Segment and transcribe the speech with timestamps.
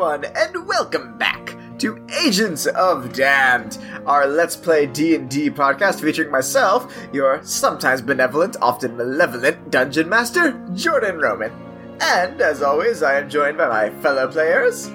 [0.00, 6.90] everyone, and welcome back to Agents of Damned, our Let's Play D&D podcast featuring myself,
[7.12, 11.52] your sometimes benevolent, often malevolent dungeon master, Jordan Roman.
[12.00, 14.90] And as always, I am joined by my fellow players,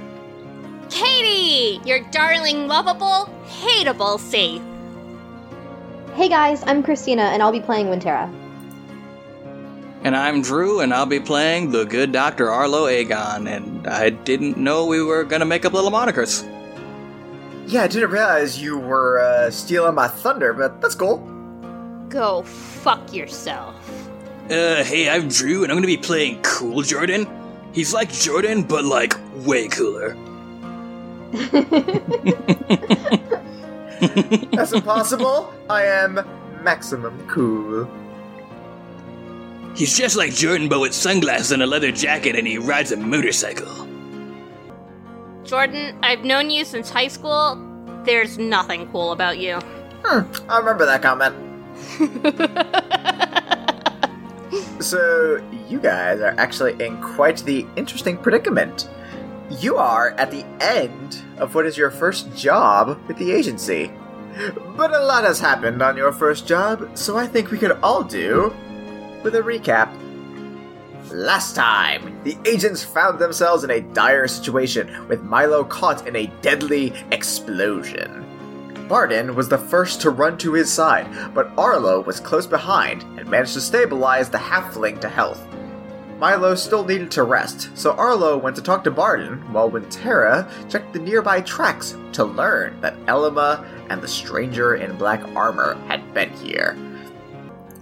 [0.90, 4.64] Katie, your darling, lovable, hateable Saith.
[6.16, 8.45] Hey guys, I'm Christina, and I'll be playing Wintera.
[10.06, 12.52] And I'm Drew, and I'll be playing the good Dr.
[12.52, 16.48] Arlo Aegon, and I didn't know we were gonna make up little monikers.
[17.66, 21.18] Yeah, I didn't realize you were uh, stealing my thunder, but that's cool.
[22.08, 23.74] Go fuck yourself.
[24.48, 27.28] Uh, hey, I'm Drew, and I'm gonna be playing Cool Jordan.
[27.74, 30.16] He's like Jordan, but like way cooler.
[34.52, 35.52] That's impossible.
[35.68, 36.20] I am
[36.64, 37.90] maximum cool.
[39.76, 42.98] He's just like Jordan, but with sunglasses and a leather jacket, and he rides a
[42.98, 43.86] motorcycle.
[45.44, 47.62] Jordan, I've known you since high school.
[48.06, 49.60] There's nothing cool about you.
[50.06, 51.36] Hmm, I remember that comment.
[54.82, 58.88] so, you guys are actually in quite the interesting predicament.
[59.60, 63.92] You are at the end of what is your first job with the agency.
[64.78, 68.04] But a lot has happened on your first job, so I think we could all
[68.04, 68.54] do
[69.26, 69.90] with a recap.
[71.12, 76.32] Last time, the agents found themselves in a dire situation with Milo caught in a
[76.44, 78.24] deadly explosion.
[78.88, 83.28] Barden was the first to run to his side, but Arlo was close behind and
[83.28, 85.44] managed to stabilize the halfling to health.
[86.20, 90.94] Milo still needed to rest, so Arlo went to talk to Barden while Wintera checked
[90.94, 96.30] the nearby tracks to learn that Elama and the stranger in black armor had been
[96.34, 96.78] here.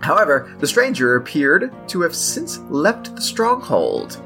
[0.03, 4.21] However, the stranger appeared to have since left the stronghold.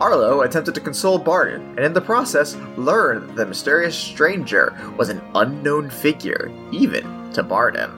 [0.00, 5.10] Arlo attempted to console Barden, and in the process learned that the mysterious stranger was
[5.10, 7.92] an unknown figure, even to Barden.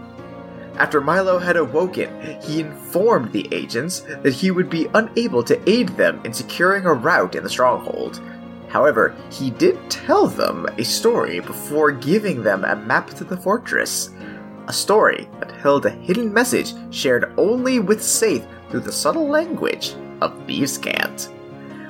[0.77, 2.11] After Milo had awoken,
[2.43, 6.93] he informed the agents that he would be unable to aid them in securing a
[6.93, 8.21] route in the stronghold.
[8.69, 14.11] However, he did tell them a story before giving them a map to the fortress.
[14.67, 19.95] A story that held a hidden message shared only with Saith through the subtle language
[20.23, 21.29] of Thieves' Cant.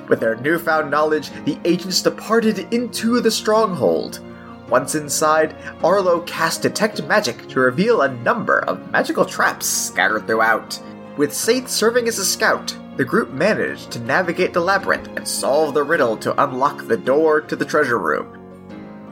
[0.09, 4.21] With their newfound knowledge, the agents departed into the stronghold.
[4.69, 10.79] Once inside, Arlo cast Detect Magic to reveal a number of magical traps scattered throughout.
[11.17, 15.75] With Saith serving as a scout, the group managed to navigate the labyrinth and solve
[15.75, 18.44] the riddle to unlock the door to the treasure room.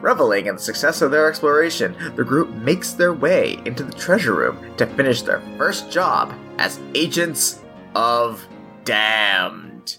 [0.02, 4.34] Reveling in the success of their exploration, the group makes their way into the treasure
[4.34, 7.60] room to finish their first job as Agents
[7.94, 8.44] of
[8.84, 9.98] Damned.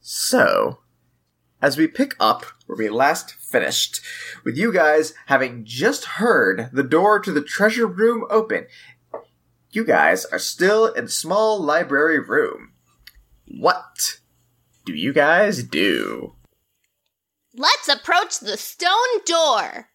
[0.00, 0.78] So,
[1.60, 4.00] as we pick up where we last finished,
[4.44, 8.66] with you guys having just heard the door to the treasure room open,
[9.70, 12.72] you guys are still in the small library room.
[13.46, 14.20] What
[14.86, 16.34] do you guys do?
[17.54, 19.90] Let's approach the stone door.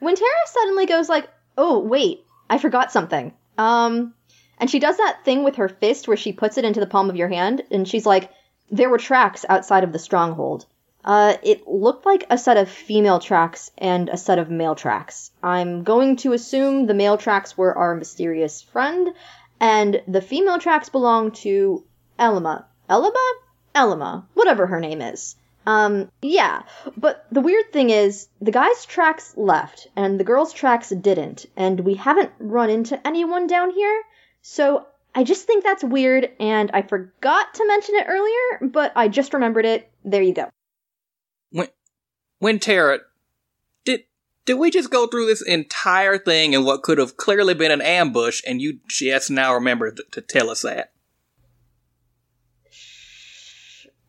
[0.00, 4.14] Wintera suddenly goes like, "Oh, wait, I forgot something." Um,
[4.58, 7.10] and she does that thing with her fist where she puts it into the palm
[7.10, 8.30] of your hand, and she's like,
[8.70, 10.64] "There were tracks outside of the stronghold.
[11.04, 15.32] Uh, it looked like a set of female tracks and a set of male tracks.
[15.42, 19.12] I'm going to assume the male tracks were our mysterious friend,
[19.60, 21.84] and the female tracks belong to
[22.18, 22.64] Elama.
[22.88, 23.32] Elama?
[23.74, 26.62] Elama, whatever her name is." Um, yeah.
[26.96, 31.80] But the weird thing is, the guy's tracks left, and the girl's tracks didn't, and
[31.80, 34.02] we haven't run into anyone down here.
[34.42, 39.08] So I just think that's weird, and I forgot to mention it earlier, but I
[39.08, 39.90] just remembered it.
[40.04, 40.50] There you go.
[41.50, 41.68] When,
[42.42, 42.98] Wintera,
[43.84, 44.04] did
[44.44, 47.80] did we just go through this entire thing in what could have clearly been an
[47.80, 50.92] ambush, and you just now remember th- to tell us that?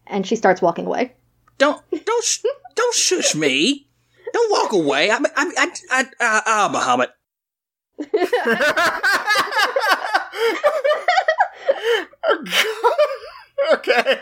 [0.08, 1.14] And she starts walking away.
[1.58, 2.44] Don't don't sh-
[2.76, 3.88] don't shush me.
[4.34, 5.10] Don't walk away.
[5.10, 7.10] I I I I, I, I Muhammad.
[13.74, 14.20] okay.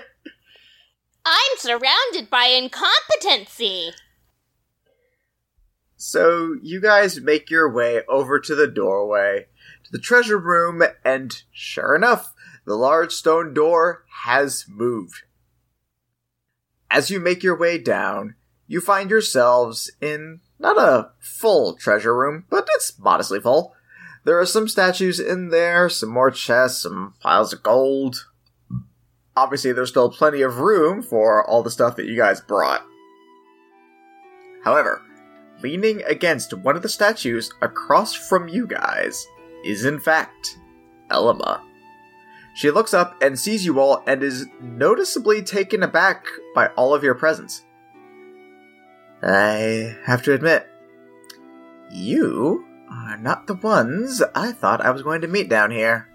[1.25, 3.91] I'm surrounded by incompetency.
[5.95, 9.47] So you guys make your way over to the doorway
[9.85, 12.33] to the treasure room, and sure enough,
[12.65, 15.24] the large stone door has moved.
[16.94, 18.36] As you make your way down,
[18.68, 23.74] you find yourselves in not a full treasure room, but it's modestly full.
[24.25, 28.28] There are some statues in there, some more chests, some piles of gold.
[29.36, 32.86] obviously there's still plenty of room for all the stuff that you guys brought.
[34.63, 35.01] However,
[35.63, 39.25] leaning against one of the statues across from you guys
[39.66, 40.60] is in fact
[41.10, 41.60] Elama.
[42.53, 47.03] She looks up and sees you all and is noticeably taken aback by all of
[47.03, 47.63] your presence.
[49.23, 50.67] I have to admit,
[51.89, 56.07] you are not the ones I thought I was going to meet down here.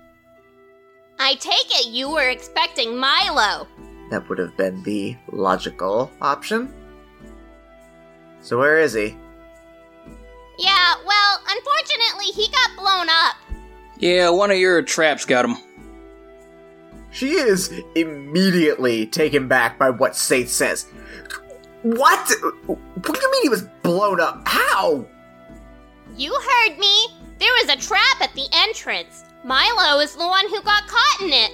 [1.18, 3.66] I take it you were expecting Milo.
[4.10, 6.72] That would have been the logical option.
[8.40, 9.16] So, where is he?
[10.58, 13.36] Yeah, well, unfortunately, he got blown up.
[13.98, 15.56] Yeah, one of your traps got him.
[17.10, 20.86] She is immediately taken back by what Saith says.
[21.82, 22.30] What?
[22.66, 24.42] What do you mean he was blown up?
[24.46, 25.06] How?
[26.16, 27.08] You heard me.
[27.38, 29.24] There was a trap at the entrance.
[29.44, 31.52] Milo is the one who got caught in it.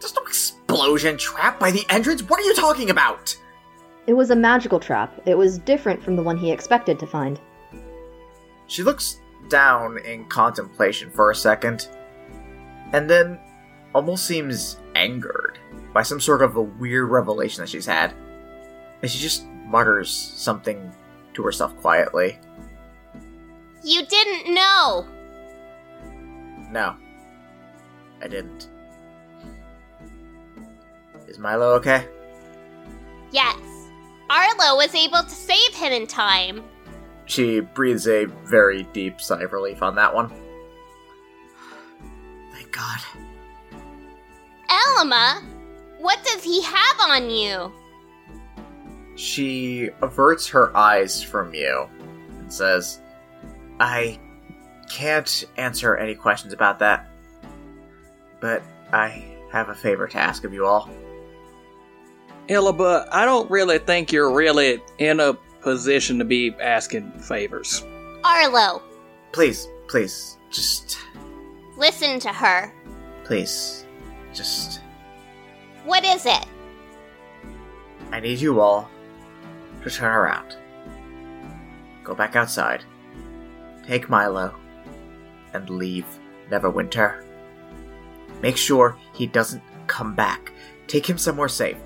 [0.00, 2.22] There's no explosion trap by the entrance.
[2.22, 3.36] What are you talking about?
[4.06, 5.18] It was a magical trap.
[5.26, 7.40] It was different from the one he expected to find.
[8.66, 11.88] She looks down in contemplation for a second,
[12.92, 13.38] and then
[13.94, 15.58] almost seems angered
[15.92, 18.14] by some sort of a weird revelation that she's had.
[19.02, 20.92] And she just mutters something
[21.34, 22.38] to herself quietly.
[23.82, 25.06] You didn't know.
[26.70, 26.96] No,
[28.22, 28.68] I didn't.
[31.26, 32.06] Is Milo okay?
[33.32, 33.58] Yes.
[34.30, 36.62] Arlo was able to save him in time.
[37.26, 40.28] She breathes a very deep sigh of relief on that one.
[42.52, 43.00] Thank God.
[44.72, 45.42] Elama,
[45.98, 47.70] what does he have on you?
[49.16, 51.86] She averts her eyes from you
[52.38, 53.00] and says,
[53.78, 54.18] I
[54.90, 57.08] can't answer any questions about that,
[58.40, 60.88] but I have a favor to ask of you all.
[62.48, 67.84] Elama, I don't really think you're really in a position to be asking favors.
[68.24, 68.82] Arlo,
[69.32, 70.98] Please, please, just,
[71.76, 72.72] listen to her.
[73.24, 73.86] please,
[74.34, 74.80] just,
[75.84, 76.46] What is it?
[78.10, 78.90] I need you all
[79.82, 80.56] to turn around.
[82.04, 82.84] Go back outside.
[83.86, 84.54] Take Milo
[85.54, 86.06] and leave
[86.50, 87.24] Neverwinter.
[88.40, 90.52] Make sure he doesn't come back.
[90.86, 91.78] Take him somewhere safe.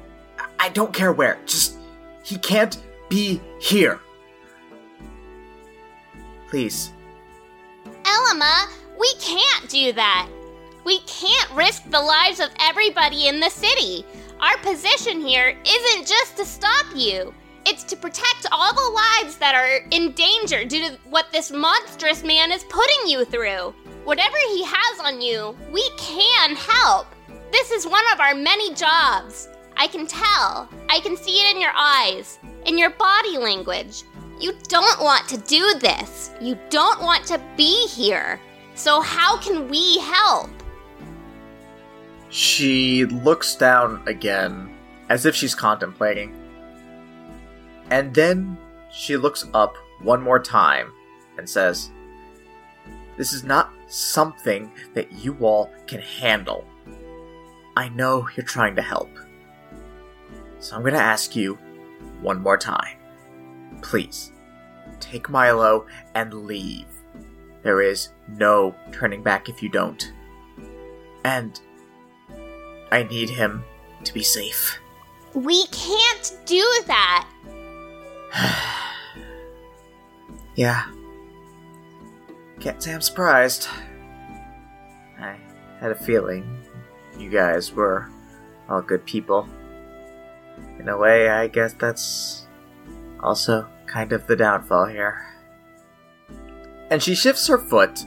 [0.58, 1.38] I- don't care where.
[1.46, 1.76] Just
[2.22, 4.00] he can't be here.
[6.48, 6.92] Please.
[8.02, 8.68] Elama,
[8.98, 10.28] we can't do that.
[10.86, 14.06] We can't risk the lives of everybody in the city.
[14.38, 17.34] Our position here isn't just to stop you.
[17.66, 22.22] It's to protect all the lives that are in danger due to what this monstrous
[22.22, 23.74] man is putting you through.
[24.04, 27.08] Whatever he has on you, we can help.
[27.50, 29.48] This is one of our many jobs.
[29.76, 30.68] I can tell.
[30.88, 34.04] I can see it in your eyes, in your body language.
[34.38, 36.30] You don't want to do this.
[36.40, 38.38] You don't want to be here.
[38.76, 40.50] So, how can we help?
[42.28, 44.74] She looks down again,
[45.08, 46.34] as if she's contemplating.
[47.90, 48.58] And then
[48.92, 50.92] she looks up one more time
[51.38, 51.90] and says,
[53.16, 56.66] This is not something that you all can handle.
[57.76, 59.10] I know you're trying to help.
[60.58, 61.54] So I'm going to ask you
[62.20, 62.96] one more time.
[63.82, 64.32] Please,
[64.98, 66.86] take Milo and leave.
[67.62, 70.12] There is no turning back if you don't.
[71.24, 71.60] And
[72.90, 73.64] I need him
[74.04, 74.78] to be safe.
[75.34, 77.28] We can't do that.
[80.56, 80.86] Yeah.
[82.60, 83.68] Can't say I'm surprised.
[85.20, 85.36] I
[85.80, 86.64] had a feeling
[87.18, 88.08] you guys were
[88.68, 89.46] all good people.
[90.78, 92.46] In a way, I guess that's
[93.20, 95.26] also kind of the downfall here.
[96.90, 98.04] And she shifts her foot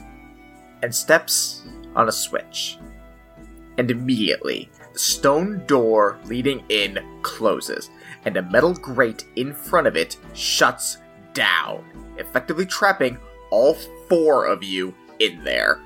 [0.82, 1.62] and steps
[1.94, 2.78] on a switch.
[3.80, 7.88] And immediately, the stone door leading in closes,
[8.26, 10.98] and a metal grate in front of it shuts
[11.32, 11.82] down,
[12.18, 13.16] effectively trapping
[13.50, 13.72] all
[14.06, 15.80] four of you in there.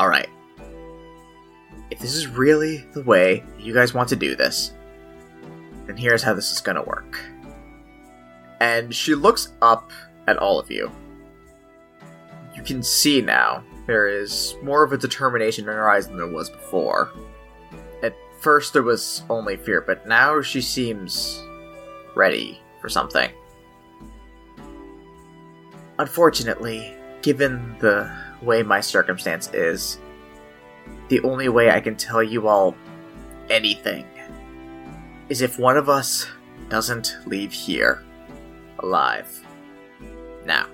[0.00, 0.30] Alright.
[1.92, 4.72] If this is really the way you guys want to do this,
[5.86, 7.20] then here's how this is gonna work.
[8.60, 9.92] And she looks up
[10.26, 10.90] at all of you.
[12.52, 16.26] You can see now there is more of a determination in her eyes than there
[16.26, 17.12] was before.
[18.02, 21.42] At first, there was only fear, but now she seems
[22.14, 23.30] ready for something.
[25.98, 28.10] Unfortunately, given the
[28.42, 29.98] way my circumstance is,
[31.08, 32.76] the only way I can tell you all
[33.48, 34.06] anything
[35.28, 36.26] is if one of us
[36.68, 38.04] doesn't leave here
[38.80, 39.44] alive.
[40.44, 40.66] Now,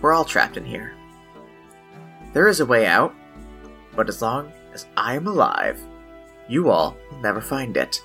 [0.00, 0.94] we're all trapped in here.
[2.34, 3.14] There is a way out,
[3.94, 5.80] but as long as I am alive,
[6.48, 8.02] you all will never find it.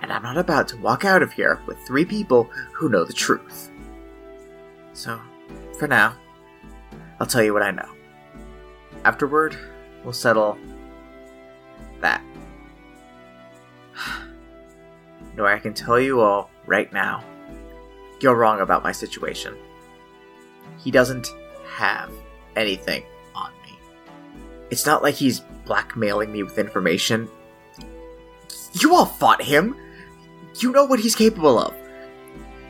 [0.00, 3.12] And I'm not about to walk out of here with three people who know the
[3.12, 3.70] truth.
[4.94, 5.20] So,
[5.78, 6.16] for now,
[7.20, 7.88] I'll tell you what I know.
[9.04, 9.56] Afterward,
[10.02, 10.58] we'll settle
[12.00, 12.22] that.
[15.34, 17.24] No, I can tell you all right now.
[18.20, 19.56] You're wrong about my situation.
[20.76, 21.26] He doesn't
[21.74, 22.12] have
[22.54, 23.02] anything.
[24.72, 27.28] It's not like he's blackmailing me with information.
[28.80, 29.76] You all fought him!
[30.60, 31.74] You know what he's capable of.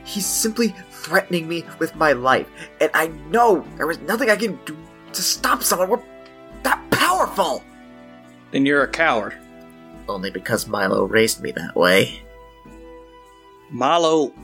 [0.02, 2.48] He's simply threatening me with my life,
[2.80, 4.76] and I know there is nothing I can do
[5.12, 5.90] to stop someone.
[5.90, 6.02] We're
[6.64, 7.62] that powerful!
[8.50, 9.36] Then you're a coward.
[10.08, 12.20] Only because Milo raised me that way.
[13.70, 14.34] Milo.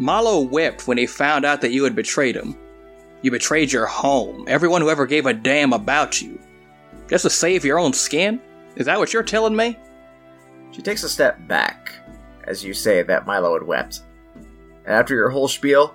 [0.00, 2.56] Milo wept when he found out that you had betrayed him.
[3.22, 6.40] You betrayed your home, everyone who ever gave a damn about you.
[7.08, 8.40] Just to save your own skin?
[8.76, 9.78] Is that what you're telling me?
[10.70, 11.92] She takes a step back
[12.44, 14.00] as you say that Milo had wept.
[14.84, 15.94] And after your whole spiel,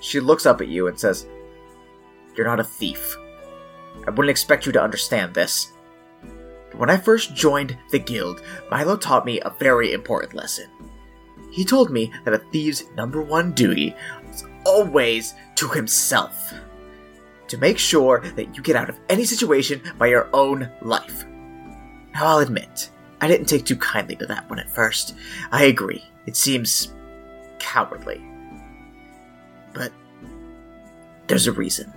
[0.00, 1.26] she looks up at you and says,
[2.36, 3.16] You're not a thief.
[4.06, 5.72] I wouldn't expect you to understand this.
[6.70, 10.68] But when I first joined the guild, Milo taught me a very important lesson.
[11.50, 13.94] He told me that a thief's number one duty
[14.30, 16.52] is always to himself.
[17.48, 21.24] To make sure that you get out of any situation by your own life.
[22.12, 22.90] Now, I'll admit,
[23.20, 25.14] I didn't take too kindly to that one at first.
[25.50, 26.92] I agree, it seems
[27.58, 28.22] cowardly.
[29.72, 29.92] But
[31.26, 31.92] there's a reason.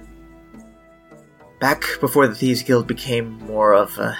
[1.59, 4.17] Back before the Thieves Guild became more of a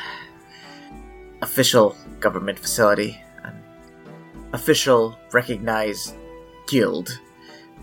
[1.42, 3.64] official government facility, an
[4.54, 6.14] official recognized
[6.68, 7.20] guild,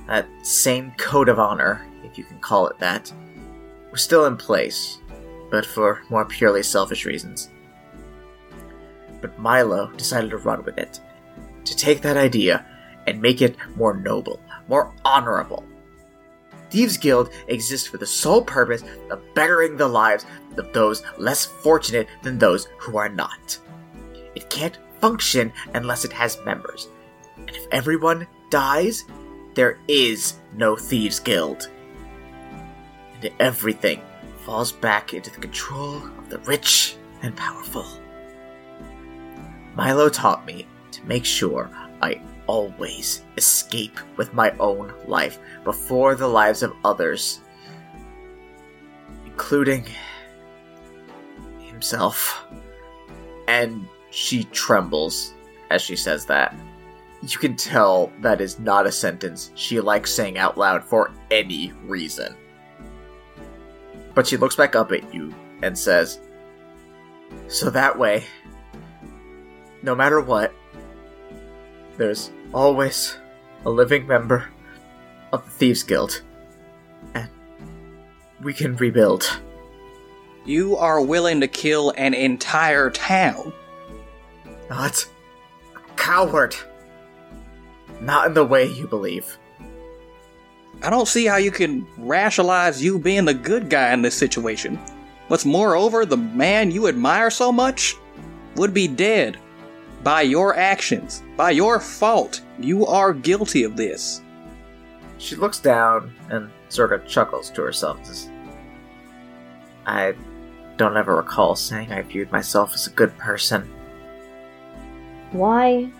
[0.06, 3.12] that same code of honor, if you can call it that,
[3.90, 4.98] was still in place,
[5.50, 7.50] but for more purely selfish reasons.
[9.20, 11.00] But Milo decided to run with it,
[11.64, 12.66] to take that idea
[13.06, 15.64] and make it more noble, more honorable.
[16.70, 20.26] Thieves Guild exists for the sole purpose of bettering the lives
[20.56, 23.58] of those less fortunate than those who are not.
[24.34, 26.88] It can't function unless it has members.
[27.38, 29.04] And if everyone dies,
[29.54, 31.70] there is no Thieves Guild.
[33.20, 34.02] And everything
[34.44, 37.86] falls back into the control of the rich and powerful.
[39.74, 41.70] Milo taught me to make sure
[42.00, 47.40] I always escape with my own life before the lives of others,
[49.26, 49.86] including
[51.60, 52.46] himself.
[53.46, 55.34] And she trembles
[55.70, 56.54] as she says that.
[57.22, 61.72] You can tell that is not a sentence she likes saying out loud for any
[61.84, 62.36] reason.
[64.18, 65.32] But she looks back up at you
[65.62, 66.18] and says,
[67.46, 68.24] So that way,
[69.84, 70.52] no matter what,
[71.98, 73.16] there's always
[73.64, 74.48] a living member
[75.32, 76.22] of the Thieves Guild.
[77.14, 77.30] And
[78.42, 79.38] we can rebuild.
[80.44, 83.52] You are willing to kill an entire town.
[84.68, 85.06] Not
[85.76, 86.56] a coward.
[88.00, 89.38] Not in the way you believe.
[90.82, 94.78] I don't see how you can rationalize you being the good guy in this situation.
[95.26, 97.96] What's moreover, the man you admire so much
[98.56, 99.38] would be dead.
[100.04, 104.22] By your actions, by your fault, you are guilty of this.
[105.18, 107.98] She looks down and sort of chuckles to herself.
[109.86, 110.14] I
[110.76, 113.68] don't ever recall saying I viewed myself as a good person.
[115.32, 115.90] Why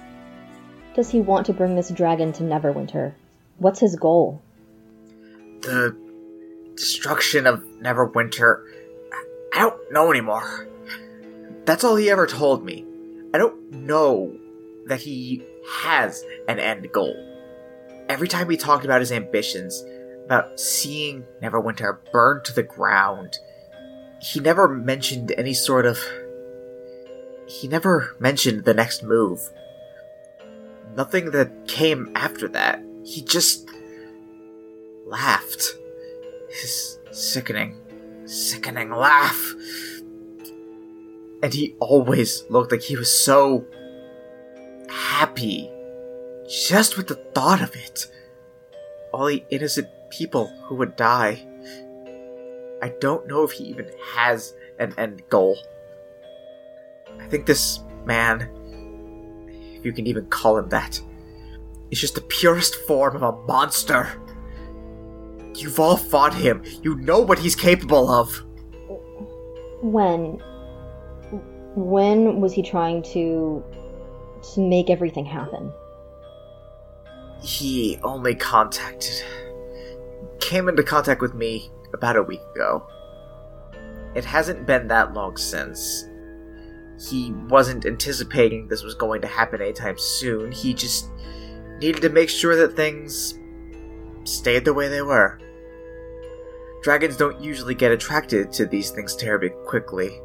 [0.94, 3.12] does he want to bring this dragon to Neverwinter?
[3.58, 4.40] What's his goal?
[5.69, 5.95] The
[6.77, 8.63] destruction of Neverwinter.
[9.53, 10.67] I don't know anymore.
[11.67, 12.87] That's all he ever told me.
[13.35, 14.35] I don't know
[14.87, 15.45] that he
[15.83, 17.15] has an end goal.
[18.09, 19.85] Every time he talked about his ambitions,
[20.25, 23.37] about seeing Neverwinter burned to the ground,
[24.23, 25.99] he never mentioned any sort of.
[27.47, 29.41] He never mentioned the next move.
[30.97, 32.83] Nothing that came after that.
[33.05, 33.69] He just
[35.09, 35.77] laughed.
[36.50, 37.77] His sickening,
[38.27, 39.55] sickening laugh.
[41.43, 43.65] And he always looked like he was so
[44.88, 45.71] happy
[46.49, 48.07] just with the thought of it.
[49.12, 51.47] All the innocent people who would die.
[52.83, 55.57] I don't know if he even has an end goal.
[57.19, 58.49] I think this man,
[59.77, 61.00] if you can even call him that,
[61.91, 64.09] is just the purest form of a monster.
[65.61, 66.62] You've all fought him.
[66.83, 68.45] You know what he's capable of.
[69.83, 70.41] When
[71.75, 73.62] when was he trying to
[74.55, 75.73] to make everything happen?
[77.43, 79.25] He only contacted
[80.41, 82.88] came into contact with me about a week ago.
[84.15, 86.07] It hasn't been that long since.
[86.99, 90.50] He wasn't anticipating this was going to happen anytime soon.
[90.50, 91.09] He just
[91.81, 93.38] needed to make sure that things
[94.25, 95.38] stayed the way they were.
[96.82, 100.20] Dragons don't usually get attracted to these things terribly quickly.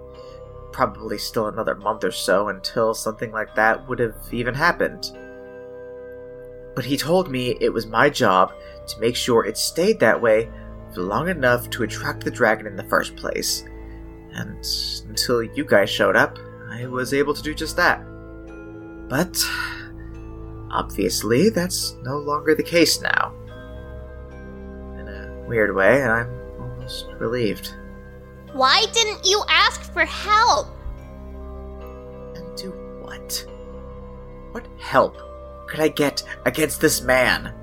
[0.72, 5.12] Probably still another month or so until something like that would have even happened.
[6.76, 8.54] But he told me it was my job
[8.88, 10.50] to make sure it stayed that way
[10.94, 13.64] for long enough to attract the dragon in the first place.
[14.34, 14.66] And
[15.08, 18.04] until you guys showed up, I was able to do just that.
[19.08, 19.38] But
[20.72, 23.34] obviously, that's no longer the case now.
[25.00, 26.43] In a weird way, I'm
[26.84, 27.74] almost relieved.
[28.54, 30.68] Why didn't you ask for help?
[32.36, 32.72] And do
[33.02, 33.46] what?
[34.52, 35.18] What help
[35.68, 37.54] could I get against this man?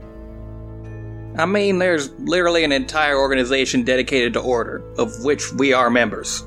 [1.38, 6.42] I mean, there's literally an entire organization dedicated to order, of which we are members.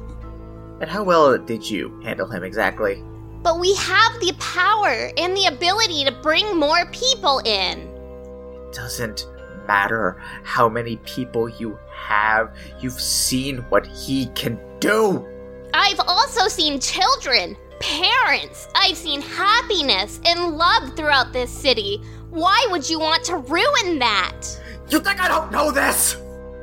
[0.81, 3.01] And how well did you handle him exactly?
[3.43, 7.79] But we have the power and the ability to bring more people in.
[7.79, 9.27] It doesn't
[9.67, 12.55] matter how many people you have.
[12.79, 15.27] You've seen what he can do.
[15.73, 18.67] I've also seen children, parents.
[18.75, 22.01] I've seen happiness and love throughout this city.
[22.29, 24.41] Why would you want to ruin that?
[24.89, 26.17] You think I don't know this?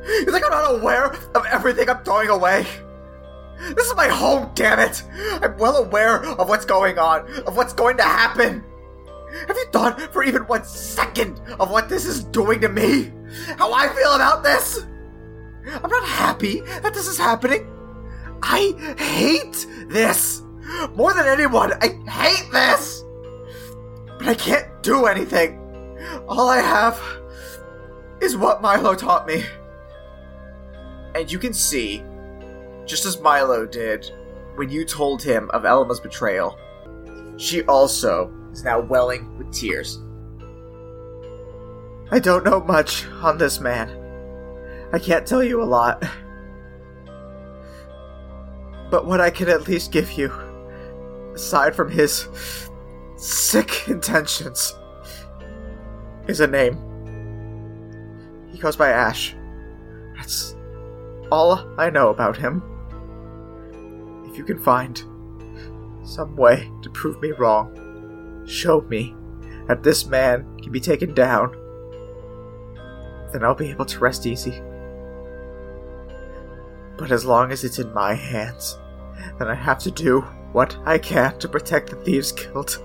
[0.04, 2.66] You think I'm not aware of everything I'm throwing away?
[3.76, 5.02] This is my home, damn it!
[5.42, 8.64] I'm well aware of what's going on, of what's going to happen.
[9.46, 13.12] Have you thought for even one second of what this is doing to me?
[13.58, 14.86] How I feel about this?
[15.72, 17.70] I'm not happy that this is happening.
[18.42, 20.42] I hate this.
[20.94, 23.04] More than anyone, I hate this.
[24.18, 25.58] But I can't do anything.
[26.28, 27.00] All I have
[28.20, 29.44] is what Milo taught me.
[31.14, 32.02] And you can see,
[32.86, 34.10] just as Milo did
[34.56, 36.58] when you told him of Elma's betrayal,
[37.36, 40.00] she also is now welling with tears.
[42.10, 43.99] I don't know much on this man.
[44.92, 46.02] I can't tell you a lot.
[48.90, 50.32] But what I can at least give you,
[51.32, 52.28] aside from his
[53.16, 54.74] sick intentions,
[56.26, 56.76] is a name.
[58.50, 59.36] He goes by Ash.
[60.16, 60.56] That's
[61.30, 62.62] all I know about him.
[64.28, 65.00] If you can find
[66.02, 69.14] some way to prove me wrong, show me
[69.68, 71.52] that this man can be taken down,
[73.32, 74.60] then I'll be able to rest easy.
[77.00, 78.78] But as long as it's in my hands,
[79.38, 80.20] then I have to do
[80.52, 82.76] what I can to protect the Thieves Guild.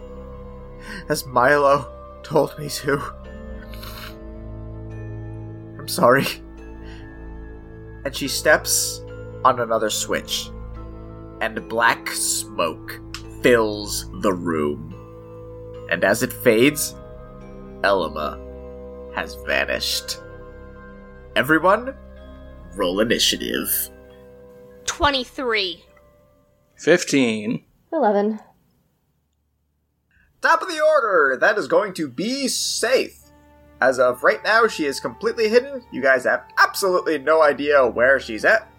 [1.10, 1.92] As Milo
[2.24, 2.98] told me to.
[5.78, 6.26] I'm sorry.
[8.06, 9.04] And she steps
[9.44, 10.50] on another switch,
[11.42, 13.02] and black smoke
[13.42, 14.96] fills the room.
[15.92, 16.96] And as it fades,
[17.82, 18.40] Elama
[19.14, 20.22] has vanished.
[21.36, 21.94] Everyone,
[22.78, 23.92] roll initiative.
[24.96, 25.84] 23.
[26.78, 27.64] 15.
[27.92, 28.40] Eleven.
[30.42, 33.30] Top of the order, that is going to be Saith.
[33.82, 35.84] As of right now, she is completely hidden.
[35.92, 38.72] You guys have absolutely no idea where she's at.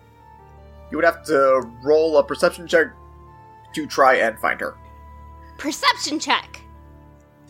[0.91, 2.87] You would have to roll a perception check
[3.75, 4.75] to try and find her.
[5.59, 6.63] Perception check.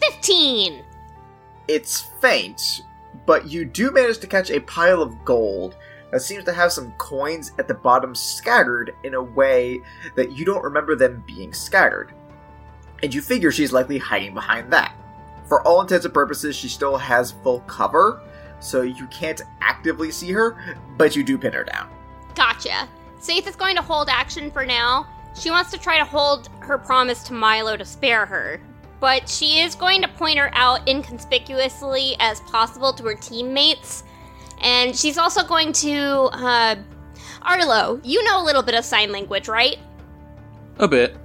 [0.02, 0.82] 15.
[1.68, 2.82] It's faint,
[3.26, 5.76] but you do manage to catch a pile of gold
[6.10, 9.80] that seems to have some coins at the bottom scattered in a way
[10.14, 12.12] that you don't remember them being scattered.
[13.02, 14.94] And you figure she's likely hiding behind that.
[15.48, 18.22] For all intents and purposes, she still has full cover,
[18.60, 21.88] so you can't actively see her, but you do pin her down.
[22.34, 22.88] Gotcha.
[23.20, 25.06] Saith is going to hold action for now.
[25.34, 28.60] She wants to try to hold her promise to Milo to spare her,
[29.00, 34.04] but she is going to point her out inconspicuously as possible to her teammates.
[34.62, 36.76] And she's also going to, uh,
[37.42, 39.78] Arlo, you know a little bit of sign language, right?
[40.78, 41.16] A bit.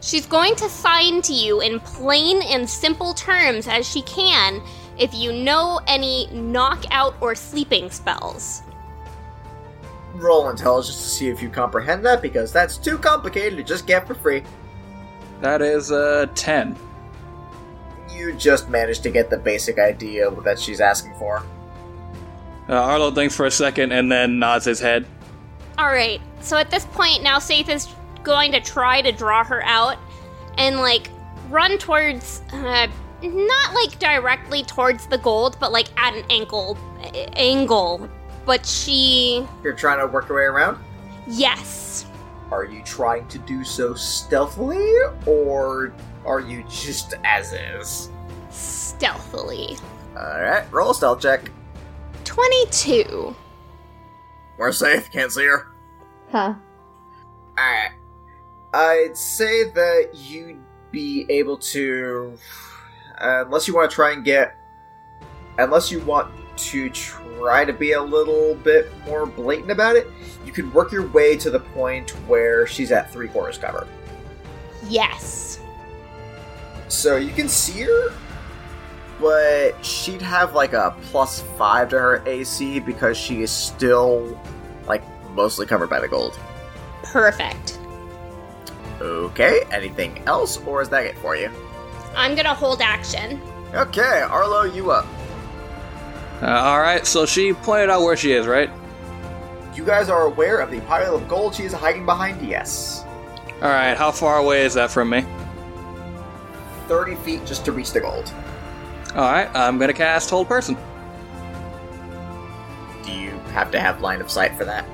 [0.00, 4.62] She's going to sign to you in plain and simple terms as she can
[4.98, 8.62] if you know any knockout or sleeping spells.
[10.14, 14.06] Roll intelligence to see if you comprehend that, because that's too complicated to just get
[14.06, 14.42] for free.
[15.40, 16.76] That is uh, 10.
[18.14, 21.42] You just managed to get the basic idea that she's asking for.
[22.68, 25.06] Uh, Arlo thinks for a second and then nods his head.
[25.78, 26.20] All right.
[26.40, 27.88] So at this point, now Saith is
[28.22, 29.98] going to try to draw her out
[30.58, 31.08] and like
[31.48, 32.88] run towards, uh,
[33.22, 38.08] not like directly towards the gold, but like at an ankle a- angle.
[38.44, 40.78] But she, You're trying to work your way around?
[41.28, 42.06] yes,
[42.52, 44.92] Are you trying to do so stealthily,
[45.26, 45.92] or
[46.24, 48.10] are you just as is?
[48.50, 49.76] stealthily.
[50.16, 51.50] Alright, roll a stealth check.
[52.26, 53.34] Twenty-two.
[54.58, 55.68] We're safe, can't see her.
[56.30, 56.54] Huh.
[57.58, 57.92] Alright.
[58.74, 60.58] I'd say that you'd
[60.90, 62.36] be able to.
[63.18, 64.56] Unless you want to try and get.
[65.58, 70.08] Unless you want to try to be a little bit more blatant about it,
[70.44, 73.86] you could work your way to the point where she's at three quarters cover.
[74.88, 75.60] Yes.
[76.88, 78.12] So you can see her,
[79.20, 84.38] but she'd have like a plus five to her AC because she is still
[84.86, 85.02] like
[85.32, 86.38] mostly covered by the gold.
[87.02, 87.78] Perfect.
[89.00, 91.50] Okay, anything else, or is that it for you?
[92.14, 93.40] I'm gonna hold action.
[93.74, 95.06] Okay, Arlo, you up.
[96.40, 98.70] Uh, Alright, so she pointed out where she is, right?
[99.74, 102.46] You guys are aware of the pile of gold she is hiding behind?
[102.46, 103.04] Yes.
[103.56, 105.24] Alright, how far away is that from me?
[106.88, 108.32] 30 feet just to reach the gold.
[109.16, 110.76] Alright, I'm gonna cast Hold Person.
[113.02, 114.84] Do you have to have line of sight for that?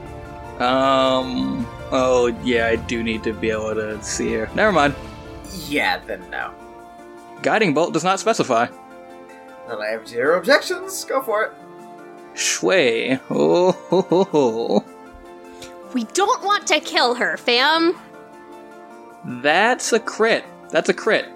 [0.62, 1.66] Um.
[1.90, 4.48] Oh, yeah, I do need to be able to see her.
[4.54, 4.94] Never mind.
[5.66, 6.54] Yeah, then no.
[7.42, 8.66] Guiding Bolt does not specify.
[9.68, 11.04] Then I have zero objections.
[11.04, 11.52] Go for it.
[12.38, 13.18] Shui.
[13.28, 14.84] Oh, ho, ho, ho.
[15.92, 17.98] We don't want to kill her, fam.
[19.24, 20.44] That's a crit.
[20.70, 21.26] That's a crit.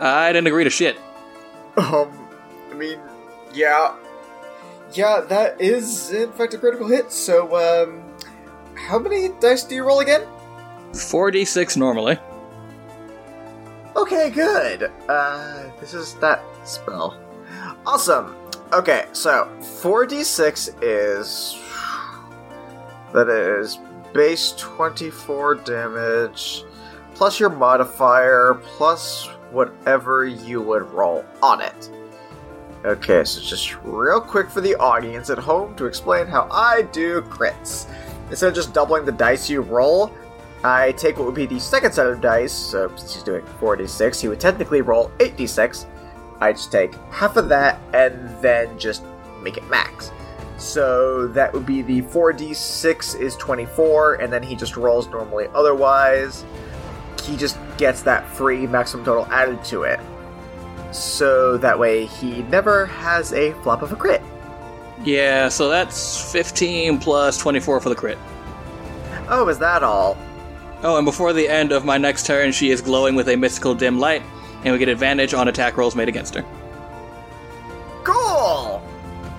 [0.00, 0.96] I didn't agree to shit.
[1.76, 2.28] Um,
[2.70, 2.98] I mean,
[3.52, 3.94] yeah.
[4.92, 8.02] Yeah, that is in fact a critical hit, so, um,
[8.76, 10.22] how many dice do you roll again?
[10.92, 12.18] 4d6 normally.
[13.96, 14.90] Okay, good.
[15.08, 17.18] Uh, this is that spell.
[17.86, 18.36] Awesome.
[18.72, 21.58] Okay, so 4d6 is.
[23.12, 23.78] That is
[24.12, 26.64] base 24 damage,
[27.14, 31.90] plus your modifier, plus whatever you would roll on it.
[32.84, 37.22] Okay, so just real quick for the audience at home to explain how I do
[37.22, 37.88] crits.
[38.28, 40.12] Instead of just doubling the dice you roll,
[40.62, 44.20] I take what would be the second set of dice, so since he's doing 4d6,
[44.20, 45.86] he would technically roll 8d6.
[46.40, 49.02] I just take half of that and then just
[49.42, 50.10] make it max.
[50.56, 56.44] So that would be the 4d6 is 24, and then he just rolls normally otherwise.
[57.24, 60.00] He just gets that free maximum total added to it.
[60.92, 64.22] So that way he never has a flop of a crit.
[65.02, 68.18] Yeah, so that's 15 plus 24 for the crit.
[69.28, 70.16] Oh, is that all?
[70.82, 73.74] Oh, and before the end of my next turn, she is glowing with a mystical
[73.74, 74.22] dim light,
[74.64, 76.44] and we get advantage on attack rolls made against her.
[78.04, 78.82] Cool!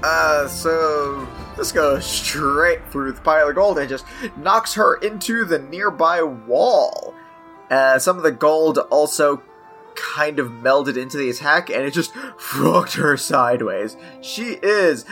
[0.04, 4.06] Uh, so this goes straight through the pile of gold and just
[4.38, 7.14] knocks her into the nearby wall.
[7.70, 9.42] Uh, some of the gold also
[9.96, 13.98] kind of melded into the attack and it just fucked her sideways.
[14.22, 15.06] She is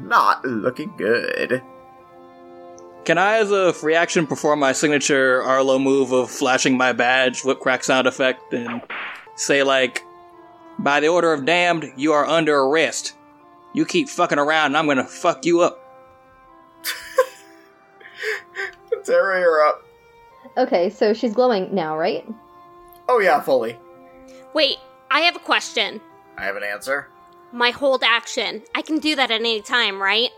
[0.00, 1.62] not looking good.
[3.04, 7.58] Can I, as a reaction, perform my signature Arlo move of flashing my badge, whip
[7.58, 8.82] crack sound effect, and
[9.36, 10.04] say, like,
[10.78, 13.14] by the order of damned, you are under arrest.
[13.72, 15.78] You keep fucking around and I'm gonna fuck you up.
[19.04, 19.82] Terry, you're up.
[20.56, 22.26] Okay, so she's glowing now, right?
[23.08, 23.78] Oh yeah, fully.
[24.54, 24.76] Wait,
[25.10, 26.00] I have a question.
[26.36, 27.08] I have an answer.
[27.52, 28.62] My hold action.
[28.74, 30.30] I can do that at any time, right?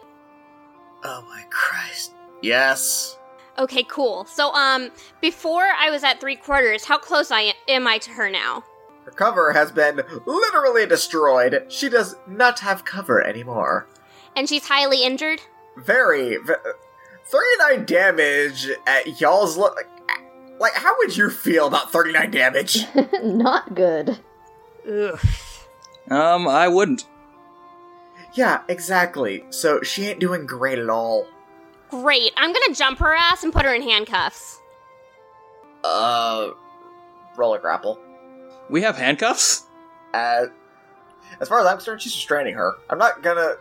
[1.04, 2.12] Oh my Christ.
[2.42, 3.18] Yes.
[3.58, 4.24] Okay, cool.
[4.24, 8.30] So, um, before I was at three quarters, how close I am I to her
[8.30, 8.64] now?
[9.04, 11.66] Her cover has been literally destroyed.
[11.68, 13.86] She does not have cover anymore.
[14.36, 15.42] And she's highly injured?
[15.76, 16.36] Very.
[16.38, 16.54] v-
[17.26, 19.56] 39 damage at y'all's.
[19.56, 19.74] Lo-
[20.62, 22.86] like, how would you feel about 39 damage?
[23.22, 24.20] Not good.
[24.88, 25.18] Ugh.
[26.08, 27.04] Um, I wouldn't.
[28.34, 29.44] yeah, exactly.
[29.50, 31.26] So she ain't doing great at all.
[31.90, 32.32] Great.
[32.36, 34.60] I'm gonna jump her ass and put her in handcuffs.
[35.84, 36.50] Uh.
[37.36, 37.98] Roller grapple.
[38.70, 39.64] We have handcuffs?
[40.14, 40.46] Uh,
[41.40, 42.74] as far as I'm concerned, she's restraining her.
[42.88, 43.56] I'm not gonna.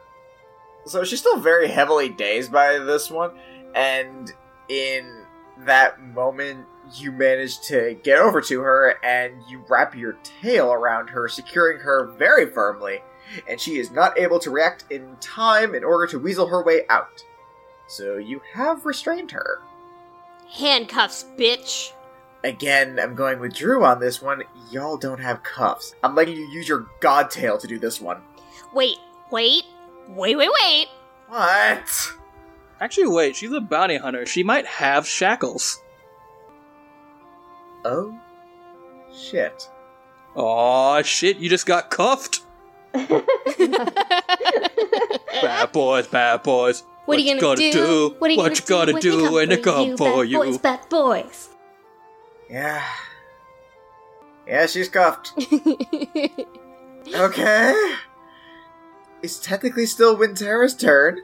[0.85, 3.31] So she's still very heavily dazed by this one,
[3.75, 4.31] and
[4.69, 5.25] in
[5.65, 11.09] that moment you manage to get over to her and you wrap your tail around
[11.09, 13.01] her, securing her very firmly,
[13.47, 16.81] and she is not able to react in time in order to weasel her way
[16.89, 17.23] out.
[17.87, 19.59] So you have restrained her.
[20.49, 21.91] Handcuffs, bitch.
[22.43, 24.43] Again, I'm going with Drew on this one.
[24.71, 25.93] Y'all don't have cuffs.
[26.03, 28.21] I'm letting you use your god tail to do this one.
[28.73, 28.97] Wait,
[29.29, 29.63] wait,
[30.09, 30.87] wait, wait, wait.
[31.27, 32.13] What?
[32.79, 34.25] Actually, wait, she's a bounty hunter.
[34.25, 35.79] She might have shackles.
[37.83, 38.17] Oh,
[39.13, 39.69] shit.
[40.35, 42.41] Aw, shit, you just got cuffed.
[42.93, 43.25] bad
[45.71, 46.83] boys, bad boys.
[47.05, 48.15] What, are you gonna, do?
[48.19, 50.37] What are you what you gonna gotta do when they come for bad you?
[50.37, 51.49] Boys, bad boys.
[52.49, 52.83] Yeah.
[54.47, 55.33] Yeah, she's cuffed.
[57.13, 57.95] Okay.
[59.21, 61.21] It's technically still Wintera's turn,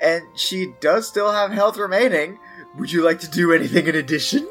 [0.00, 2.38] and she does still have health remaining.
[2.76, 4.48] Would you like to do anything in addition?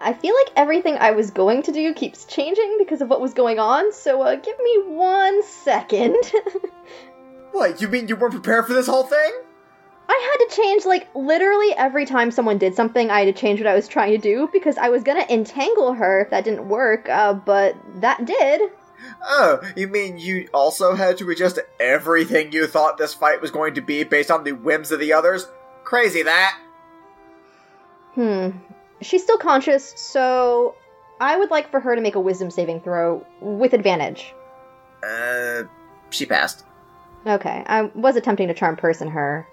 [0.00, 3.34] I feel like everything I was going to do keeps changing because of what was
[3.34, 6.16] going on, so uh, give me one second.
[7.52, 9.32] What, you mean you weren't prepared for this whole thing?
[10.08, 13.60] I had to change, like, literally every time someone did something, I had to change
[13.60, 16.68] what I was trying to do because I was gonna entangle her if that didn't
[16.68, 18.62] work, uh, but that did.
[19.24, 23.74] Oh, you mean you also had to adjust everything you thought this fight was going
[23.74, 25.46] to be based on the whims of the others?
[25.84, 26.58] Crazy that.
[28.14, 28.50] Hmm.
[29.02, 30.74] She's still conscious, so
[31.20, 34.34] I would like for her to make a wisdom saving throw with advantage.
[35.02, 35.64] Uh,
[36.10, 36.64] she passed.
[37.26, 39.46] Okay, I was attempting to charm person her.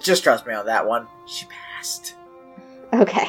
[0.00, 1.06] Just trust me on that one.
[1.26, 2.14] She passed.
[2.92, 3.26] Okay.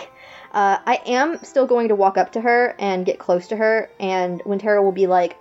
[0.54, 3.89] Uh, I am still going to walk up to her and get close to her,
[4.00, 5.36] and Wintera will be like,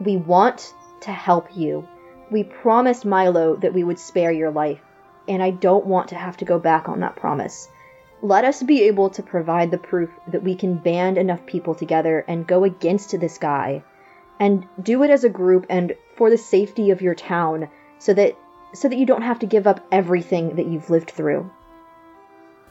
[0.00, 1.86] We want to help you.
[2.30, 4.80] We promised Milo that we would spare your life,
[5.28, 7.68] and I don't want to have to go back on that promise.
[8.22, 12.24] Let us be able to provide the proof that we can band enough people together
[12.26, 13.84] and go against this guy,
[14.40, 18.36] and do it as a group and for the safety of your town, so that
[18.72, 21.50] so that you don't have to give up everything that you've lived through.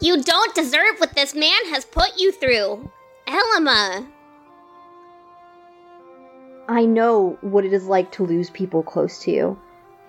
[0.02, 2.90] You don't deserve what this man has put you through.
[3.28, 4.08] Elama.
[6.68, 9.60] I know what it is like to lose people close to you,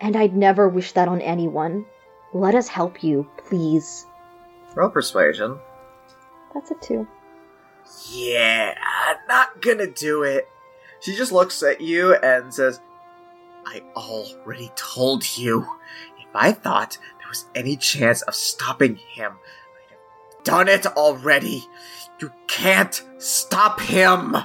[0.00, 1.84] and I'd never wish that on anyone.
[2.32, 4.06] Let us help you, please.
[4.76, 5.58] Roll persuasion.
[6.54, 7.08] That's a two.
[8.10, 10.48] Yeah, I'm not gonna do it.
[11.00, 12.80] She just looks at you and says,
[13.64, 15.66] I already told you.
[16.18, 21.64] If I thought there was any chance of stopping him, I'd have done it already.
[22.20, 24.36] You can't stop him.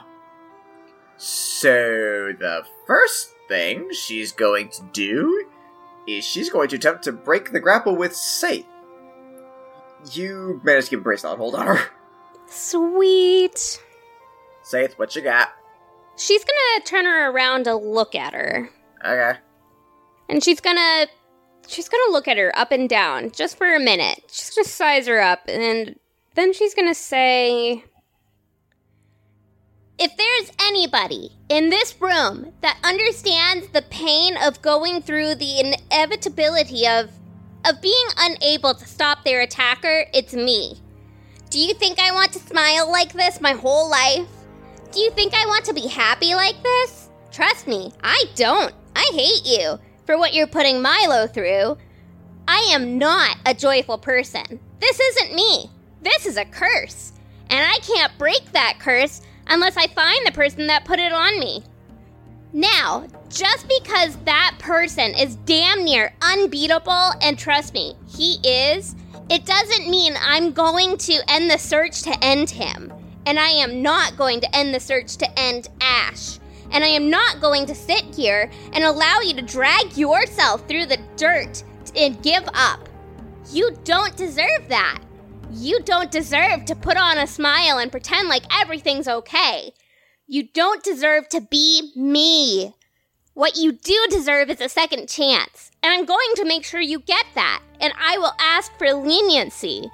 [1.17, 5.45] So, the first thing she's going to do
[6.07, 8.65] is she's going to attempt to break the grapple with Saith.
[10.11, 11.79] You managed to get a bracelet hold on her.
[12.47, 13.81] Sweet.
[14.63, 15.49] Saith, what you got?
[16.17, 18.69] She's gonna turn her around to look at her.
[19.03, 19.39] Okay.
[20.29, 21.07] And she's gonna
[21.67, 24.23] she's gonna look at her up and down just for a minute.
[24.31, 25.99] She's gonna size her up and
[26.35, 27.83] then she's gonna say
[29.97, 36.87] If there's anybody in this room that understands the pain of going through the inevitability
[36.87, 37.11] of
[37.65, 40.79] of being unable to stop their attacker, it's me.
[41.49, 44.27] Do you think I want to smile like this my whole life?
[44.91, 47.09] Do you think I want to be happy like this?
[47.31, 48.73] Trust me, I don't.
[48.95, 51.77] I hate you for what you're putting Milo through.
[52.47, 54.59] I am not a joyful person.
[54.79, 55.69] This isn't me.
[56.01, 57.13] This is a curse.
[57.49, 61.39] And I can't break that curse unless I find the person that put it on
[61.39, 61.63] me.
[62.53, 68.95] Now, just because that person is damn near unbeatable, and trust me, he is,
[69.29, 72.91] it doesn't mean I'm going to end the search to end him.
[73.25, 76.39] And I am not going to end the search to end Ash.
[76.71, 80.87] And I am not going to sit here and allow you to drag yourself through
[80.87, 81.63] the dirt
[81.95, 82.89] and give up.
[83.51, 84.99] You don't deserve that.
[85.51, 89.73] You don't deserve to put on a smile and pretend like everything's okay.
[90.31, 92.73] You don't deserve to be me.
[93.33, 96.99] What you do deserve is a second chance, and I'm going to make sure you
[96.99, 99.91] get that, and I will ask for leniency.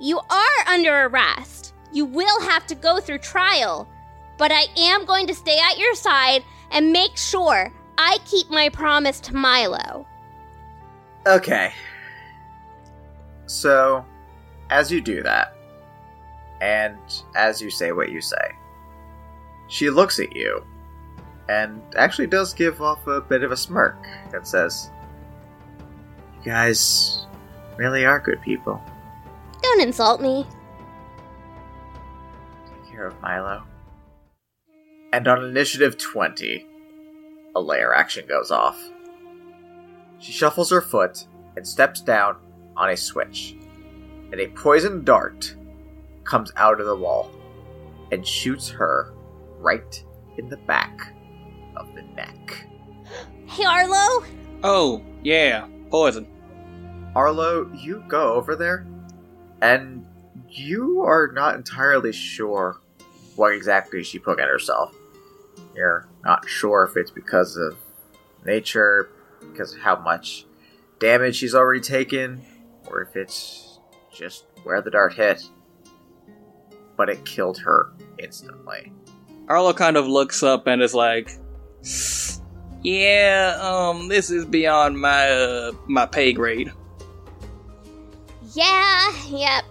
[0.00, 1.74] You are under arrest.
[1.92, 3.88] You will have to go through trial,
[4.36, 8.70] but I am going to stay at your side and make sure I keep my
[8.70, 10.04] promise to Milo.
[11.24, 11.72] Okay.
[13.46, 14.04] So,
[14.70, 15.54] as you do that,
[16.60, 16.98] and
[17.36, 18.56] as you say what you say,
[19.68, 20.64] she looks at you
[21.48, 23.96] and actually does give off a bit of a smirk
[24.34, 24.90] and says,
[26.38, 27.26] You guys
[27.76, 28.82] really are good people.
[29.62, 30.46] Don't insult me.
[32.66, 33.62] Take care of Milo.
[35.12, 36.66] And on initiative 20,
[37.54, 38.78] a layer action goes off.
[40.18, 41.26] She shuffles her foot
[41.56, 42.36] and steps down
[42.76, 43.56] on a switch,
[44.32, 45.54] and a poison dart
[46.24, 47.30] comes out of the wall
[48.12, 49.12] and shoots her
[49.58, 50.02] right
[50.36, 51.12] in the back
[51.76, 52.66] of the neck.
[53.46, 54.24] Hey, Arlo?
[54.62, 56.26] Oh, yeah, poison.
[57.14, 58.86] Arlo, you go over there,
[59.62, 60.06] and
[60.48, 62.80] you are not entirely sure
[63.36, 64.94] what exactly she put in herself.
[65.74, 67.76] You're not sure if it's because of
[68.44, 70.46] nature, because of how much
[70.98, 72.44] damage she's already taken,
[72.86, 73.78] or if it's
[74.12, 75.48] just where the dart hit.
[76.96, 78.92] But it killed her instantly.
[79.48, 81.32] Arlo kind of looks up and is like,
[82.82, 86.70] "Yeah, um, this is beyond my uh, my pay grade."
[88.54, 89.64] Yeah, yep.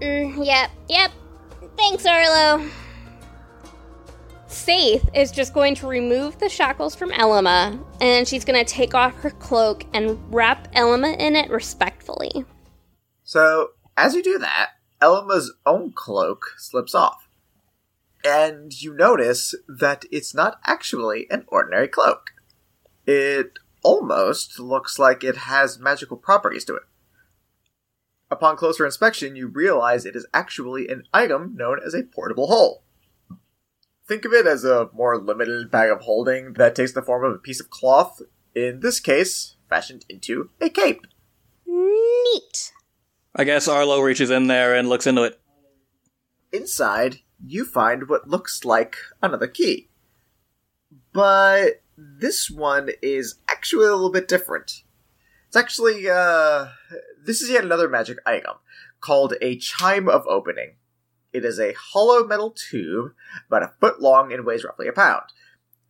[0.00, 1.10] Mm, yep, yep.
[1.76, 2.68] Thanks, Arlo.
[4.46, 8.94] Faith is just going to remove the shackles from Elama, and she's going to take
[8.94, 12.44] off her cloak and wrap Elama in it respectfully.
[13.24, 14.70] So, as you do that,
[15.02, 17.27] Elama's own cloak slips off.
[18.24, 22.32] And you notice that it's not actually an ordinary cloak.
[23.06, 26.82] It almost looks like it has magical properties to it.
[28.30, 32.82] Upon closer inspection, you realize it is actually an item known as a portable hole.
[34.06, 37.34] Think of it as a more limited bag of holding that takes the form of
[37.34, 38.20] a piece of cloth,
[38.54, 41.06] in this case, fashioned into a cape.
[41.66, 42.72] Neat.
[43.34, 45.40] I guess Arlo reaches in there and looks into it.
[46.52, 49.88] Inside, you find what looks like another key.
[51.12, 54.82] But this one is actually a little bit different.
[55.46, 56.68] It's actually, uh,
[57.24, 58.56] this is yet another magic item
[59.00, 60.74] called a Chime of Opening.
[61.32, 63.12] It is a hollow metal tube,
[63.46, 65.24] about a foot long and weighs roughly a pound.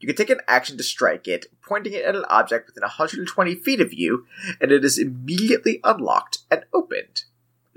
[0.00, 3.54] You can take an action to strike it, pointing it at an object within 120
[3.56, 4.26] feet of you,
[4.60, 7.24] and it is immediately unlocked and opened.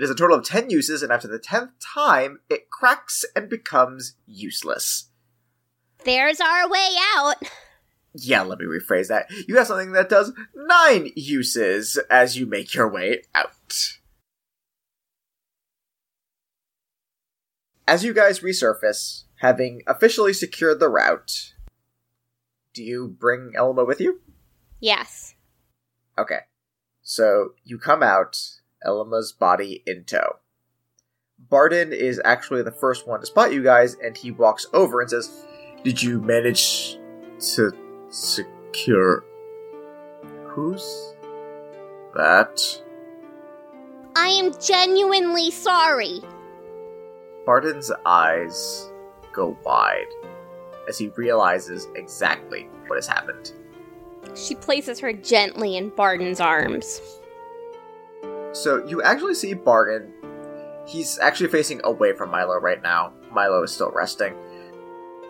[0.01, 3.47] It has a total of 10 uses, and after the 10th time, it cracks and
[3.47, 5.09] becomes useless.
[6.05, 7.35] There's our way out.
[8.15, 9.29] Yeah, let me rephrase that.
[9.47, 13.99] You have something that does 9 uses as you make your way out.
[17.87, 21.53] As you guys resurface, having officially secured the route,
[22.73, 24.19] do you bring Elma with you?
[24.79, 25.35] Yes.
[26.17, 26.39] Okay.
[27.03, 30.37] So you come out, Elma's body in tow.
[31.37, 35.09] Barden is actually the first one to spot you guys, and he walks over and
[35.09, 35.45] says,
[35.83, 36.97] Did you manage
[37.55, 37.71] to
[38.09, 39.23] secure.
[40.47, 41.13] Who's
[42.15, 42.61] that?
[44.15, 46.19] I am genuinely sorry.
[47.45, 48.91] Barden's eyes
[49.33, 50.07] go wide
[50.87, 53.53] as he realizes exactly what has happened.
[54.35, 57.01] She places her gently in Barden's arms.
[58.53, 60.13] So you actually see Barden.
[60.85, 63.13] He's actually facing away from Milo right now.
[63.31, 64.35] Milo is still resting.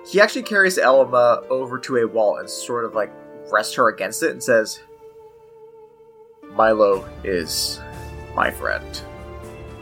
[0.08, 3.12] He actually carries Elma over to a wall and sort of like
[3.52, 4.82] rests her against it and says,
[6.54, 7.80] Milo is
[8.36, 9.02] my friend.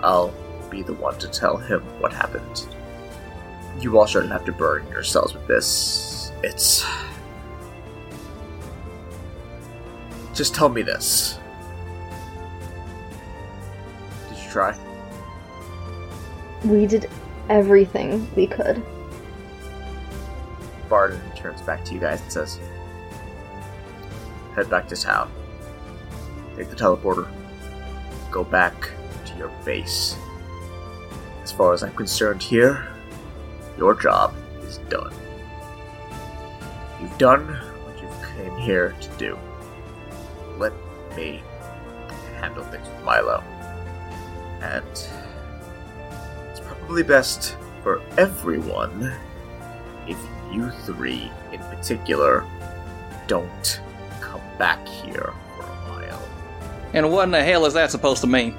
[0.02, 0.34] I'll
[0.70, 2.68] be the one to tell him what happened.
[3.80, 6.32] You all shouldn't have to burden yourselves with this.
[6.44, 6.86] It's.
[10.34, 11.39] Just tell me this.
[14.50, 14.78] Try?
[16.66, 17.10] We did
[17.50, 18.84] everything we could.
[20.90, 22.60] Barden turns back to you guys and says,
[24.56, 25.32] Head back to town.
[26.56, 27.30] Take the teleporter.
[28.32, 28.90] Go back
[29.26, 30.16] to your base.
[31.44, 32.88] As far as I'm concerned here,
[33.78, 34.34] your job
[34.64, 35.14] is done.
[37.00, 39.38] You've done what you came here to do.
[40.58, 40.74] Let
[41.16, 41.42] me
[42.40, 43.44] handle things with Milo.
[44.62, 44.86] And
[46.50, 49.14] it's probably best for everyone
[50.08, 50.18] if
[50.52, 52.46] you three in particular
[53.28, 53.82] don't
[54.20, 56.30] come back here for a while.
[56.94, 58.56] And what in the hell is that supposed to mean?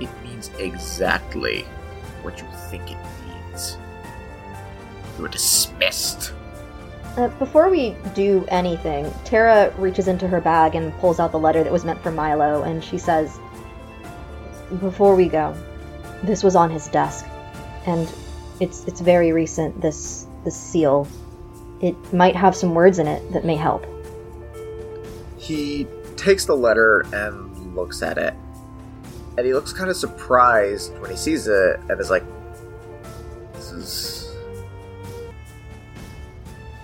[0.00, 1.62] It means exactly
[2.22, 3.76] what you think it means.
[5.18, 6.32] You're dismissed.
[7.16, 11.62] Uh, before we do anything, Tara reaches into her bag and pulls out the letter
[11.62, 13.38] that was meant for Milo, and she says,
[14.80, 15.54] "Before we go,
[16.22, 17.26] this was on his desk,
[17.86, 18.08] and
[18.60, 19.80] it's it's very recent.
[19.80, 21.06] This this seal,
[21.80, 23.84] it might have some words in it that may help."
[25.36, 28.34] He takes the letter and looks at it.
[29.36, 32.24] And he looks kind of surprised when he sees it and is like,
[33.54, 34.36] This is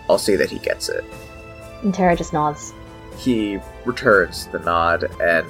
[0.08, 1.04] I'll see that he gets it.
[1.82, 2.72] And Tara just nods.
[3.18, 5.46] He returns the nod and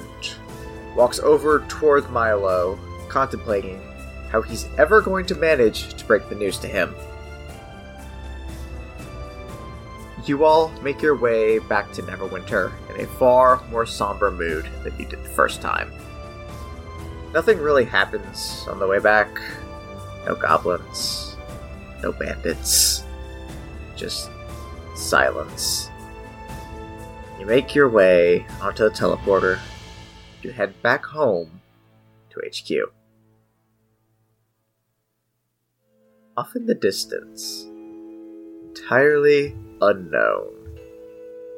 [0.95, 2.77] walks over toward Milo,
[3.07, 3.81] contemplating
[4.29, 6.95] how he's ever going to manage to break the news to him.
[10.25, 14.97] You all make your way back to Neverwinter in a far more somber mood than
[14.99, 15.91] you did the first time.
[17.33, 19.29] Nothing really happens on the way back.
[20.25, 21.37] No goblins,
[22.03, 23.03] no bandits,
[23.95, 24.29] just
[24.95, 25.89] silence.
[27.39, 29.59] You make your way onto the teleporter
[30.51, 31.61] head back home
[32.29, 32.91] to HQ.
[36.37, 37.65] Off in the distance,
[38.63, 40.77] entirely unknown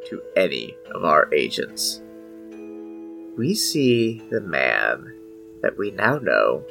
[0.09, 2.01] to any of our agents,
[3.37, 5.13] we see the man
[5.61, 6.63] that we now know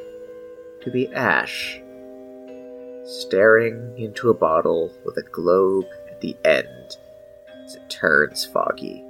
[0.82, 1.80] to be Ash,
[3.04, 6.96] staring into a bottle with a globe at the end
[7.64, 9.04] as it turns foggy.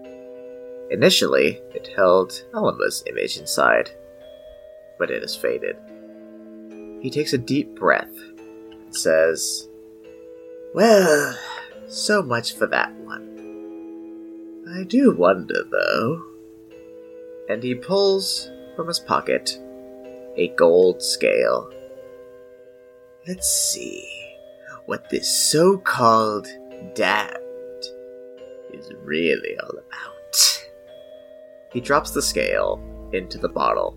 [0.91, 3.91] Initially, it held Elma's image inside,
[4.99, 5.76] but it has faded.
[7.01, 9.68] He takes a deep breath and says,
[10.74, 11.38] Well,
[11.86, 14.64] so much for that one.
[14.74, 16.24] I do wonder, though.
[17.49, 19.59] And he pulls from his pocket
[20.36, 21.70] a gold scale.
[23.26, 24.09] Let's see
[24.86, 26.49] what this so called
[26.95, 27.84] damned
[28.72, 30.20] is really all about.
[31.73, 32.81] He drops the scale
[33.12, 33.97] into the bottle.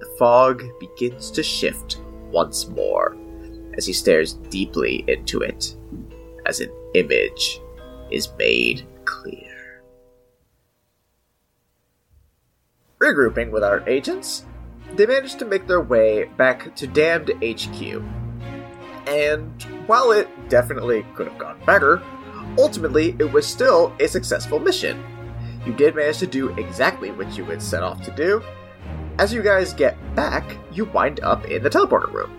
[0.00, 1.98] The fog begins to shift
[2.30, 3.16] once more
[3.76, 5.76] as he stares deeply into it,
[6.46, 7.60] as an image
[8.10, 9.82] is made clear.
[13.00, 14.46] Regrouping with our agents,
[14.94, 18.02] they manage to make their way back to Damned HQ.
[19.06, 22.02] And while it definitely could have gone better,
[22.56, 25.02] ultimately it was still a successful mission.
[25.66, 28.42] You did manage to do exactly what you had set off to do.
[29.18, 32.38] As you guys get back, you wind up in the teleporter room.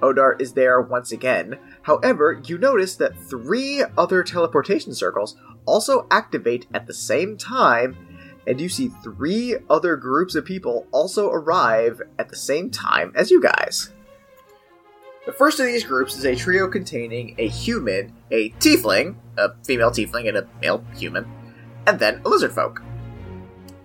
[0.00, 1.58] Odar is there once again.
[1.82, 7.96] However, you notice that three other teleportation circles also activate at the same time,
[8.46, 13.30] and you see three other groups of people also arrive at the same time as
[13.30, 13.92] you guys.
[15.26, 19.90] The first of these groups is a trio containing a human, a tiefling, a female
[19.90, 21.26] tiefling, and a male human,
[21.86, 22.82] and then a lizard folk.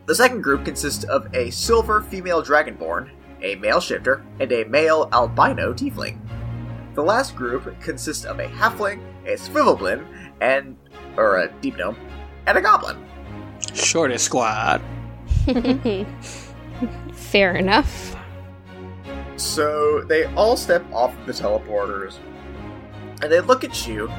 [0.05, 5.07] The second group consists of a silver female dragonborn, a male shifter, and a male
[5.13, 6.19] albino tiefling.
[6.95, 10.05] The last group consists of a halfling, a svirfneblin,
[10.41, 10.75] and
[11.15, 11.97] or a deep gnome,
[12.47, 12.97] and a goblin.
[13.73, 14.81] Shortest squad.
[17.13, 18.15] Fair enough.
[19.35, 22.17] So they all step off the teleporters,
[23.21, 24.09] and they look at you,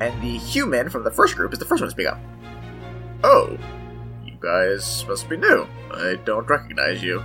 [0.00, 2.20] and the human from the first group is the first one to speak up.
[3.24, 3.56] Oh,
[4.24, 5.66] you guys must be new.
[5.92, 7.22] I don't recognize you.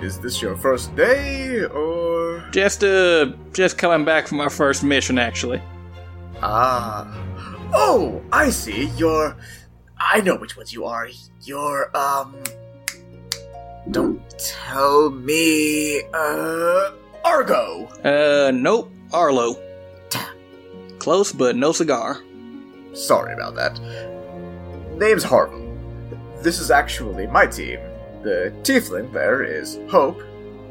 [0.00, 2.44] Is this your first day, or.
[2.50, 5.62] Just uh, just coming back from our first mission, actually.
[6.42, 7.06] Ah.
[7.72, 8.86] Oh, I see.
[8.96, 9.36] You're.
[9.98, 11.08] I know which ones you are.
[11.42, 12.34] You're, um.
[13.90, 16.02] Don't tell me.
[16.12, 16.90] Uh.
[17.24, 17.86] Argo!
[18.04, 19.56] Uh, nope, Arlo.
[20.98, 22.20] Close, but no cigar.
[22.94, 23.78] Sorry about that.
[24.98, 25.68] Name's Harvey.
[26.40, 27.80] This is actually my team.
[28.22, 30.22] The tiefling there is Hope.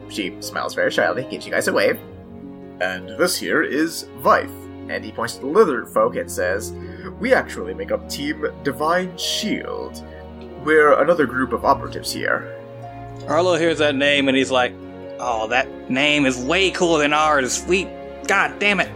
[0.09, 1.99] She smiles very shyly, gives you guys a wave.
[2.81, 4.51] And this here is Vife.
[4.89, 6.73] And he points to the lizard folk and says,
[7.19, 10.03] We actually make up Team Divine Shield.
[10.63, 12.57] We're another group of operatives here.
[13.27, 14.73] Arlo hears that name and he's like,
[15.19, 17.63] "Oh, that name is way cooler than ours.
[17.67, 17.85] We,
[18.27, 18.89] god damn it."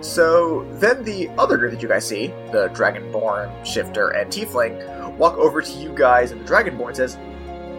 [0.00, 5.36] So then the other group that you guys see, the Dragonborn, Shifter, and Tiefling, walk
[5.38, 7.16] over to you guys, and the Dragonborn says,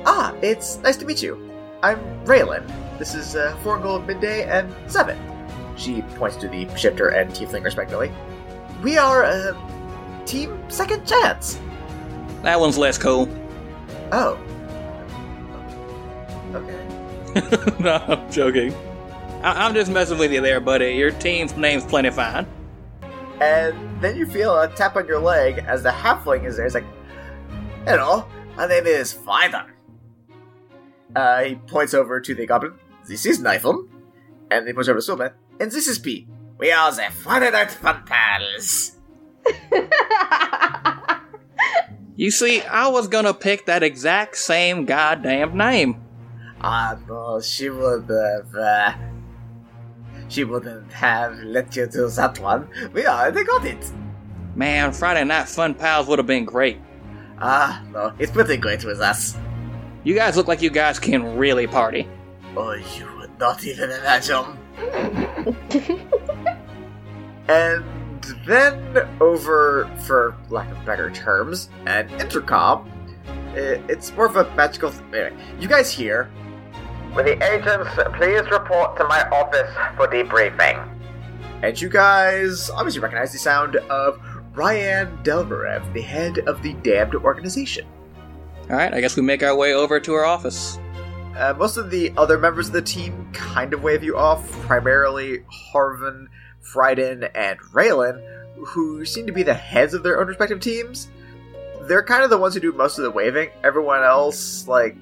[0.05, 1.39] Ah, it's nice to meet you.
[1.83, 2.65] I'm Raylan.
[2.97, 5.17] This is uh, Four Gold Midday and Seven.
[5.77, 8.11] She points to the Shifter and Tiefling respectively.
[8.81, 9.53] We are uh,
[10.25, 11.59] Team Second Chance.
[12.41, 13.29] That one's less cool.
[14.11, 14.37] Oh.
[16.55, 17.73] Okay.
[17.79, 18.73] no, I'm joking.
[19.43, 20.93] I- I'm just messing with you there, buddy.
[20.93, 22.45] Your team's name's plenty fine.
[23.39, 26.65] And then you feel a tap on your leg as the halfling is there.
[26.65, 26.85] He's like,
[27.85, 28.25] Hello,
[28.55, 29.65] my name is Finder.
[31.15, 32.73] Uh, he points over to the goblin.
[33.07, 33.87] This is Niflum.
[34.51, 35.33] And he points over to Silman.
[35.59, 36.27] And this is P.
[36.57, 38.93] We are the Friday Fun Pals.
[42.19, 46.01] You see, I was gonna pick that exact same goddamn name.
[46.59, 48.93] Ah, no, she would have, uh,
[50.29, 52.67] she wouldn't have let you do that one.
[52.93, 53.91] We already got it.
[54.55, 56.79] Man, Friday Night Fun Pals would have been great.
[57.39, 59.37] Ah, no, it's pretty great with us.
[60.03, 62.07] You guys look like you guys can really party.
[62.55, 64.57] Oh, you would not even imagine.
[67.47, 67.83] and
[68.45, 72.91] then, over, for lack of better terms, an intercom.
[73.53, 74.91] It's more of a magical.
[74.91, 76.29] Th- anyway, you guys hear.
[77.17, 80.87] Will the agents please report to my office for debriefing?
[81.63, 84.21] And you guys obviously recognize the sound of
[84.53, 87.87] Ryan Delverev, the head of the damned organization.
[88.69, 90.77] Alright, I guess we make our way over to her office.
[91.35, 95.43] Uh, most of the other members of the team kind of wave you off, primarily
[95.73, 96.27] Harvin,
[96.61, 98.21] Fryden, and Raylan,
[98.63, 101.09] who seem to be the heads of their own respective teams.
[101.81, 103.49] They're kind of the ones who do most of the waving.
[103.63, 104.95] Everyone else, like,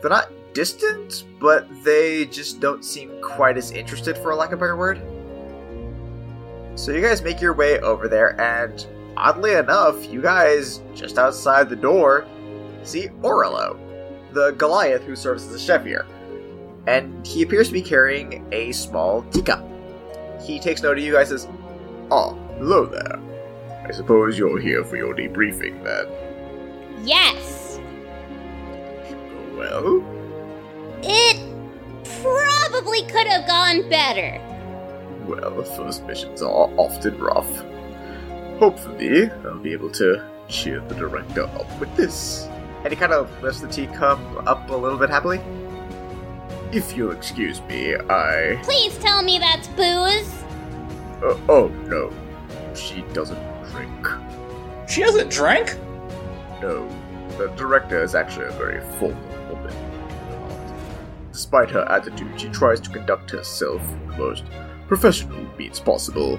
[0.00, 4.58] they're not distant, but they just don't seem quite as interested, for a lack of
[4.58, 5.00] a better word.
[6.74, 8.86] So you guys make your way over there, and
[9.16, 12.26] oddly enough, you guys, just outside the door,
[12.82, 13.78] see Orlo
[14.32, 16.06] the Goliath who serves as a chef here.
[16.86, 19.64] And he appears to be carrying a small teacup.
[20.42, 21.50] He takes note of you guys and says,
[22.10, 23.20] Oh, hello there.
[23.86, 27.06] I suppose you're here for your debriefing then.
[27.06, 27.78] Yes.
[29.54, 30.00] Well,
[31.02, 31.38] It
[32.22, 34.40] probably could have gone better.
[35.26, 37.64] well, first missions are often rough.
[38.58, 42.48] Hopefully, I'll be able to cheer the director up with this.
[42.84, 45.40] And he kind of lifts the teacup up a little bit happily.
[46.72, 48.58] If you'll excuse me, I.
[48.62, 50.32] Please tell me that's booze.
[51.22, 52.12] Uh, oh, no.
[52.74, 53.38] She doesn't
[53.70, 54.08] drink.
[54.88, 55.76] She doesn't drink?
[56.60, 56.88] No,
[57.38, 59.31] the director is actually a very formal woman.
[61.32, 64.44] Despite her attitude, she tries to conduct herself in the most
[64.86, 66.38] professional means possible.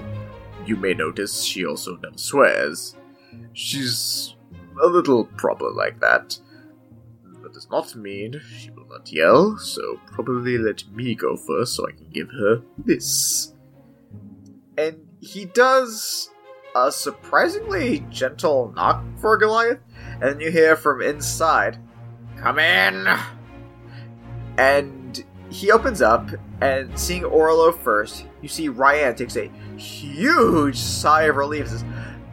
[0.64, 2.96] You may notice she also never swears.
[3.52, 4.36] She's
[4.80, 6.38] a little proper like that.
[7.42, 11.86] That does not mean she will not yell, so probably let me go first so
[11.88, 13.52] I can give her this.
[14.78, 16.30] And he does
[16.74, 19.80] a surprisingly gentle knock for Goliath,
[20.22, 21.78] and you hear from inside,
[22.38, 23.06] Come in!
[24.58, 26.28] And he opens up,
[26.60, 31.84] and seeing Orlo first, you see Ryan takes a huge sigh of relief and says,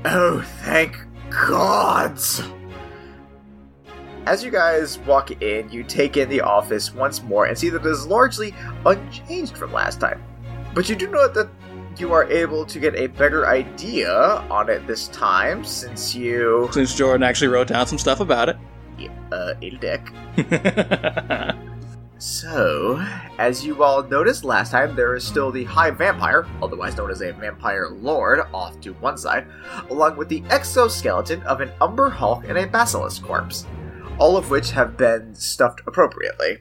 [0.06, 0.98] Oh, thank
[1.30, 2.20] God!
[4.26, 7.86] As you guys walk in, you take in the office once more and see that
[7.86, 8.54] it is largely
[8.86, 10.24] unchanged from last time.
[10.74, 11.50] But you do note that
[11.98, 14.14] you are able to get a better idea
[14.50, 16.70] on it this time since you.
[16.72, 18.58] Since Jordan actually wrote down some stuff about it.
[19.32, 20.12] Uh, il deck.
[22.22, 23.04] So,
[23.40, 27.22] as you all noticed last time, there is still the High Vampire, otherwise known as
[27.22, 29.48] a Vampire Lord, off to one side,
[29.90, 33.66] along with the exoskeleton of an Umber Hulk and a Basilisk corpse,
[34.20, 36.60] all of which have been stuffed appropriately.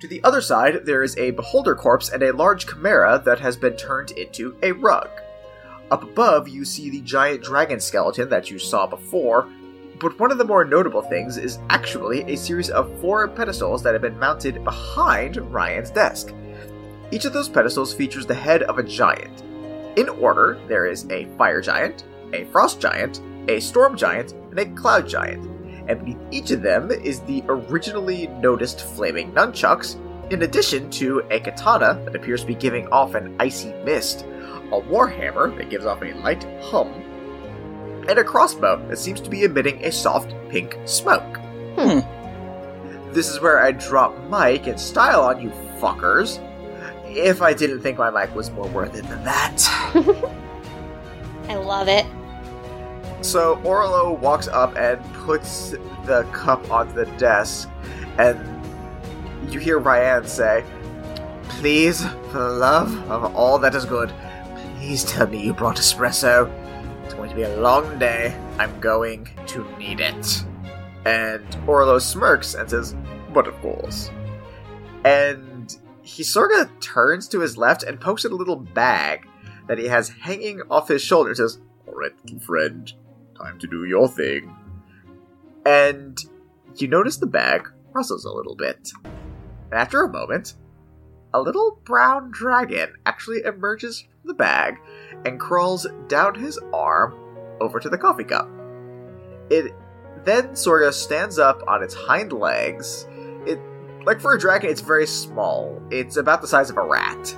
[0.00, 3.58] To the other side, there is a Beholder corpse and a large Chimera that has
[3.58, 5.10] been turned into a rug.
[5.90, 9.50] Up above, you see the giant dragon skeleton that you saw before,
[10.00, 13.92] but one of the more notable things is actually a series of four pedestals that
[13.92, 16.34] have been mounted behind Ryan's desk.
[17.10, 19.42] Each of those pedestals features the head of a giant.
[19.96, 24.66] In order, there is a fire giant, a frost giant, a storm giant, and a
[24.66, 25.44] cloud giant.
[25.88, 29.96] And beneath each of them is the originally noticed flaming nunchucks,
[30.30, 34.80] in addition to a katana that appears to be giving off an icy mist, a
[34.80, 37.02] warhammer that gives off a light hum,
[38.08, 41.36] and a crossbow that seems to be emitting a soft pink smoke.
[41.76, 42.00] Hmm.
[43.12, 46.38] This is where I drop mic and style on you fuckers.
[47.06, 49.62] If I didn't think my mic was more worth it than that.
[51.48, 52.06] I love it.
[53.22, 55.70] So Orlo walks up and puts
[56.04, 57.68] the cup on the desk,
[58.18, 58.38] and
[59.52, 60.64] you hear Ryan say,
[61.48, 64.12] Please, for the love of all that is good,
[64.76, 66.48] please tell me you brought espresso.
[67.40, 68.38] Be a long day.
[68.58, 70.44] I'm going to need it.
[71.06, 72.94] And Orlo smirks and says,
[73.32, 74.10] But of course.
[75.06, 79.26] And he sort of turns to his left and pokes at a little bag
[79.68, 82.92] that he has hanging off his shoulder and says, Alright, little friend,
[83.34, 84.54] time to do your thing.
[85.64, 86.18] And
[86.76, 88.90] you notice the bag rustles a little bit.
[89.02, 90.56] And after a moment,
[91.32, 94.76] a little brown dragon actually emerges from the bag
[95.24, 97.14] and crawls down his arm
[97.60, 98.48] over to the coffee cup.
[99.50, 99.74] It
[100.24, 103.06] then sort of stands up on its hind legs.
[103.46, 103.60] It
[104.04, 105.80] like for a dragon, it's very small.
[105.90, 107.36] It's about the size of a rat.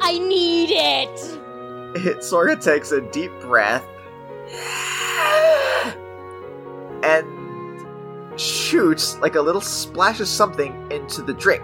[0.00, 2.06] I need it.
[2.06, 3.84] It sort of takes a deep breath
[7.04, 11.62] and shoots like a little splash of something into the drink.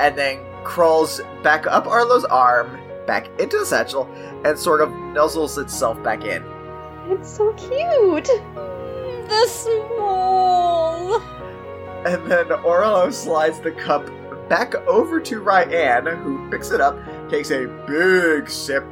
[0.00, 4.08] and then crawls back up Arlo's arm, back into the satchel,
[4.44, 6.42] and sort of nuzzles itself back in.
[7.08, 8.30] It's so cute.
[9.28, 11.20] The small.
[12.04, 14.08] And then Orlo slides the cup
[14.48, 18.84] back over to Ryan, who picks it up, takes a big sip,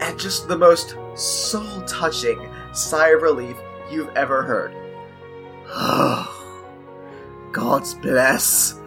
[0.00, 3.56] and just the most soul touching sigh of relief
[3.90, 4.74] you've ever heard.
[7.52, 8.80] God's bless.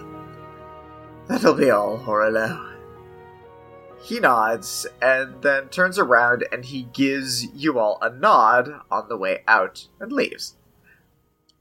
[1.27, 2.66] That'll be all, Orlo.
[4.07, 9.17] He nods and then turns around and he gives you all a nod on the
[9.17, 10.55] way out and leaves.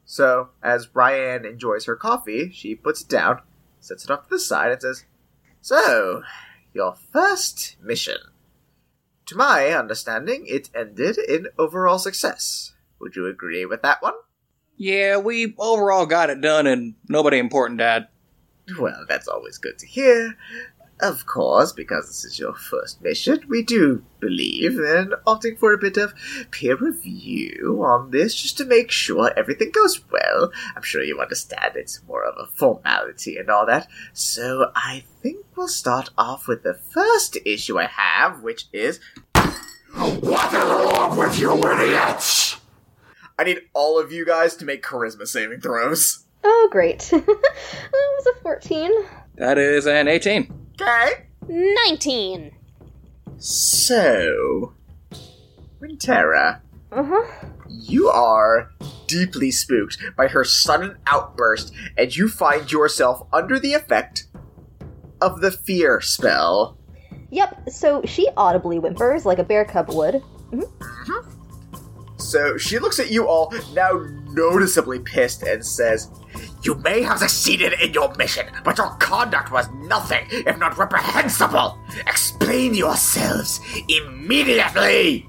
[0.04, 3.42] So, as Ryan enjoys her coffee, she puts it down,
[3.80, 5.04] sets it off to the side, and says,
[5.60, 6.22] So,
[6.72, 8.18] your first mission.
[9.26, 12.74] To my understanding, it ended in overall success.
[13.00, 14.14] Would you agree with that one?
[14.76, 18.06] Yeah, we overall got it done and nobody important died.
[18.78, 20.36] Well, that's always good to hear.
[20.98, 25.78] Of course, because this is your first mission, we do believe in opting for a
[25.78, 26.14] bit of
[26.50, 30.50] peer review on this just to make sure everything goes well.
[30.74, 33.88] I'm sure you understand it's more of a formality and all that.
[34.14, 38.98] So I think we'll start off with the first issue I have, which is
[39.34, 42.56] What is wrong with you idiots?
[43.38, 46.24] I need all of you guys to make charisma saving throws.
[46.42, 47.12] Oh, great.
[47.12, 47.22] Um,
[47.92, 48.90] that was a 14.
[49.36, 50.65] That is an 18.
[50.80, 51.26] Okay.
[51.48, 52.52] 19.
[53.38, 54.74] So,
[55.80, 56.60] Wintera,
[56.92, 57.46] Uh huh.
[57.68, 58.70] You are
[59.06, 64.26] deeply spooked by her sudden outburst, and you find yourself under the effect
[65.20, 66.78] of the fear spell.
[67.30, 70.22] Yep, so she audibly whimpers like a bear cub would.
[72.18, 73.92] So she looks at you all, now
[74.36, 76.10] noticeably pissed, and says,
[76.62, 81.78] You may have succeeded in your mission, but your conduct was nothing if not reprehensible.
[82.06, 85.28] Explain yourselves immediately.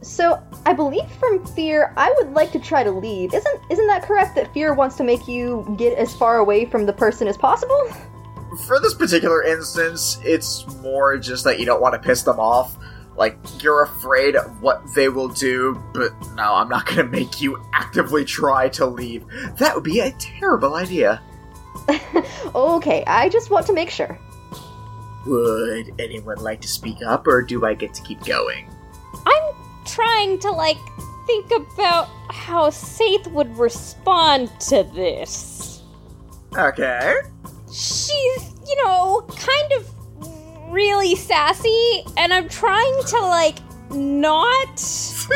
[0.00, 3.34] So I believe from fear, I would like to try to leave.
[3.34, 4.36] Isn't isn't that correct?
[4.36, 7.90] That fear wants to make you get as far away from the person as possible.
[8.66, 12.76] For this particular instance, it's more just that you don't want to piss them off.
[13.18, 17.60] Like, you're afraid of what they will do, but no, I'm not gonna make you
[17.74, 19.24] actively try to leave.
[19.56, 21.20] That would be a terrible idea.
[22.54, 24.16] okay, I just want to make sure.
[25.26, 28.70] Would anyone like to speak up, or do I get to keep going?
[29.26, 29.54] I'm
[29.84, 30.78] trying to, like,
[31.26, 35.82] think about how Saith would respond to this.
[36.56, 37.16] Okay.
[37.66, 39.90] She's, you know, kind of
[40.70, 43.58] really sassy, and I'm trying to, like,
[43.90, 44.68] not.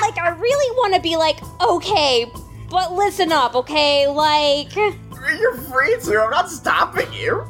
[0.00, 2.30] like, I really want to be like, okay,
[2.70, 4.06] but listen up, okay?
[4.06, 4.74] Like.
[4.76, 7.44] You're free to, I'm not stopping you.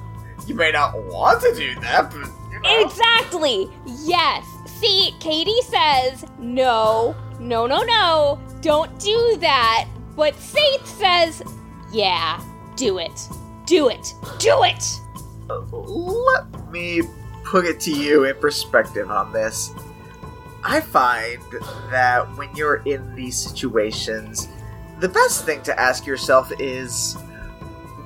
[0.46, 2.80] You may not want to do that, but you know.
[2.80, 3.68] Exactly!
[3.86, 4.46] Yes!
[4.80, 9.86] See, Katie says, no, no, no, no, don't do that.
[10.16, 11.42] But Saith says,
[11.92, 12.42] yeah,
[12.76, 13.28] do it.
[13.66, 14.14] Do it.
[14.38, 14.84] Do it!
[15.48, 17.02] Let me
[17.44, 19.70] put it to you in perspective on this.
[20.64, 21.40] I find
[21.90, 24.48] that when you're in these situations,
[25.00, 27.16] the best thing to ask yourself is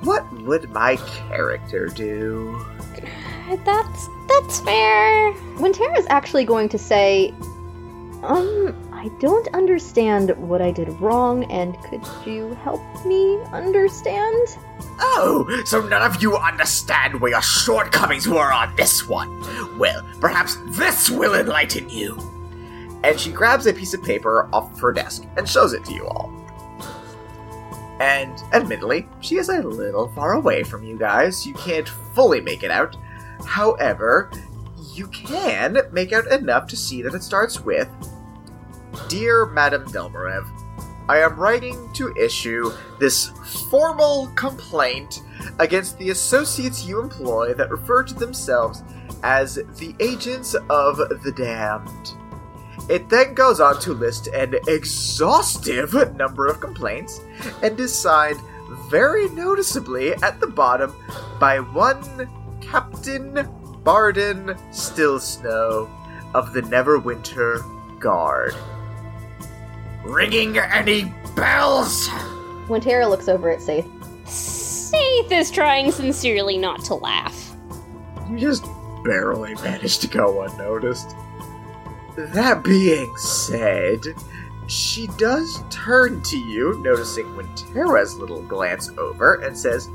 [0.03, 2.65] what would my character do?
[3.65, 5.33] That's that's fair.
[5.57, 7.33] When Tara's actually going to say,
[8.21, 8.73] um,
[9.03, 14.57] I don't understand what I did wrong, and could you help me understand?
[14.97, 19.41] Oh, so none of you understand where your shortcomings were on this one.
[19.77, 22.17] Well, perhaps this will enlighten you.
[23.03, 25.93] And she grabs a piece of paper off of her desk and shows it to
[25.93, 26.31] you all.
[27.99, 31.45] And admittedly, she is a little far away from you guys.
[31.45, 32.95] You can't fully make it out.
[33.45, 34.31] However,
[34.93, 37.89] you can make out enough to see that it starts with
[39.09, 40.47] Dear Madame Delmarev,
[41.09, 43.27] I am writing to issue this
[43.69, 45.21] formal complaint
[45.59, 48.83] against the associates you employ that refer to themselves
[49.23, 52.13] as the agents of the damned.
[52.89, 57.21] It then goes on to list an exhaustive number of complaints
[57.61, 58.39] and is signed
[58.89, 60.95] very noticeably at the bottom
[61.39, 62.29] by one
[62.61, 63.47] Captain
[63.83, 65.89] Barden Stillsnow
[66.33, 67.61] of the Neverwinter
[67.99, 68.55] Guard.
[70.03, 72.07] Ringing any bells?
[72.67, 73.87] When Tara looks over at Saith,
[74.27, 77.55] Saith is trying sincerely not to laugh.
[78.29, 78.65] You just
[79.03, 81.15] barely managed to go unnoticed.
[82.15, 84.01] that being said,
[84.67, 89.89] she does turn to you, noticing Wintera's little glance over, and says,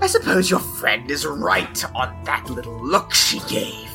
[0.00, 3.90] I suppose your friend is right on that little look she gave.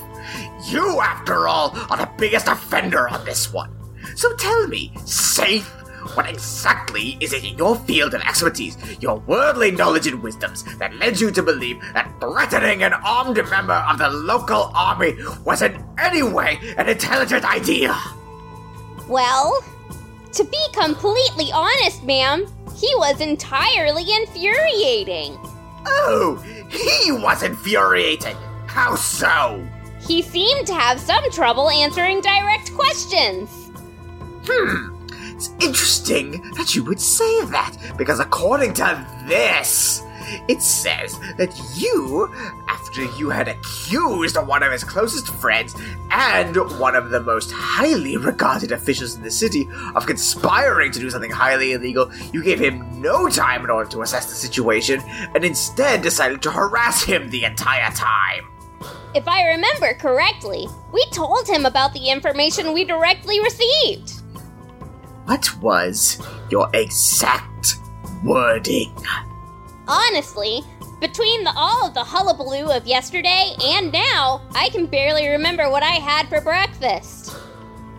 [0.65, 3.73] You, after all, are the biggest offender on this one.
[4.15, 5.67] So tell me, Saith,
[6.15, 10.93] what exactly is it in your field of expertise, your worldly knowledge and wisdoms, that
[10.95, 15.83] led you to believe that threatening an armed member of the local army was in
[15.97, 17.97] any way an intelligent idea?
[19.07, 19.63] Well,
[20.33, 22.45] to be completely honest, ma'am,
[22.75, 25.37] he was entirely infuriating.
[25.85, 28.35] Oh, he was infuriating.
[28.67, 29.65] How so?
[30.01, 33.62] He seemed to have some trouble answering direct questions.
[34.45, 34.99] Hmm.
[35.35, 40.03] It's interesting that you would say that, because according to this,
[40.47, 42.33] it says that you,
[42.67, 45.75] after you had accused one of his closest friends
[46.11, 51.09] and one of the most highly regarded officials in the city of conspiring to do
[51.09, 55.01] something highly illegal, you gave him no time in order to assess the situation
[55.35, 58.45] and instead decided to harass him the entire time.
[59.13, 64.12] If I remember correctly, we told him about the information we directly received.
[65.25, 67.77] What was your exact
[68.23, 68.93] wording?
[69.87, 70.61] Honestly,
[70.99, 75.83] between the, all of the hullabaloo of yesterday and now, I can barely remember what
[75.83, 77.35] I had for breakfast.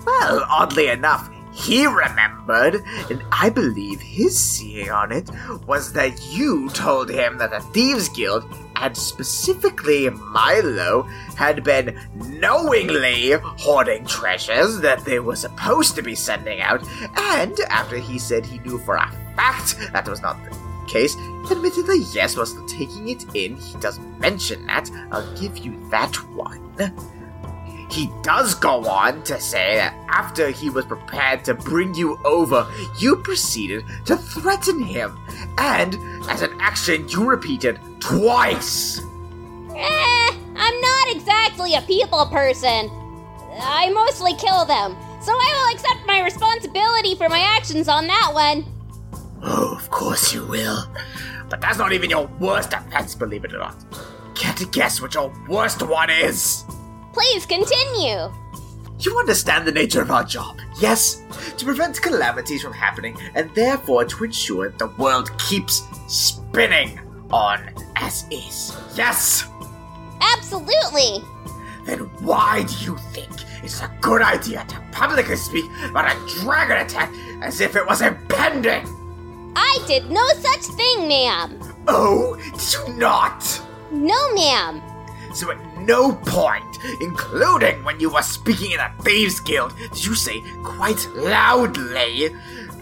[0.07, 5.31] Well, oddly enough, he remembered, and I believe his seeing on it
[5.66, 8.45] was that you told him that the Thieves Guild,
[8.77, 11.03] and specifically Milo,
[11.37, 16.83] had been knowingly hoarding treasures that they were supposed to be sending out,
[17.16, 21.14] and after he said he knew for a fact that was not the case,
[21.51, 23.57] admitted that yes was taking it in.
[23.57, 24.91] He does mention that.
[25.11, 26.61] I'll give you that one.
[27.91, 32.66] He does go on to say that after he was prepared to bring you over,
[32.99, 35.18] you proceeded to threaten him,
[35.59, 35.97] and
[36.28, 39.01] as an action, you repeated twice.
[39.76, 42.91] Eh, I'm not exactly a people person.
[43.61, 48.30] I mostly kill them, so I will accept my responsibility for my actions on that
[48.32, 48.64] one.
[49.43, 50.89] Oh, of course you will.
[51.51, 53.76] But that's not even your worst offense, believe it or not.
[54.35, 56.64] Care to guess what your worst one is?
[57.14, 58.32] Please continue.
[58.98, 61.22] You understand the nature of our job, yes?
[61.58, 67.00] To prevent calamities from happening, and therefore to ensure the world keeps spinning
[67.30, 68.76] on as is.
[68.96, 69.48] Yes?
[70.20, 71.24] Absolutely.
[71.84, 73.30] Then why do you think
[73.62, 77.12] it's a good idea to publicly speak about a dragon attack
[77.42, 78.84] as if it was impending?
[79.56, 81.60] I did no such thing, ma'am.
[81.86, 83.62] Oh, did you not?
[83.92, 84.82] No, ma'am.
[85.35, 90.14] So at no point, including when you were speaking in a thieves guild, did you
[90.14, 92.35] say quite loudly,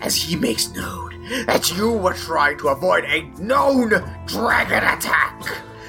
[0.03, 3.89] as he makes known, that you were trying to avoid a known
[4.27, 5.43] dragon attack.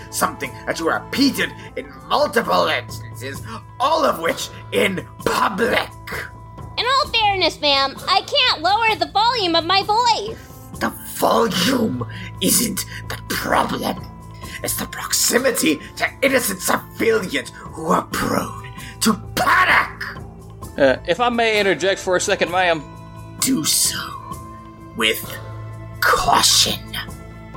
[0.10, 3.42] Something that you repeated in multiple instances,
[3.80, 5.90] all of which in public.
[6.78, 10.38] In all fairness, ma'am, I can't lower the volume of my voice.
[10.80, 12.08] The volume
[12.42, 14.13] isn't the problem.
[14.64, 20.04] It's the proximity to innocent civilians who are prone to panic.
[20.78, 22.82] Uh, if I may interject for a second, ma'am,
[23.42, 24.00] Do so
[24.96, 25.22] with
[26.00, 26.80] caution.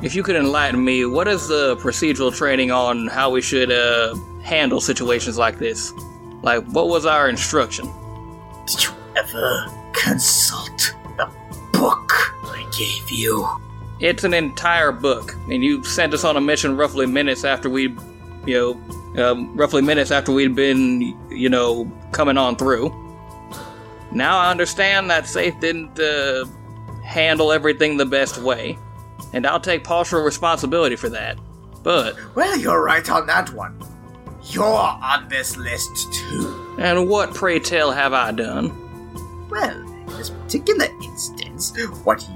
[0.03, 4.15] if you could enlighten me, what is the procedural training on how we should uh,
[4.43, 5.93] handle situations like this?
[6.43, 7.87] Like, what was our instruction?
[8.67, 11.31] Did you ever consult the
[11.73, 12.13] book
[12.45, 13.47] I gave you?
[14.01, 17.97] It's an entire book, and you sent us on a mission roughly minutes after we,
[18.47, 18.77] you
[19.17, 22.91] know, um, roughly minutes after we'd been, you know, coming on through.
[24.13, 26.45] Now I understand that Saith didn't uh,
[27.05, 28.79] handle everything the best way,
[29.33, 31.39] and I'll take partial responsibility for that.
[31.83, 33.81] But, Well, you're right on that one.
[34.43, 36.77] You're on this list too.
[36.79, 38.69] and what, pray tell, have I done?
[39.49, 41.73] Well, in this particular instance,
[42.05, 42.29] what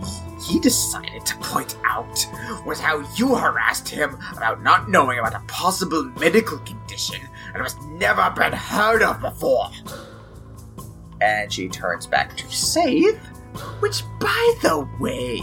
[0.50, 2.26] he, decided to point out
[2.66, 7.20] was how you harassed him about not knowing about a possible medical condition
[7.52, 9.70] that has never been heard of before.
[11.20, 13.18] And she turns back to Saith.
[13.80, 15.42] Which, by the way,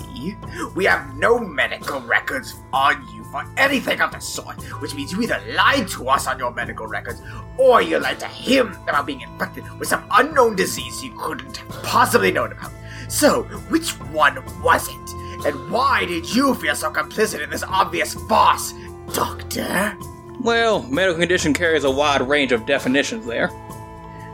[0.75, 5.21] we have no medical records on you for anything of the sort, which means you
[5.21, 7.21] either lied to us on your medical records,
[7.57, 11.83] or you lied to him about being infected with some unknown disease you couldn't have
[11.83, 12.71] possibly known about.
[13.07, 15.45] So, which one was it?
[15.45, 18.73] And why did you feel so complicit in this obvious farce,
[19.13, 19.97] Doctor?
[20.41, 23.49] Well, medical condition carries a wide range of definitions there.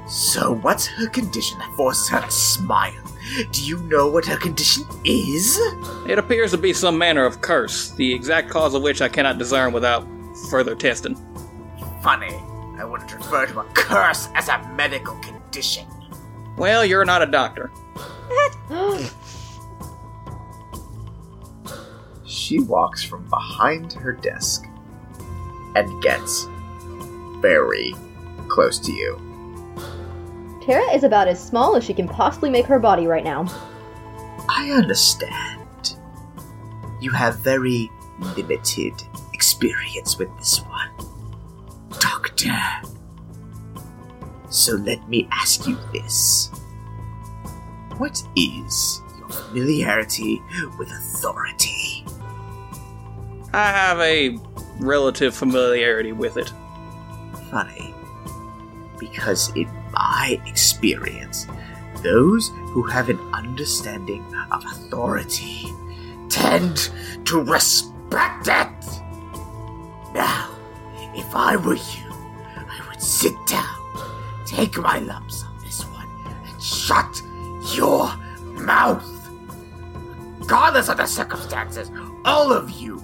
[0.07, 2.93] So, what's her condition that forces her to smile?
[3.51, 5.57] Do you know what her condition is?
[6.07, 9.37] It appears to be some manner of curse, the exact cause of which I cannot
[9.37, 10.05] discern without
[10.49, 11.15] further testing.
[12.01, 12.35] Funny.
[12.77, 15.87] I wouldn't refer to a curse as a medical condition.
[16.57, 17.71] Well, you're not a doctor.
[22.25, 24.65] She walks from behind her desk
[25.75, 26.47] and gets
[27.39, 27.93] very
[28.47, 29.19] close to you.
[30.65, 33.45] Tara is about as small as she can possibly make her body right now.
[34.49, 35.95] I understand.
[37.01, 37.89] You have very
[38.19, 38.93] limited
[39.33, 40.89] experience with this one.
[41.99, 42.51] Doctor.
[44.53, 46.51] So let me ask you this.
[47.97, 50.43] What is your familiarity
[50.77, 52.05] with authority?
[53.51, 54.37] I have a
[54.79, 56.53] relative familiarity with it.
[57.49, 57.95] Funny.
[58.99, 61.47] Because in my experience,
[62.03, 65.67] those who have an understanding of authority
[66.29, 66.91] tend
[67.25, 69.01] to respect it.
[70.13, 70.55] Now,
[71.15, 72.13] if I were you,
[72.55, 73.82] I would sit down,
[74.53, 76.07] take my lumps on this one,
[76.45, 77.21] and shut
[77.75, 78.15] your
[78.61, 79.03] mouth.
[80.39, 81.89] Regardless of the circumstances,
[82.23, 82.97] all of you,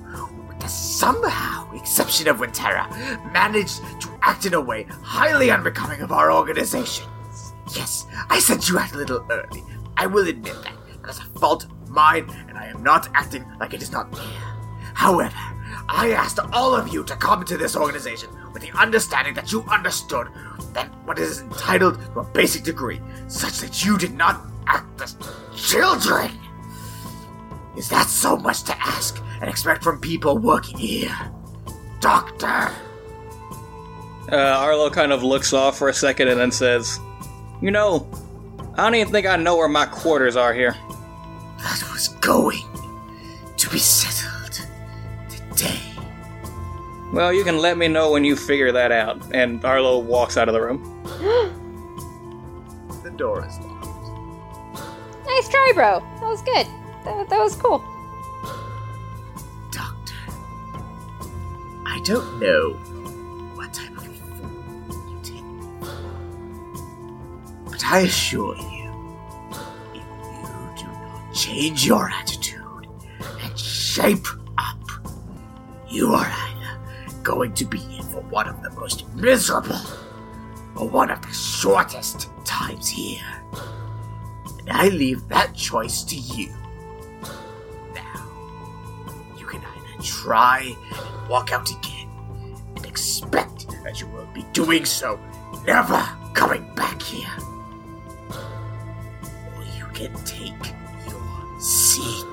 [0.48, 2.88] with the somehow exception of Wintera,
[3.34, 7.10] managed to act in a way highly unbecoming of our organization.
[7.76, 9.64] Yes, I sent you out a little early.
[9.98, 10.76] I will admit that.
[11.02, 14.12] That is a fault of mine, and I am not acting like it is not
[14.12, 14.22] there.
[14.94, 15.36] However,
[15.88, 19.64] I asked all of you to come to this organization with the understanding that you
[19.64, 20.28] understood
[20.74, 25.16] that what is entitled to a basic degree, such that you did not act as
[25.56, 26.32] children.
[27.78, 31.16] Is that so much to ask and expect from people working here?
[32.00, 32.72] Doctor!
[34.32, 37.00] Uh, Arlo kind of looks off for a second and then says,
[37.62, 38.08] You know,
[38.76, 40.76] I don't even think I know where my quarters are here.
[41.58, 42.64] That was going
[43.58, 44.29] to be settled.
[47.12, 49.34] Well, you can let me know when you figure that out.
[49.34, 50.80] And Arlo walks out of the room.
[53.04, 53.88] The door is locked.
[55.26, 56.00] Nice try, bro.
[56.20, 56.68] That was good.
[57.06, 57.80] That, that was cool.
[59.72, 60.14] Doctor,
[61.86, 62.74] I don't know
[63.56, 65.44] what type of fool you take,
[67.72, 68.92] but I assure you,
[69.94, 72.88] if you do not change your attitude
[73.42, 74.78] and shape up,
[75.88, 76.59] you are either
[77.24, 79.80] going to be in for one of the most miserable
[80.76, 83.22] or one of the shortest times here.
[84.60, 86.54] And I leave that choice to you.
[87.94, 88.28] Now,
[89.38, 92.10] you can either try and walk out again
[92.76, 95.20] and expect that you will be doing so,
[95.66, 97.30] never coming back here.
[99.56, 100.74] Or you can take
[101.08, 102.26] your seat.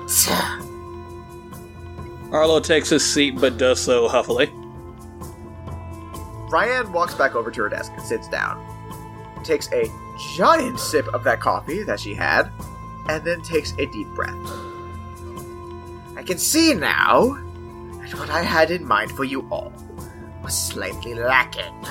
[2.31, 4.51] Arlo takes his seat but does so huffily.
[6.49, 8.63] Ryan walks back over to her desk and sits down.
[9.43, 9.91] Takes a
[10.35, 12.51] giant sip of that coffee that she had,
[13.09, 14.35] and then takes a deep breath.
[16.15, 17.37] I can see now
[18.01, 19.73] that what I had in mind for you all
[20.43, 21.85] was slightly lacking.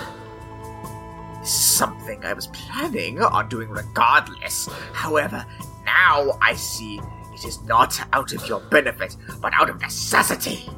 [1.45, 4.69] Something I was planning on doing regardless.
[4.93, 5.47] However,
[5.85, 7.01] now I see
[7.35, 10.69] it is not out of your benefit, but out of necessity.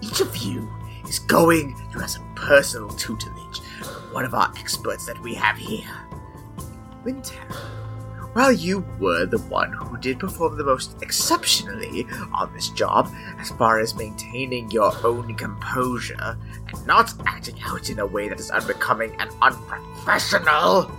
[0.00, 0.70] Each of you
[1.12, 5.58] is going to have some personal tutelage from one of our experts that we have
[5.58, 5.90] here.
[7.04, 7.34] Winter,
[8.32, 13.50] while you were the one who did perform the most exceptionally on this job as
[13.50, 16.38] far as maintaining your own composure
[16.68, 20.90] and not acting out in a way that is unbecoming and unprofessional,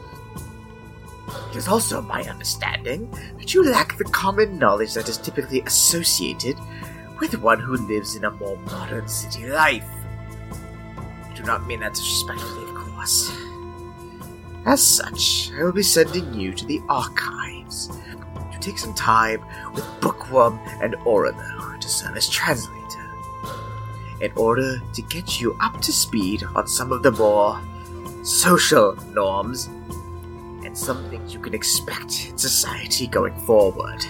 [1.50, 3.10] it is also my understanding
[3.40, 6.56] that you lack the common knowledge that is typically associated
[7.20, 10.03] with one who lives in a more modern city life.
[11.44, 13.38] I do not mean that disrespectfully, of course.
[14.66, 17.88] As such, I will be sending you to the archives
[18.54, 23.10] to take some time with Bookworm and Orano to serve as translator,
[24.22, 27.60] in order to get you up to speed on some of the more
[28.24, 29.66] social norms
[30.64, 34.02] and some things you can expect in society going forward.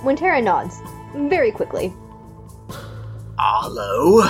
[0.00, 0.80] When Tara nods,
[1.14, 1.92] very quickly.
[3.38, 4.26] Arlo,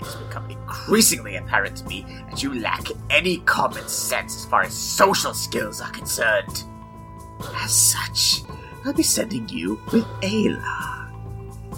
[0.00, 4.62] it has become increasingly apparent to me that you lack any common sense as far
[4.62, 6.64] as social skills are concerned.
[7.56, 8.42] As such,
[8.84, 10.96] I'll be sending you with Alar.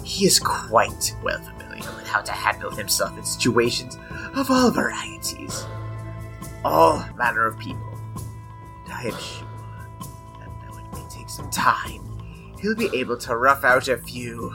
[0.05, 3.97] He is quite well familiar with how to handle himself in situations
[4.35, 5.65] of all varieties.
[6.63, 7.83] all manner of people.
[8.87, 9.47] I am sure
[10.39, 12.01] that though it may take some time,
[12.61, 14.53] he'll be able to rough out a few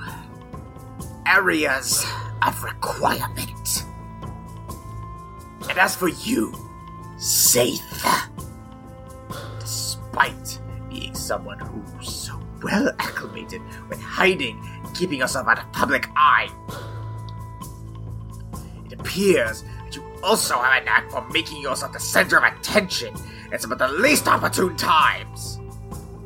[1.28, 2.04] areas
[2.46, 3.84] of requirement.
[5.68, 6.54] And as for you,
[7.18, 7.82] Saith,
[9.60, 10.58] despite
[10.88, 16.48] being someone who's so well acclimated with hiding and keeping yourself out of public eye,
[18.86, 23.14] it appears that you also have a knack for making yourself the center of attention
[23.52, 25.58] at some of the least opportune times.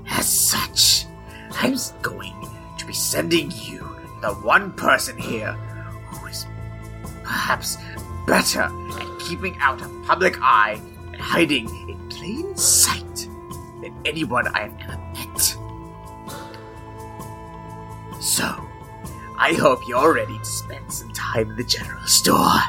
[0.09, 1.07] As such,
[1.53, 2.49] I'm going
[2.79, 3.92] to be sending you
[4.23, 6.47] the one person here who is
[7.25, 7.77] perhaps
[8.27, 10.81] better at keeping out of public eye
[11.13, 13.29] and hiding in plain sight
[13.83, 15.41] than anyone I have ever met.
[18.23, 18.45] So,
[19.37, 22.61] I hope you're ready to spend some time in the general store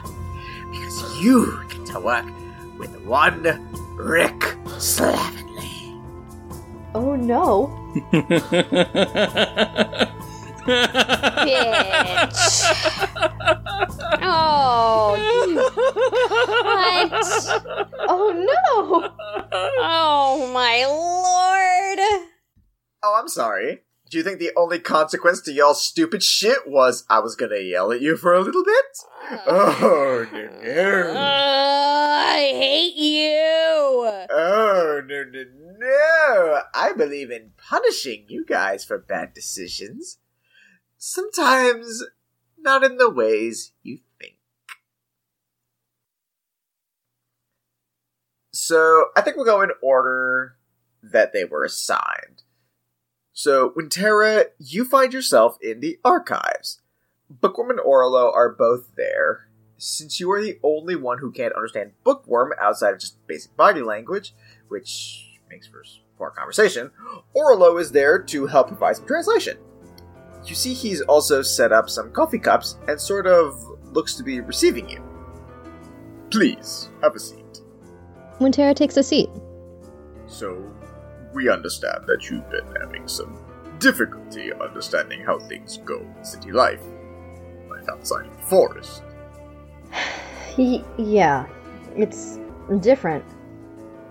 [0.72, 2.26] because you get to work
[2.80, 3.44] with one
[3.96, 4.40] Rick
[4.80, 6.02] Slavenly.
[6.96, 7.80] Oh no.
[10.66, 12.60] Bitch.
[14.26, 15.56] Oh, you-
[16.64, 17.12] what?
[18.08, 19.12] Oh no.
[19.80, 22.00] Oh my lord.
[23.04, 23.82] Oh, I'm sorry.
[24.10, 27.92] Do you think the only consequence to y'all's stupid shit was I was gonna yell
[27.92, 28.86] at you for a little bit?
[29.48, 31.14] Oh, no, Uh, no.
[31.18, 34.26] I hate you.
[34.32, 35.44] Oh, no, no,
[35.80, 36.62] no.
[36.74, 40.20] I believe in punishing you guys for bad decisions.
[41.06, 42.02] Sometimes
[42.58, 44.38] not in the ways you think.
[48.54, 50.56] So, I think we'll go in order
[51.02, 52.44] that they were assigned.
[53.34, 56.80] So, Wintera, you find yourself in the archives.
[57.30, 59.50] Bookworm and Orlo are both there.
[59.78, 63.82] Since you are the only one who can't understand Bookworm outside of just basic body
[63.82, 64.34] language,
[64.70, 65.84] which makes for
[66.18, 66.92] poor conversation,
[67.34, 69.58] Orlo is there to help provide some translation.
[70.46, 73.56] You see, he's also set up some coffee cups and sort of
[73.94, 75.02] looks to be receiving you.
[76.32, 77.62] Please, have a seat.
[78.40, 79.30] Wintera takes a seat.
[80.28, 80.70] So,
[81.34, 83.38] we understand that you've been having some
[83.80, 86.82] difficulty understanding how things go in city life,
[87.70, 89.04] like outside of the forest.
[90.58, 91.48] Y- yeah,
[91.96, 92.38] it's
[92.80, 93.26] different.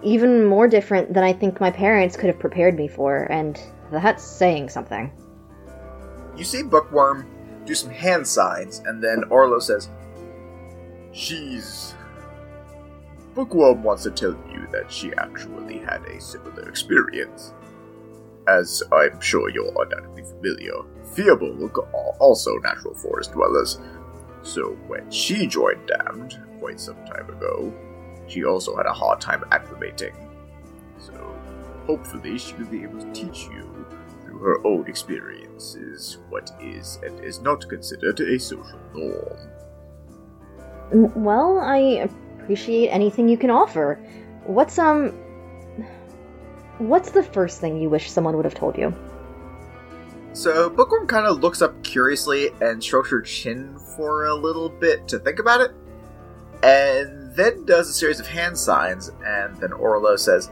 [0.03, 3.61] Even more different than I think my parents could have prepared me for, and
[3.93, 5.13] that's saying something.
[6.37, 7.27] You see Bookworm
[7.65, 9.89] do some hand signs, and then Orlo says,
[11.13, 11.95] She's.
[13.35, 17.53] Bookworm wants to tell you that she actually had a similar experience.
[18.49, 20.83] As I'm sure you're undoubtedly familiar,
[21.15, 23.79] Firbolg are also natural forest dwellers.
[24.43, 27.73] So when she joined Damned quite some time ago,
[28.27, 30.15] she also had a hard time acclimating.
[30.99, 31.13] So
[31.87, 33.87] hopefully she will be able to teach you
[34.43, 39.39] her own experiences what is and is not considered a social norm.
[41.15, 42.09] Well, I
[42.41, 43.99] appreciate anything you can offer.
[44.45, 45.11] What's, um.
[46.79, 48.95] What's the first thing you wish someone would have told you?
[50.33, 55.07] So Bookworm kind of looks up curiously and strokes her chin for a little bit
[55.09, 55.71] to think about it,
[56.63, 60.51] and then does a series of hand signs, and then Orlo says,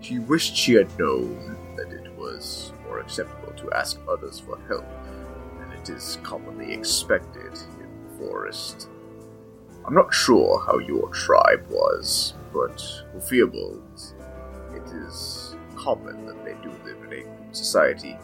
[0.00, 4.84] She wished she had known that it was more acceptable to ask others for help
[5.58, 8.88] than it is commonly expected in the forest.
[9.86, 12.76] I'm not sure how your tribe was, but
[13.16, 14.12] Firbolgs,
[14.74, 18.16] it is common that they do live in a group society.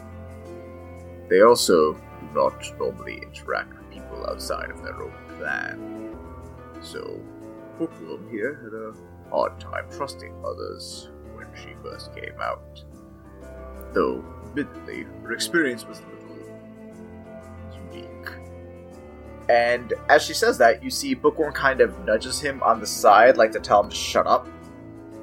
[1.29, 6.15] They also do not normally interact with people outside of their own clan.
[6.81, 7.19] So,
[7.79, 12.83] Bookworm here had a hard time trusting others when she first came out.
[13.93, 18.29] Though, admittedly, her experience was a little unique.
[19.49, 23.37] And as she says that, you see Bookworm kind of nudges him on the side,
[23.37, 24.47] like to tell him to shut up.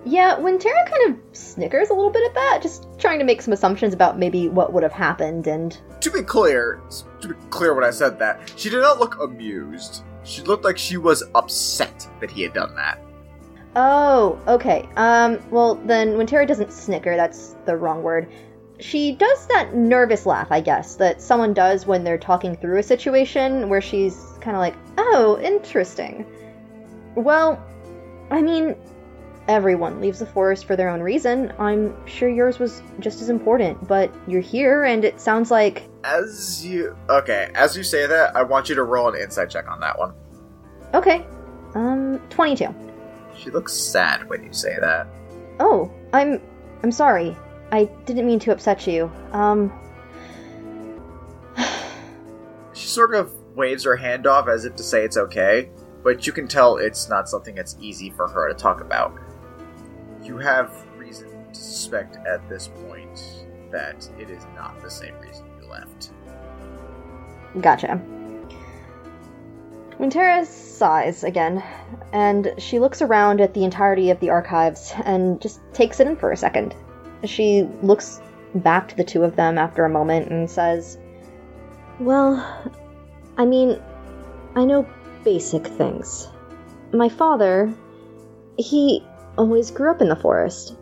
[0.04, 3.52] Yeah, Wintera kind of snickers a little bit at that, just trying to make some
[3.52, 6.80] assumptions about maybe what would have happened, and To be clear,
[7.20, 10.04] to be clear when I said that, she did not look amused.
[10.22, 13.00] She looked like she was upset that he had done that.
[13.74, 14.88] Oh, okay.
[14.96, 18.28] Um, well, then Wintera doesn't snicker, that's the wrong word.
[18.78, 22.82] She does that nervous laugh, I guess, that someone does when they're talking through a
[22.82, 26.26] situation where she's kind of like, oh, interesting.
[27.14, 27.64] Well,
[28.30, 28.76] I mean,
[29.48, 31.52] everyone leaves the forest for their own reason.
[31.58, 35.88] I'm sure yours was just as important, but you're here, and it sounds like.
[36.04, 39.68] As you okay, as you say that, I want you to roll an insight check
[39.68, 40.12] on that one.
[40.94, 41.26] Okay.
[41.74, 42.74] Um, 22.
[43.36, 45.06] She looks sad when you say that.
[45.60, 46.40] Oh, I'm
[46.82, 47.36] I'm sorry.
[47.70, 49.10] I didn't mean to upset you.
[49.32, 49.72] Um
[52.72, 55.70] She sort of waves her hand off as if to say it's okay,
[56.02, 59.18] but you can tell it's not something that's easy for her to talk about.
[60.22, 65.46] You have reason to suspect at this point that it is not the same reason
[65.60, 66.10] you left.
[67.60, 68.00] Gotcha.
[69.98, 71.64] Wintera sighs again,
[72.12, 76.16] and she looks around at the entirety of the archives and just takes it in
[76.16, 76.74] for a second.
[77.26, 78.20] She looks
[78.54, 80.98] back to the two of them after a moment and says,
[82.00, 82.44] Well,
[83.36, 83.80] I mean,
[84.54, 84.86] I know
[85.24, 86.28] basic things.
[86.92, 87.72] My father,
[88.56, 89.04] he
[89.36, 90.74] always grew up in the forest.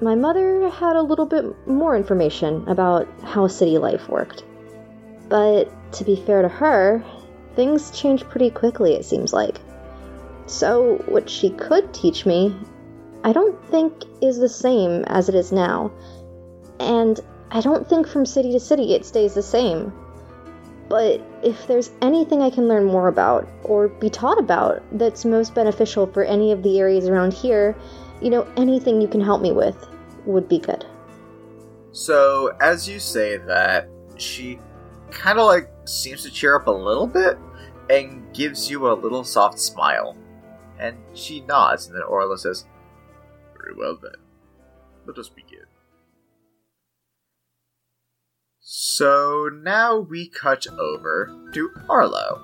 [0.00, 4.44] My mother had a little bit more information about how city life worked.
[5.28, 7.02] But to be fair to her,
[7.54, 9.58] things change pretty quickly, it seems like.
[10.46, 12.54] So, what she could teach me,
[13.26, 15.90] I don't think is the same as it is now.
[16.78, 17.18] And
[17.50, 19.92] I don't think from city to city it stays the same.
[20.88, 25.56] But if there's anything I can learn more about, or be taught about, that's most
[25.56, 27.76] beneficial for any of the areas around here,
[28.22, 29.88] you know, anything you can help me with
[30.24, 30.86] would be good.
[31.90, 34.60] So, as you say that, she
[35.10, 37.36] kind of like seems to cheer up a little bit
[37.90, 40.16] and gives you a little soft smile.
[40.78, 42.66] And she nods, and then Orlo says,
[43.66, 44.12] Very well then.
[45.06, 45.64] Let us begin.
[48.60, 52.42] So now we cut over to Arlo.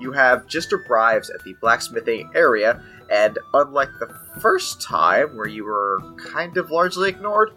[0.00, 5.64] You have just arrived at the blacksmithing area, and unlike the first time where you
[5.64, 7.50] were kind of largely ignored,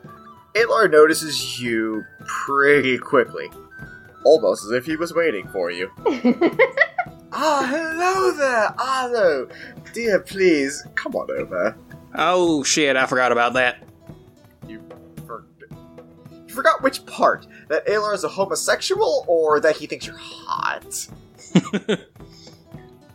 [0.55, 3.49] Alar notices you pretty quickly.
[4.23, 5.91] Almost as if he was waiting for you.
[7.37, 9.49] Ah, hello there, Arlo!
[9.91, 11.75] Dear, please, come on over.
[12.17, 13.83] Oh shit, I forgot about that.
[14.67, 14.81] You,
[15.25, 15.45] for-
[16.47, 17.47] you forgot which part?
[17.67, 21.07] That Alar is a homosexual or that he thinks you're hot?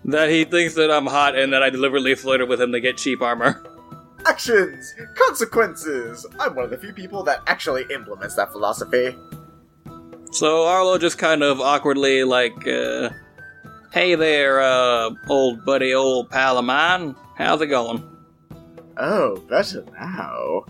[0.05, 2.97] That he thinks that I'm hot and that I deliberately flirted with him to get
[2.97, 3.63] cheap armor.
[4.27, 4.95] Actions!
[5.15, 6.27] Consequences!
[6.39, 9.15] I'm one of the few people that actually implements that philosophy.
[10.33, 13.11] So Arlo just kind of awkwardly like, uh,
[13.93, 17.15] hey there, uh, old buddy, old pal of mine.
[17.37, 18.03] How's it going?
[19.03, 20.67] Oh, better now.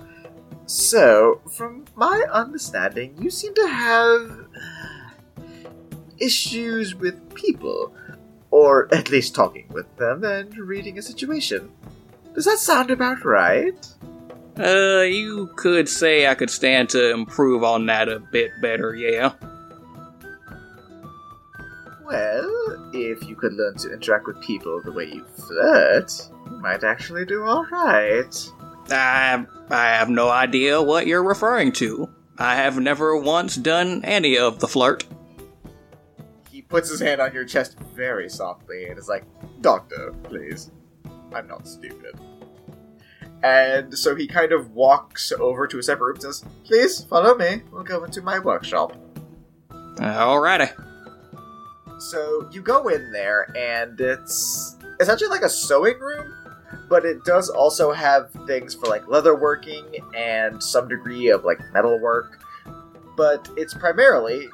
[0.66, 4.46] So, from my understanding, you seem to have
[6.18, 7.92] issues with people,
[8.52, 11.72] or at least talking with them and reading a situation.
[12.32, 13.84] Does that sound about right?
[14.56, 19.32] Uh, you could say I could stand to improve on that a bit better, yeah.
[22.04, 26.12] Well, if you could learn to interact with people the way you flirt,
[26.60, 28.50] might actually do alright.
[28.90, 32.08] I, I have no idea what you're referring to.
[32.38, 35.04] I have never once done any of the flirt.
[36.50, 39.24] He puts his hand on your chest very softly and is like,
[39.60, 40.70] Doctor, please.
[41.34, 42.18] I'm not stupid.
[43.42, 47.34] And so he kind of walks over to a separate room and says, Please follow
[47.34, 47.62] me.
[47.70, 48.96] We'll go into my workshop.
[49.70, 50.72] Alrighty.
[52.00, 56.32] So you go in there, and it's essentially like a sewing room,
[56.90, 62.42] but it does also have things for like leatherworking and some degree of like metalwork.
[63.16, 64.48] But it's primarily,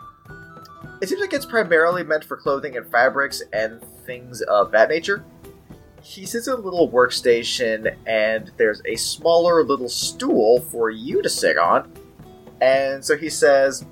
[1.01, 5.25] it seems like it's primarily meant for clothing and fabrics and things of that nature.
[6.03, 11.29] He sits at a little workstation, and there's a smaller little stool for you to
[11.29, 11.91] sit on.
[12.61, 13.87] And so he says,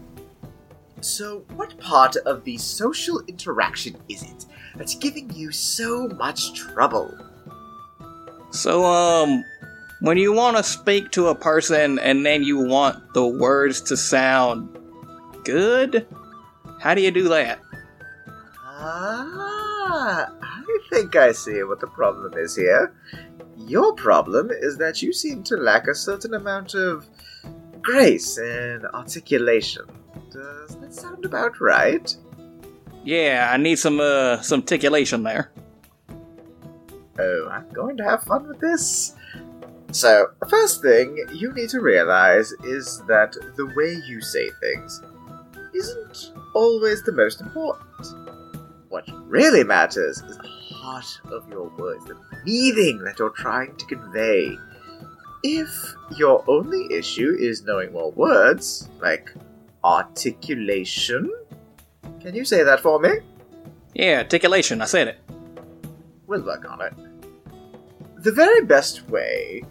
[1.00, 4.46] so, what part of the social interaction is it
[4.76, 7.12] that's giving you so much trouble?
[8.54, 9.44] So, um,
[9.98, 13.96] when you want to speak to a person and then you want the words to
[13.96, 14.78] sound
[15.42, 16.06] good,
[16.78, 17.58] how do you do that?
[18.68, 22.94] Ah, I think I see what the problem is here.
[23.56, 27.08] Your problem is that you seem to lack a certain amount of
[27.82, 29.84] grace and articulation.
[30.30, 32.16] Does that sound about right?
[33.02, 35.50] Yeah, I need some, uh, some articulation there.
[37.18, 39.14] Oh, I'm going to have fun with this.
[39.92, 45.00] So, the first thing you need to realize is that the way you say things
[45.72, 47.84] isn't always the most important.
[48.88, 53.86] What really matters is the heart of your words, the meaning that you're trying to
[53.86, 54.56] convey.
[55.42, 59.32] If your only issue is knowing more words, like
[59.82, 61.32] articulation,
[62.20, 63.10] can you say that for me?
[63.94, 65.18] Yeah, articulation, I said it.
[66.26, 66.94] We'll work on it.
[68.24, 69.62] The very best way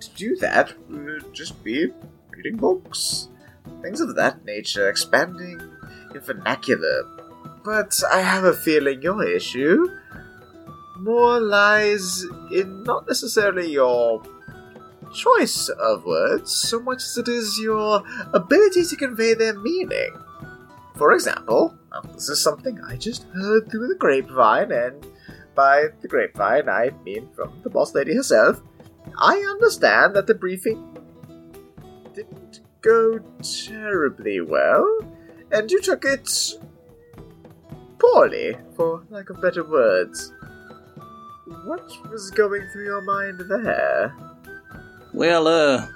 [0.00, 1.88] to do that would just be
[2.30, 3.28] reading books,
[3.82, 5.60] things of that nature, expanding
[6.14, 7.04] in vernacular.
[7.64, 9.88] But I have a feeling your issue
[10.98, 14.22] more lies in not necessarily your
[15.14, 18.02] choice of words so much as it is your
[18.32, 20.10] ability to convey their meaning.
[20.96, 25.06] For example, um, this is something I just heard through the grapevine, and
[25.56, 28.60] by the grapevine I mean from the boss lady herself.
[29.18, 30.98] I understand that the briefing
[32.14, 33.18] didn't go
[33.66, 35.00] terribly well,
[35.50, 36.28] and you took it
[37.98, 40.32] poorly, for lack of better words.
[41.64, 44.14] What was going through your mind there?
[45.14, 45.86] Well, uh,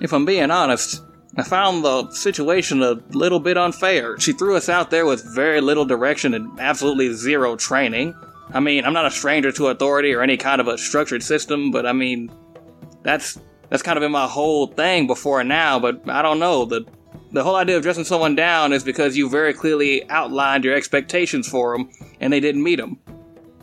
[0.00, 1.02] if I'm being honest,
[1.36, 4.18] I found the situation a little bit unfair.
[4.18, 8.14] She threw us out there with very little direction and absolutely zero training.
[8.52, 11.70] I mean, I'm not a stranger to authority or any kind of a structured system,
[11.70, 12.30] but I mean,
[13.02, 13.38] that's
[13.70, 15.78] that's kind of been my whole thing before now.
[15.78, 16.84] But I don't know the
[17.32, 21.48] the whole idea of dressing someone down is because you very clearly outlined your expectations
[21.48, 21.90] for them,
[22.20, 22.98] and they didn't meet them.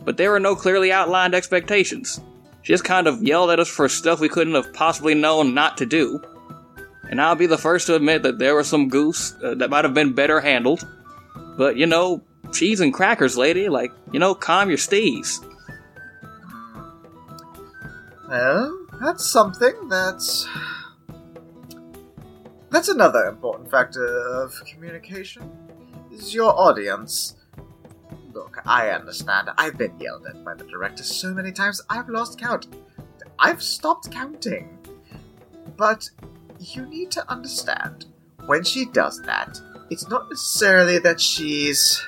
[0.04, 2.20] But there were no clearly outlined expectations.
[2.62, 5.76] She just kind of yelled at us for stuff we couldn't have possibly known not
[5.78, 6.20] to do.
[7.08, 9.84] And I'll be the first to admit that there were some goose uh, that might
[9.84, 10.86] have been better handled.
[11.56, 12.22] But, you know,
[12.52, 15.44] cheese and crackers, lady, like, you know, calm your steez.
[18.28, 20.48] Well, that's something that's.
[22.70, 25.50] That's another important factor of communication.
[26.10, 27.36] Is your audience.
[28.32, 29.50] Look, I understand.
[29.58, 32.66] I've been yelled at by the director so many times, I've lost count.
[33.38, 34.78] I've stopped counting.
[35.76, 36.08] But
[36.58, 38.06] you need to understand
[38.46, 39.60] when she does that,
[39.90, 42.02] it's not necessarily that she's.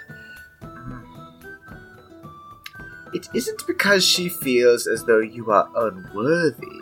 [3.14, 6.80] It isn't because she feels as though you are unworthy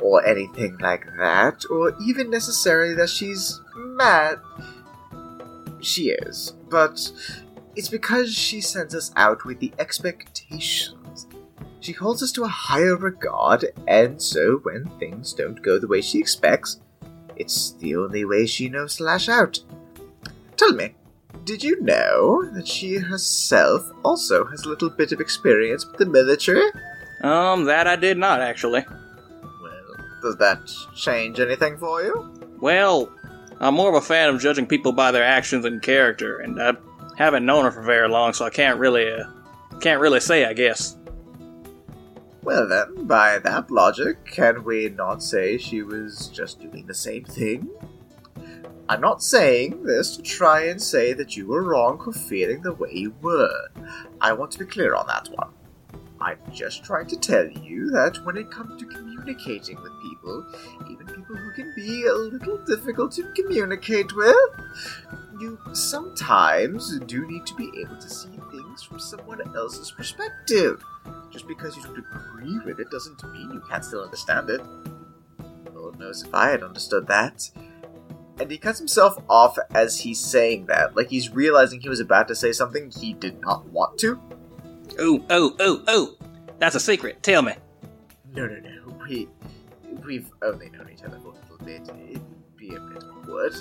[0.00, 4.38] or anything like that, or even necessarily that she's mad.
[5.80, 7.10] She is, but
[7.76, 11.26] it's because she sends us out with the expectations.
[11.80, 16.00] She holds us to a higher regard, and so when things don't go the way
[16.00, 16.80] she expects,
[17.36, 19.58] it's the only way she knows to lash out.
[20.56, 20.94] Tell me,
[21.44, 26.06] did you know that she herself also has a little bit of experience with the
[26.06, 26.64] military?
[27.22, 28.84] Um, that I did not, actually.
[29.62, 30.60] Well, does that
[30.94, 32.32] change anything for you?
[32.60, 33.10] Well,
[33.60, 36.74] I'm more of a fan of judging people by their actions and character, and I
[37.16, 39.24] haven't known her for very long, so I can't really, uh,
[39.80, 40.96] can't really say, I guess.
[42.42, 47.24] Well, then, by that logic, can we not say she was just doing the same
[47.24, 47.70] thing?
[48.86, 52.74] I'm not saying this to try and say that you were wrong for feeling the
[52.74, 53.68] way you were.
[54.20, 55.52] I want to be clear on that one.
[56.20, 60.46] I'm just trying to tell you that when it comes to communicating with people,
[60.90, 64.36] even people who can be a little difficult to communicate with,
[65.40, 70.84] you sometimes do need to be able to see things from someone else's perspective.
[71.30, 74.60] Just because you don't agree with it doesn't mean you can't still understand it.
[75.74, 77.50] Lord knows if I had understood that.
[78.40, 82.26] And he cuts himself off as he's saying that, like he's realizing he was about
[82.28, 84.20] to say something he did not want to.
[84.98, 86.16] Oh, oh, oh, oh!
[86.58, 87.22] That's a secret.
[87.22, 87.54] Tell me.
[88.34, 88.96] No, no, no.
[89.06, 89.28] We
[90.04, 91.82] we've only known each other for a little bit.
[92.10, 93.54] It'd be a bit awkward.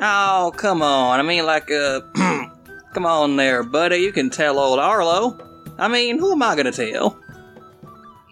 [0.00, 1.20] Oh, come on.
[1.20, 2.00] I mean, like, uh,
[2.94, 3.98] come on there, buddy.
[3.98, 5.38] You can tell old Arlo.
[5.78, 7.18] I mean, who am I gonna tell?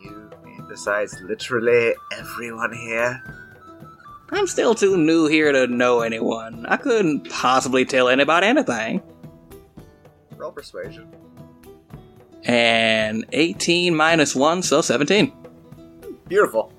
[0.03, 0.31] You,
[0.69, 3.23] besides literally everyone here.
[4.31, 6.67] I'm still too new here to know anyone.
[6.67, 9.03] I couldn't possibly tell anybody anything.
[10.37, 11.11] Roll persuasion.
[12.45, 15.33] And 18 minus 1, so 17.
[16.29, 16.73] Beautiful.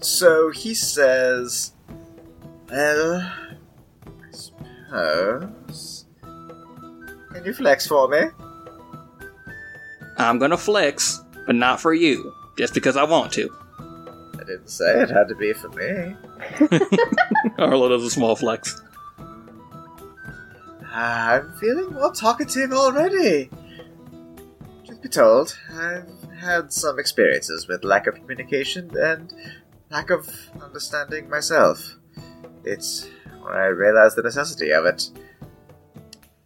[0.00, 1.72] So he says,
[2.70, 6.06] Well, I suppose.
[7.32, 8.20] Can you flex for me?
[10.18, 13.48] I'm gonna flex, but not for you, just because I want to.
[14.48, 16.16] I didn't say it had to be for me.
[17.58, 18.80] Arlo does a small flex.
[20.90, 23.50] I'm feeling more talkative already.
[24.86, 26.08] Truth be told, I've
[26.40, 29.34] had some experiences with lack of communication and
[29.90, 30.28] lack of
[30.62, 31.96] understanding myself.
[32.64, 33.06] It's
[33.42, 35.10] when I realized the necessity of it.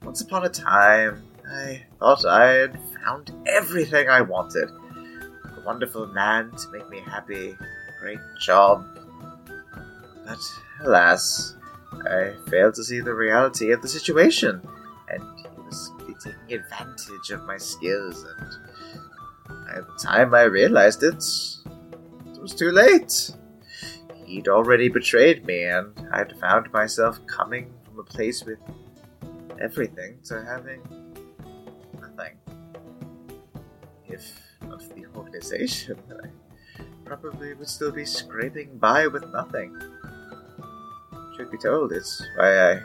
[0.02, 4.70] Once upon a time, I thought I had found everything I wanted.
[4.70, 7.56] A wonderful man to make me happy,
[8.02, 8.84] great job.
[10.26, 10.40] But
[10.82, 11.54] alas,
[12.04, 14.60] I failed to see the reality of the situation,
[15.08, 15.92] and he was
[16.24, 18.50] taking advantage of my skills and
[19.48, 21.22] By the time I realized it,
[22.34, 23.30] it was too late.
[24.24, 28.58] He'd already betrayed me, and I'd found myself coming from a place with
[29.60, 30.82] everything to having
[32.00, 32.36] nothing.
[34.06, 34.24] If
[34.60, 36.28] for the organization, that I
[37.04, 39.76] probably would still be scraping by with nothing.
[41.36, 42.82] Should be told, it's why I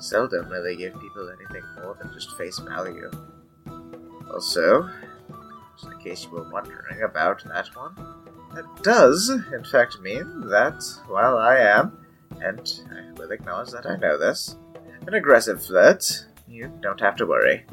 [0.00, 3.10] seldom really give people anything more than just face value.
[4.32, 4.88] Also,
[5.76, 7.94] just in case you were wondering about that one,
[8.54, 11.98] that does, in fact, mean that while I am,
[12.40, 14.56] and I will acknowledge that I know this,
[15.06, 17.64] an aggressive flirt, you don't have to worry.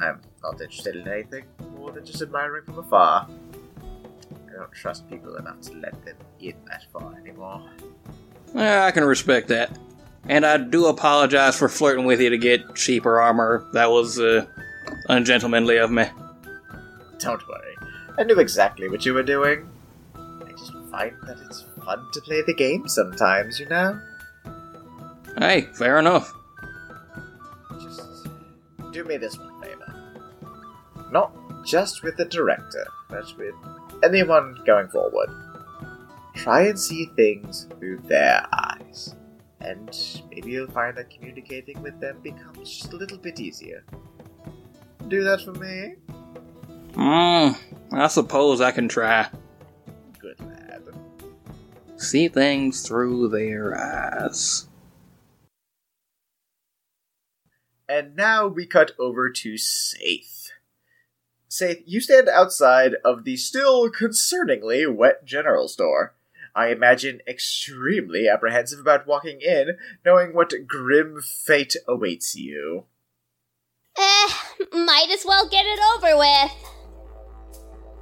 [0.00, 1.44] I'm not interested in anything
[1.76, 3.28] more than just admiring from afar.
[4.60, 7.66] I don't trust people enough to let them in that far anymore.
[8.54, 9.78] Eh, I can respect that.
[10.28, 13.66] And I do apologize for flirting with you to get cheaper armor.
[13.72, 14.44] That was uh,
[15.08, 16.04] ungentlemanly of me.
[17.20, 17.74] Don't worry.
[18.18, 19.66] I knew exactly what you were doing.
[20.14, 23.98] I just find that it's fun to play the game sometimes, you know?
[25.38, 26.34] Hey, fair enough.
[27.80, 28.28] Just
[28.92, 29.94] do me this one favor.
[31.10, 31.32] Not
[31.64, 33.54] just with the director, but with
[34.02, 35.28] anyone going forward.
[36.34, 39.14] Try and see things through their eyes.
[39.60, 39.90] And
[40.30, 43.84] maybe you'll find that communicating with them becomes just a little bit easier.
[45.08, 45.96] Do that for me?
[46.94, 47.52] Hmm,
[47.94, 49.28] I suppose I can try.
[50.18, 50.82] Good lad.
[51.96, 54.66] See things through their eyes.
[57.88, 60.39] And now we cut over to Saith.
[61.52, 66.14] Saith, you stand outside of the still concerningly wet general store.
[66.54, 72.84] I imagine extremely apprehensive about walking in, knowing what grim fate awaits you.
[73.98, 74.28] Eh,
[74.72, 76.52] might as well get it over with.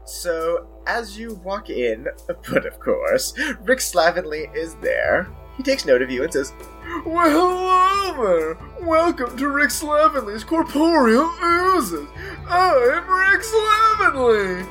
[0.04, 5.26] So, as you walk in, but of course, Rick Slavenly is there.
[5.58, 6.52] He takes note of you and says,
[7.04, 8.58] Well, hello there!
[8.86, 12.08] Welcome to Rick Slavenly's Corporeal Oozes!
[12.48, 14.64] I'm Rick Slavenly!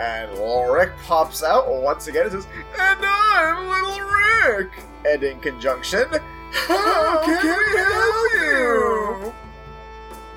[0.00, 4.72] And little Rick pops out once again and says, And I'm Little Rick!
[5.06, 6.06] And in conjunction,
[6.50, 9.32] How can we help you?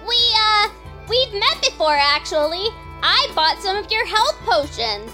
[0.08, 0.70] We, uh,
[1.10, 2.68] we've met before actually.
[3.02, 5.12] I bought some of your health potions.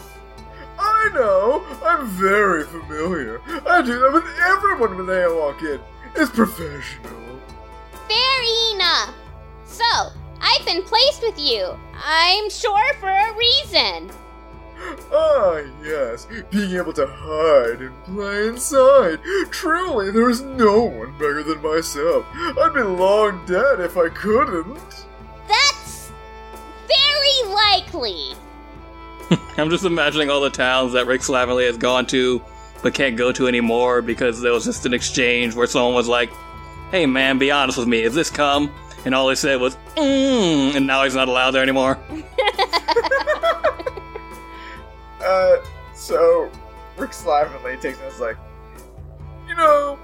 [0.82, 1.64] I know.
[1.84, 3.40] I'm very familiar.
[3.68, 5.80] I do that with everyone when they walk in.
[6.16, 7.40] It's professional.
[8.08, 9.14] Fair enough.
[9.66, 10.10] So,
[10.41, 11.78] I've been placed with you.
[12.03, 14.12] I'm sure for a reason.
[15.14, 16.28] Ah, yes.
[16.49, 19.20] Being able to hide in plain sight.
[19.52, 22.26] Truly, there is no one bigger than myself.
[22.34, 25.06] I'd be long dead if I couldn't.
[25.48, 26.12] That's
[26.88, 28.34] very likely.
[29.57, 32.41] I'm just imagining all the towns that Rick Slavenly has gone to
[32.81, 36.31] but can't go to anymore because there was just an exchange where someone was like,
[36.89, 38.73] hey man, be honest with me, is this cum?
[39.06, 41.99] And all he said was, mmm, and now he's not allowed there anymore.
[45.23, 46.49] Uh, so
[46.98, 48.38] Rick Slavenly takes it and is like,
[49.48, 49.99] you know,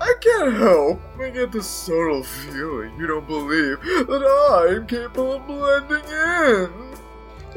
[0.00, 5.46] I can't help but get the subtle feeling you don't believe that I'm capable of
[5.46, 6.87] blending in.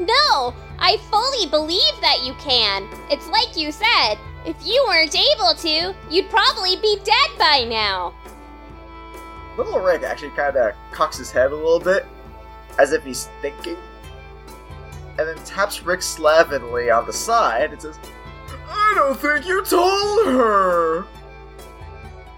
[0.00, 2.88] No, I fully believe that you can.
[3.10, 4.16] It's like you said.
[4.44, 8.12] If you weren't able to, you'd probably be dead by now.
[9.56, 12.06] Little Rick actually kind of cocks his head a little bit,
[12.78, 13.76] as if he's thinking,
[15.18, 17.98] and then taps Rick Slavenly on the side and says,
[18.66, 21.06] I don't think you told her!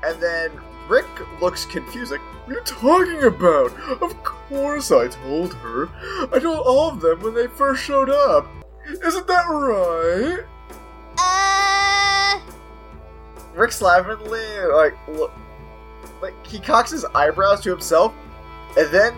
[0.03, 0.51] And then
[0.89, 1.07] Rick
[1.41, 4.03] looks confused, like, what are you talking about?
[4.03, 5.89] Of course I told her.
[6.33, 8.47] I told all of them when they first showed up.
[8.87, 10.45] Isn't that right?
[11.19, 12.41] Uh.
[13.55, 15.33] Rick Slavenly, like, look,
[16.21, 18.13] like, he cocks his eyebrows to himself,
[18.77, 19.15] and then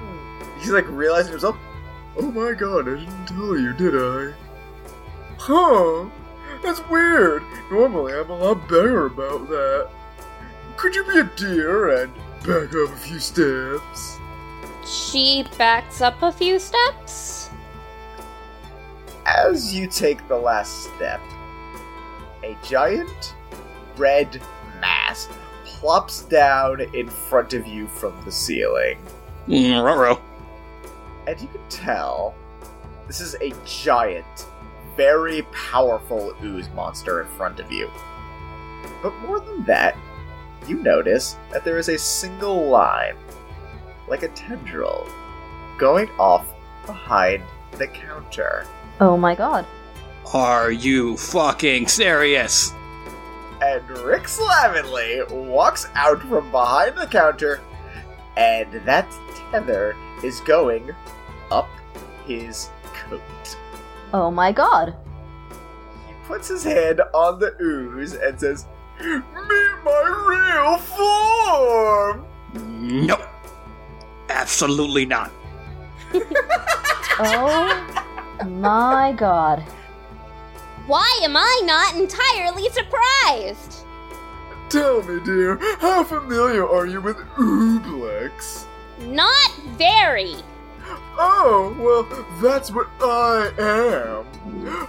[0.61, 1.57] he's like realizing himself,
[2.19, 4.35] oh my god, I didn't tell you, did I?
[5.39, 6.07] Huh?
[6.63, 7.43] That's weird.
[7.71, 9.89] Normally I'm a lot better about that.
[10.77, 12.13] Could you be a dear and
[12.45, 14.19] back up a few steps?
[14.87, 17.51] She backs up a few steps.
[19.27, 21.21] As you take the last step,
[22.45, 23.35] a giant
[23.97, 24.41] red
[24.81, 25.29] mass
[25.65, 28.99] plops down in front of you from the ceiling.
[29.49, 30.21] Mm, ruh-roh.
[31.27, 32.35] And you can tell
[33.07, 34.47] this is a giant,
[34.97, 37.91] very powerful ooze monster in front of you.
[39.03, 39.97] But more than that,
[40.69, 43.17] you notice that there is a single line,
[44.09, 45.07] like a tendril,
[45.79, 46.53] going off
[46.87, 48.67] behind the counter.
[49.01, 49.67] Oh my god.
[50.33, 52.73] Are you fucking serious?
[53.63, 57.61] And Rick Slavenly walks out from behind the counter,
[58.37, 59.07] and that
[59.51, 60.95] tether is going
[61.51, 61.69] up
[62.27, 63.21] his coat.
[64.13, 64.95] Oh my god.
[66.07, 68.67] He puts his hand on the ooze and says,
[69.01, 69.23] Meet
[69.85, 72.27] my real form!
[73.07, 73.19] No.
[74.29, 75.31] Absolutely not.
[77.19, 79.61] Oh my god.
[80.87, 83.85] Why am I not entirely surprised?
[84.69, 88.67] Tell me, dear, how familiar are you with Ooblex?
[89.01, 90.37] Not very.
[91.19, 92.05] Oh, well,
[92.43, 94.27] that's what I am.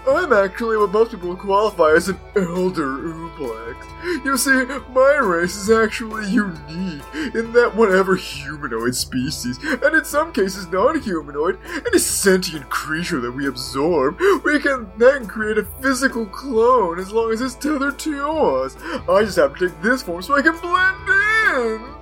[0.08, 4.26] I'm actually what most people qualify as an elder Ooblex.
[4.26, 7.04] You see, my race is actually unique
[7.36, 13.48] in that whatever humanoid species, and in some cases non-humanoid, any sentient creature that we
[13.48, 18.76] absorb, we can then create a physical clone as long as it's tethered to us.
[19.08, 21.10] I just have to take this form so I can blend
[21.58, 21.96] in.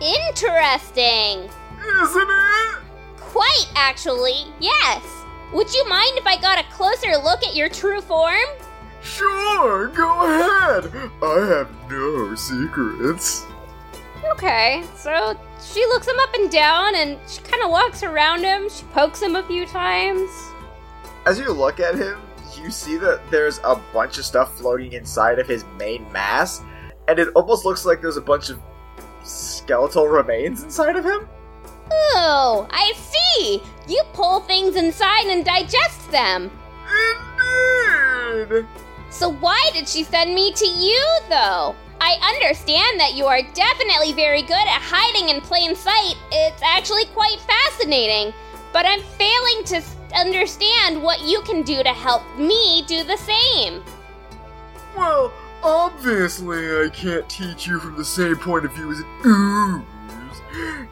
[0.00, 1.50] Interesting.
[2.02, 2.85] Isn't it?
[3.36, 5.04] Quite, actually, yes.
[5.52, 8.48] Would you mind if I got a closer look at your true form?
[9.02, 10.90] Sure, go ahead.
[11.22, 13.44] I have no secrets.
[14.32, 18.70] Okay, so she looks him up and down and she kind of walks around him.
[18.70, 20.30] She pokes him a few times.
[21.26, 22.18] As you look at him,
[22.56, 26.62] you see that there's a bunch of stuff floating inside of his main mass,
[27.06, 28.62] and it almost looks like there's a bunch of
[29.22, 31.28] skeletal remains inside of him.
[31.90, 33.62] Oh, I see!
[33.86, 36.50] You pull things inside and digest them.
[38.30, 38.66] Indeed!
[39.10, 41.74] So why did she send me to you, though?
[42.00, 46.14] I understand that you are definitely very good at hiding in plain sight.
[46.30, 48.34] It's actually quite fascinating.
[48.72, 49.82] But I'm failing to
[50.14, 53.82] understand what you can do to help me do the same.
[54.94, 55.32] Well,
[55.62, 59.82] obviously, I can't teach you from the same point of view as an ooze,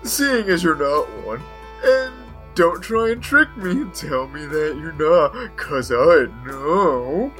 [0.03, 1.43] seeing as you're not one.
[1.85, 2.15] And
[2.55, 7.33] don't try and trick me and tell me that you're not, cause I know.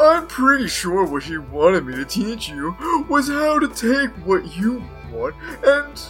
[0.00, 2.76] I'm pretty sure what he wanted me to teach you
[3.08, 6.02] was how to take what you want and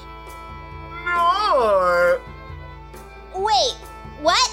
[1.05, 2.19] not.
[3.35, 3.77] Wait,
[4.23, 4.51] what?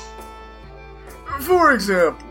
[1.39, 2.27] For example,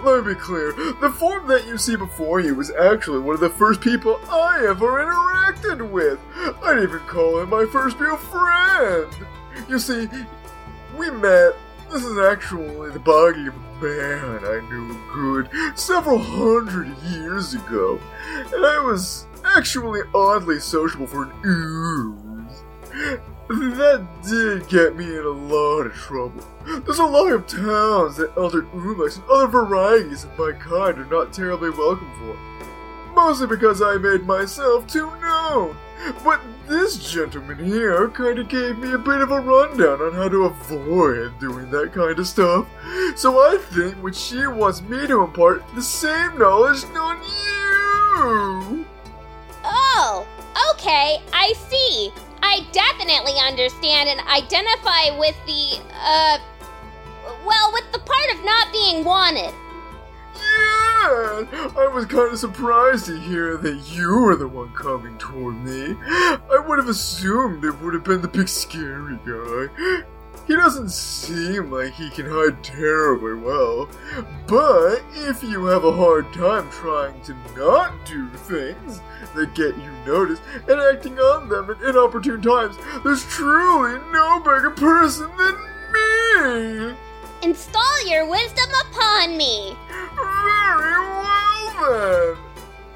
[0.00, 3.40] let me be clear, the form that you see before you was actually one of
[3.40, 6.18] the first people I ever interacted with.
[6.62, 9.12] I'd even call him my first real friend.
[9.68, 10.08] You see,
[10.96, 11.54] we met.
[11.90, 18.00] This is actually the body of a man I knew good several hundred years ago,
[18.26, 23.22] and I was actually oddly sociable for an ooze.
[23.48, 26.44] That did get me in a lot of trouble.
[26.64, 31.04] There's a lot of towns that Elder Ulex and other varieties of my kind are
[31.06, 32.36] not terribly welcome for.
[33.14, 35.76] Mostly because I made myself too known.
[36.24, 40.44] But this gentleman here kinda gave me a bit of a rundown on how to
[40.44, 42.66] avoid doing that kind of stuff.
[43.16, 48.86] So I think what she wants me to impart the same knowledge on you.
[49.64, 50.26] Oh,
[50.72, 52.12] okay, I see.
[52.42, 56.38] I definitely understand and identify with the, uh,
[57.46, 59.54] well, with the part of not being wanted.
[60.34, 61.44] Yeah,
[61.76, 65.96] I was kind of surprised to hear that you were the one coming toward me.
[66.00, 70.04] I would have assumed it would have been the big scary guy.
[70.46, 73.88] He doesn't seem like he can hide terribly well.
[74.48, 79.00] But if you have a hard time trying to not do things
[79.34, 84.70] that get you noticed and acting on them at inopportune times, there's truly no bigger
[84.70, 85.56] person than
[85.92, 86.96] me.
[87.42, 89.76] Install your wisdom upon me.
[90.14, 92.36] Very well then.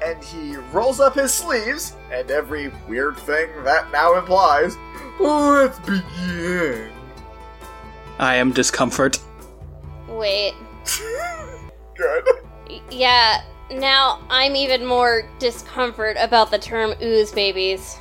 [0.09, 4.77] And he rolls up his sleeves, and every weird thing that now implies.
[5.19, 6.91] Let's begin.
[8.19, 9.19] I am discomfort.
[10.07, 10.53] Wait,
[11.95, 12.23] Good.
[12.89, 17.95] yeah, now I'm even more discomfort about the term ooze babies.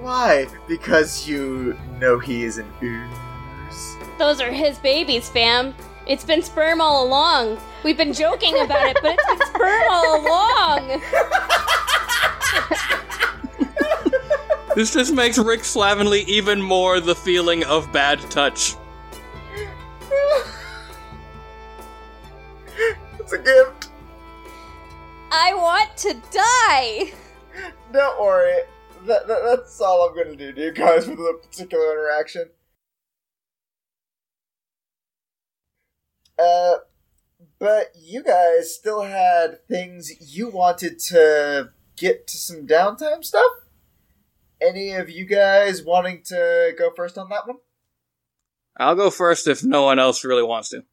[0.00, 0.46] Why?
[0.66, 3.96] Because you know he is an ooze.
[4.18, 5.74] Those are his babies, fam.
[6.06, 7.58] It's been sperm all along.
[7.84, 11.02] We've been joking about it, but it's been sperm all along.
[14.74, 18.74] This just makes Rick Slavenly even more the feeling of bad touch.
[23.18, 23.81] It's a gift.
[25.34, 27.12] I want to die.
[27.90, 28.60] Don't worry.
[29.06, 32.50] That, that, that's all I'm gonna do to you guys for the particular interaction.
[36.38, 36.74] Uh,
[37.58, 43.52] but you guys still had things you wanted to get to some downtime stuff?
[44.60, 47.56] Any of you guys wanting to go first on that one?
[48.76, 50.84] I'll go first if no one else really wants to.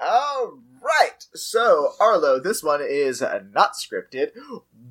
[0.00, 1.24] All right.
[1.34, 4.30] So, Arlo, this one is not scripted.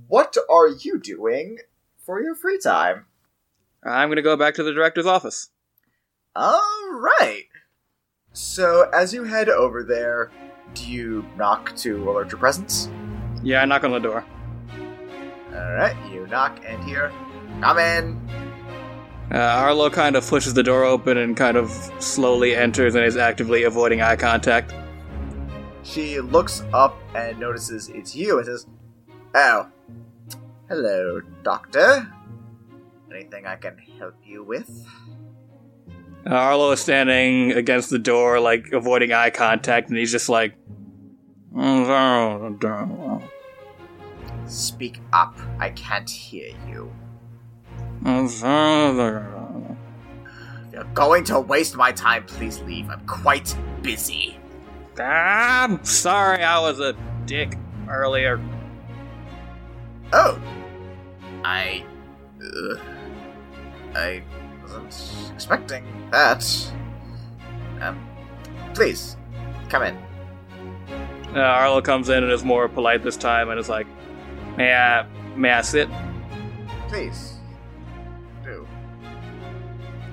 [0.08, 1.60] What are you doing
[2.04, 3.06] for your free time?
[3.84, 5.50] I'm gonna go back to the director's office.
[6.36, 7.46] All right.
[8.34, 10.32] So, as you head over there,
[10.74, 12.90] do you knock to alert your presence?
[13.42, 14.26] Yeah, I knock on the door.
[15.54, 17.12] All right, you knock and hear,
[17.62, 18.30] "Come in."
[19.32, 23.18] Uh, Arlo kind of pushes the door open and kind of slowly enters and is
[23.18, 24.74] actively avoiding eye contact.
[25.88, 28.68] She looks up and notices it's you and says,
[29.34, 29.68] "Oh,
[30.68, 32.12] hello, Doctor.
[33.10, 34.86] Anything I can help you with?"
[36.26, 40.56] Uh, Arlo is standing against the door, like avoiding eye contact, and he's just like,
[44.46, 45.38] Speak up.
[45.58, 46.92] I can't hear you.
[50.68, 52.90] If you're going to waste my time, please leave.
[52.90, 54.37] I'm quite busy.
[55.00, 56.94] I'm sorry I was a
[57.26, 57.58] dick
[57.90, 58.42] earlier.
[60.14, 60.42] Oh.
[61.44, 61.84] I.
[62.42, 62.80] Uh,
[63.96, 64.24] I
[64.62, 66.72] wasn't expecting that.
[67.82, 68.08] Um,
[68.74, 69.18] please,
[69.70, 69.98] come in.
[71.36, 73.88] Uh, Arlo comes in and is more polite this time and is like,
[74.56, 75.06] "May I,
[75.36, 75.90] may I sit?"
[76.88, 77.34] Please.
[78.44, 78.68] Do.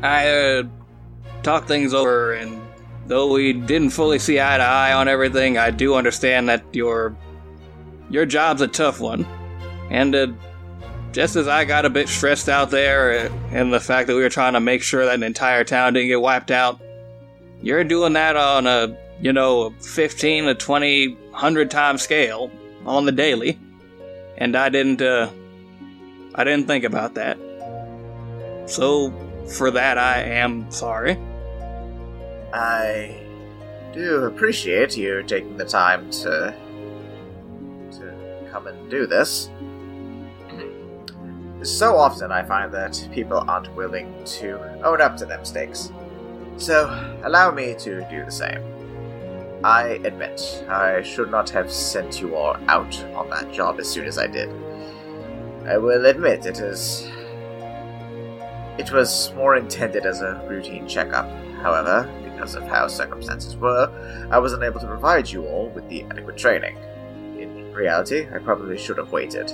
[0.03, 0.63] I uh,
[1.43, 2.61] talked things over, and
[3.07, 7.17] though we didn't fully see eye to eye on everything, I do understand that your
[8.11, 9.27] your job's a tough one,
[9.91, 10.27] and uh,
[11.13, 14.23] just as I got a bit stressed out there, uh, and the fact that we
[14.23, 16.81] were trying to make sure that an entire town didn't get wiped out,
[17.63, 22.51] you're doing that on a you know 15 to 20 100 time scale
[22.87, 23.59] on the daily,
[24.39, 25.31] and I didn't uh,
[26.35, 27.39] I didn't think about that.
[28.67, 29.13] So
[29.57, 31.19] for that, I am sorry.
[32.55, 33.21] I
[33.93, 36.55] do appreciate you taking the time to
[37.91, 39.51] to come and do this.
[41.63, 45.91] So often I find that people aren't willing to own up to their mistakes.
[46.57, 46.87] So
[47.25, 48.63] allow me to do the same.
[49.65, 54.07] I admit, I should not have sent you all out on that job as soon
[54.07, 54.49] as I did.
[55.67, 57.11] I will admit it is.
[58.79, 61.29] It was more intended as a routine checkup.
[61.63, 63.91] However, because of how circumstances were,
[64.31, 66.77] I was unable to provide you all with the adequate training.
[67.39, 69.51] In reality, I probably should have waited.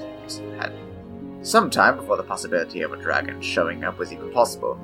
[0.59, 0.73] Had
[1.43, 4.79] some time before the possibility of a dragon showing up was even possible.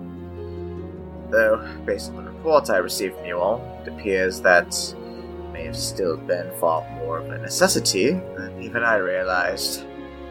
[1.31, 5.65] Though, based on the reports I received from you all, it appears that it may
[5.65, 9.85] have still been far more of a necessity than even I realized.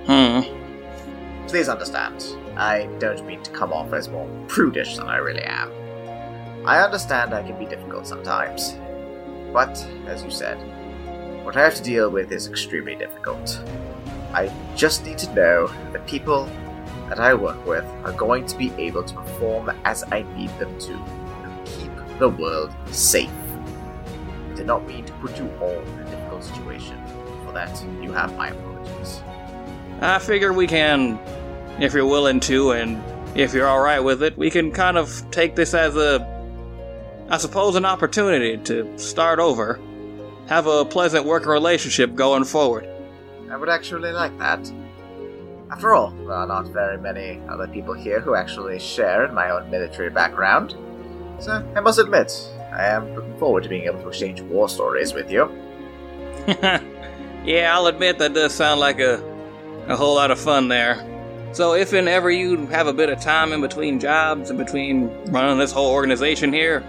[0.05, 0.41] Hmm.
[1.47, 2.25] Please understand,
[2.55, 5.71] I don't mean to come off as more prudish than I really am.
[6.67, 8.75] I understand I can be difficult sometimes.
[9.53, 9.77] But,
[10.07, 10.55] as you said,
[11.45, 13.61] what I have to deal with is extremely difficult.
[14.33, 16.49] I just need to know the people
[17.07, 20.77] that I work with are going to be able to perform as I need them
[20.79, 23.29] to, and keep the world safe.
[24.51, 26.97] I did not mean to put you all in a difficult situation.
[27.45, 29.21] For that, you have my apologies.
[30.01, 31.19] I figure we can,
[31.79, 33.03] if you're willing to, and
[33.37, 36.34] if you're alright with it, we can kind of take this as a,
[37.27, 39.79] I suppose, an opportunity to start over.
[40.47, 42.87] Have a pleasant working relationship going forward.
[43.49, 44.71] I would actually like that.
[45.71, 49.71] After all, there are not very many other people here who actually share my own
[49.71, 50.75] military background.
[51.39, 52.31] So, I must admit,
[52.71, 55.49] I am looking forward to being able to exchange war stories with you.
[56.47, 59.15] yeah, I'll admit that does sound like a,
[59.87, 61.03] a whole lot of fun there.
[61.53, 65.09] So, if and ever you have a bit of time in between jobs and between
[65.31, 66.83] running this whole organization here,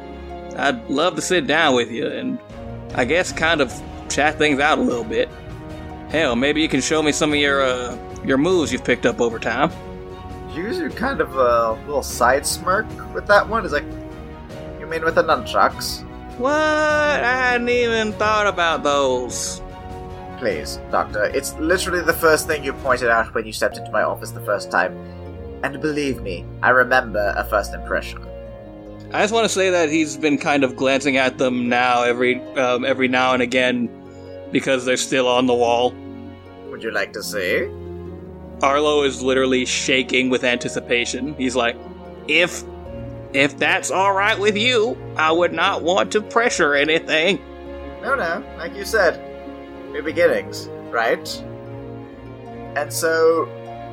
[0.57, 2.39] I'd love to sit down with you and
[2.95, 3.73] I guess kind of
[4.09, 5.29] chat things out a little bit.
[6.09, 9.21] Hell, maybe you can show me some of your uh, your moves you've picked up
[9.21, 9.71] over time.
[10.55, 13.65] Use kind of a little side smirk with that one.
[13.67, 13.85] Is like,
[14.81, 16.03] you mean with the nunchucks?
[16.39, 16.53] What?
[16.53, 19.61] I hadn't even thought about those.
[20.39, 24.03] Please, Doctor, it's literally the first thing you pointed out when you stepped into my
[24.03, 24.97] office the first time.
[25.63, 28.23] And believe me, I remember a first impression.
[29.13, 32.41] I just want to say that he's been kind of glancing at them now every
[32.57, 33.89] um, every now and again
[34.53, 35.95] because they're still on the wall.
[36.71, 37.69] Would you like to see?
[38.63, 41.35] Orlo is literally shaking with anticipation.
[41.35, 41.77] He's like,
[42.27, 42.65] "If
[43.33, 47.39] if that's all right with you, I would not want to pressure anything."
[48.03, 48.45] no, no.
[48.57, 49.21] Like you said,
[49.93, 51.27] new beginnings, right?
[52.77, 53.49] And so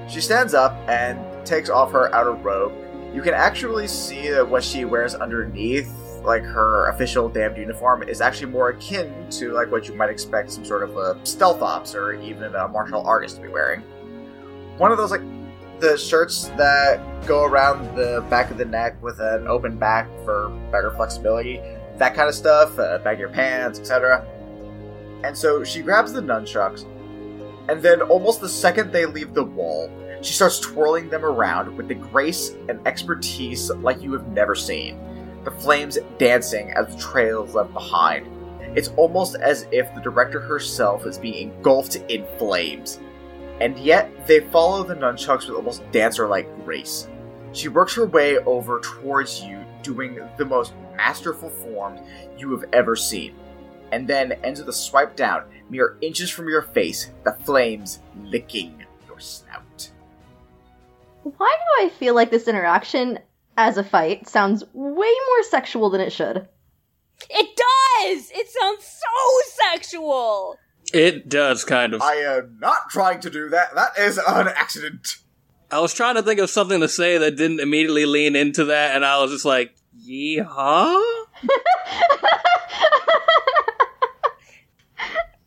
[0.10, 2.74] she stands up and takes off her outer robe.
[3.14, 5.92] You can actually see that what she wears underneath,
[6.24, 10.52] like her official damned uniform, is actually more akin to like what you might expect
[10.52, 13.82] some sort of a stealth ops or even a martial artist to be wearing.
[14.78, 15.22] One of those like
[15.80, 20.50] the shirts that go around the back of the neck with an open back for
[20.72, 21.62] better flexibility,
[21.98, 24.26] that kind of stuff, uh, of your pants, etc.
[25.24, 26.86] And so she grabs the nunchucks,
[27.70, 29.92] and then almost the second they leave the wall,
[30.24, 34.98] she starts twirling them around with the grace and expertise like you have never seen.
[35.44, 38.28] The flames dancing as the trail is left behind.
[38.78, 43.00] It's almost as if the director herself is being engulfed in flames.
[43.60, 47.08] And yet, they follow the nunchucks with almost dancer like grace.
[47.52, 52.00] She works her way over towards you, doing the most masterful form
[52.38, 53.36] you have ever seen,
[53.92, 58.84] and then ends with a swipe down, mere inches from your face, the flames licking
[59.08, 59.63] your snout.
[61.24, 63.20] Why do I feel like this interaction
[63.58, 66.48] as a fight sounds way more sexual than it should?
[67.30, 68.32] It does!
[68.32, 70.58] It sounds so sexual!
[70.94, 72.02] It does kind of.
[72.02, 73.74] I am not trying to do that.
[73.74, 75.18] That is an accident.
[75.72, 78.96] I was trying to think of something to say that didn't immediately lean into that,
[78.96, 81.02] and I was just like, yeehaw?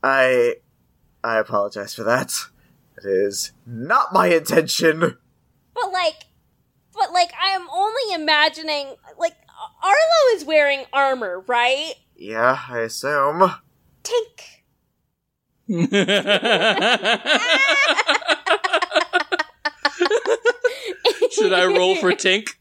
[0.02, 0.54] I
[1.22, 2.32] I apologize for that.
[2.98, 5.18] It is not my intention.
[5.76, 6.24] But like,
[6.94, 9.34] but like, I am only imagining, like,
[9.84, 11.94] Orlo is wearing armor, right?
[12.16, 13.52] Yeah, I assume.
[14.02, 14.40] Tink.
[21.32, 22.54] Should I roll for Tink?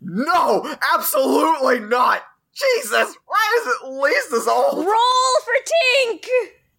[0.00, 2.22] No, absolutely not.
[2.54, 4.84] Jesus, why is it at least as old?
[4.84, 5.54] Roll for
[6.08, 6.26] Tink!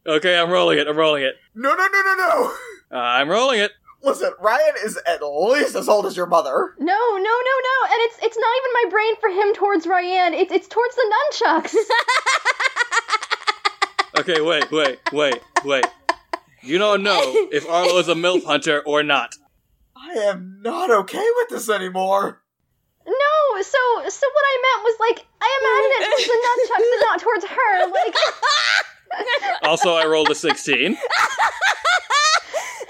[0.06, 0.88] Okay, I'm rolling it.
[0.88, 1.36] I'm rolling it.
[1.56, 2.54] No, no, no, no, no.
[2.92, 3.72] Uh, I'm rolling it.
[4.04, 6.74] Listen, Ryan is at least as old as your mother.
[6.80, 10.34] No, no, no, no, and it's it's not even my brain for him towards Ryan.
[10.34, 11.76] It's it's towards the nunchucks.
[14.20, 15.86] Okay, wait, wait, wait, wait.
[16.62, 17.18] You don't know
[17.52, 19.36] if Orlo is a MILF hunter or not.
[19.96, 22.42] I am not okay with this anymore.
[23.08, 23.78] no, so
[24.10, 27.46] so what I meant was like I imagine it towards the nunchucks and not towards
[27.46, 27.90] her.
[27.90, 28.16] Like
[29.64, 30.98] Also, I rolled a 16.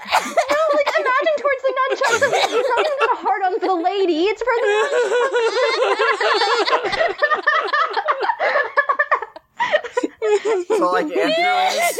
[0.02, 2.22] no, like imagine towards the nunchucks.
[2.22, 4.24] and It's not even got a hard on for the lady.
[4.24, 4.72] It's for the
[10.68, 11.98] So, like, Andrew is.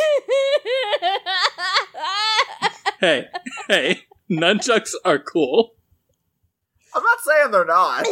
[3.01, 3.27] Hey,
[3.69, 4.01] hey,
[4.31, 5.74] nunchucks are cool.
[6.95, 8.07] I'm not saying they're not.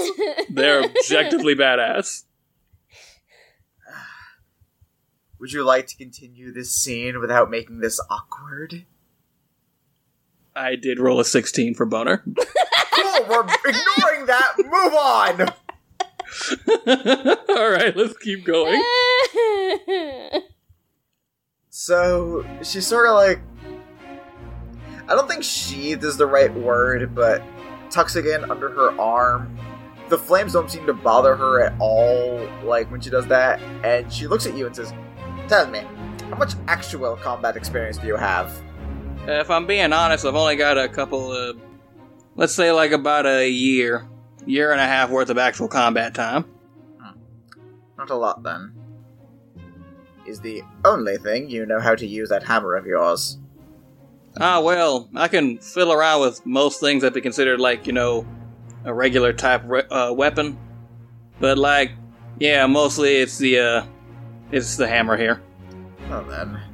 [0.49, 2.25] They're objectively badass.
[5.39, 8.85] Would you like to continue this scene without making this awkward?
[10.55, 12.19] I did roll a 16 for boner.
[12.19, 14.55] Cool, we're ignoring that.
[14.59, 15.41] Move on.
[17.57, 18.83] All right, let's keep going.
[21.73, 23.41] So she's sort of like.
[25.09, 27.43] I don't think sheathed is the right word, but
[27.91, 29.59] tucks again under her arm.
[30.09, 34.13] The flames don't seem to bother her at all, like when she does that, and
[34.13, 34.93] she looks at you and says,
[35.49, 35.81] Tell me,
[36.29, 38.53] how much actual combat experience do you have?
[39.31, 41.61] If I'm being honest, I've only got a couple of,
[42.35, 44.09] let's say, like about a year,
[44.45, 46.45] year and a half worth of actual combat time.
[47.97, 48.75] Not a lot, then.
[50.27, 53.39] Is the only thing you know how to use that hammer of yours.
[54.39, 58.27] Ah, well, I can fiddle around with most things that be considered like, you know,
[58.85, 60.59] a regular type re- uh, weapon.
[61.41, 61.93] But like,
[62.39, 63.85] yeah, mostly it's the uh,
[64.51, 65.43] it's the hammer here.
[66.09, 66.70] Well then.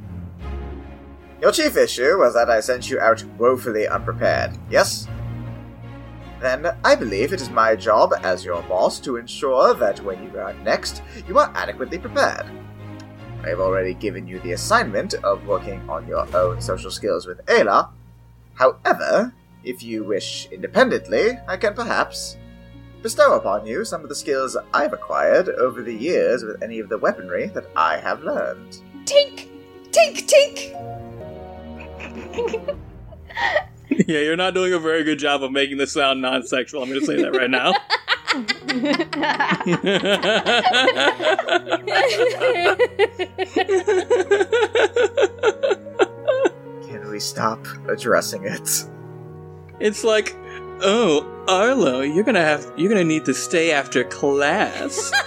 [1.47, 5.07] Your chief issue was that I sent you out woefully unprepared, yes?
[6.41, 10.31] Then I believe it is my job as your boss to ensure that when you
[10.31, 12.47] go out next, you are adequately prepared.
[13.45, 17.47] I have already given you the assignment of working on your own social skills with
[17.47, 17.91] Ayla.
[18.55, 19.33] However,
[19.63, 22.39] if you wish independently, I can perhaps
[23.03, 26.89] bestow upon you some of the skills I've acquired over the years with any of
[26.89, 28.83] the weaponry that I have learned.
[29.05, 29.49] Tink!
[29.93, 31.06] Tink, tink!
[33.91, 36.83] yeah, you're not doing a very good job of making this sound non-sexual.
[36.83, 37.73] I'm going to say that right now.
[46.89, 48.85] Can we stop addressing it?
[49.81, 50.35] it's like,
[50.83, 55.13] oh, Orlo, you're gonna have, you're gonna need to stay after class.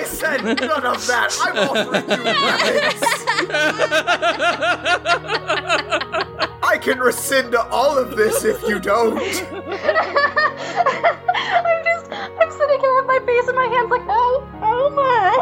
[0.00, 1.36] I said none of that.
[1.42, 3.02] I'm offering you rights.
[6.62, 9.18] I can rescind all of this if you don't.
[9.18, 9.24] I'm
[11.84, 15.36] just, I'm sitting here with my face in my hands, like, oh, oh my.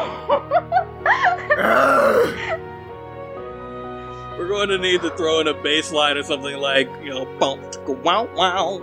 [4.38, 7.26] We're going to need to throw in a bass line or something like, you know,
[7.38, 8.82] bump, wow, wow.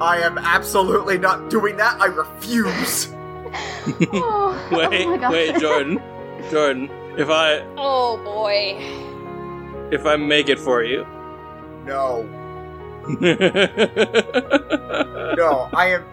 [0.00, 2.00] I am absolutely not doing that.
[2.00, 3.12] I refuse.
[4.12, 5.32] Oh, oh, Wait, oh my God.
[5.32, 6.00] wait, Jordan.
[6.50, 6.88] Jordan,
[7.18, 8.78] if I Oh boy.
[9.94, 11.04] if I make it for you.
[11.84, 12.22] No,
[15.36, 16.04] no, I am.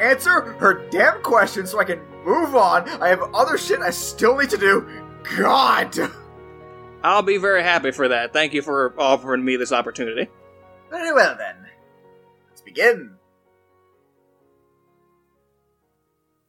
[0.00, 2.86] Answer her damn question so I can move on.
[3.00, 4.86] I have other shit I still need to do.
[5.38, 5.98] God.
[7.02, 8.32] I'll be very happy for that.
[8.34, 10.28] Thank you for offering me this opportunity.
[10.90, 11.56] Very well then.
[12.50, 13.16] Let's begin.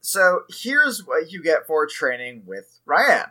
[0.08, 3.26] So here's what you get for training with Ryan.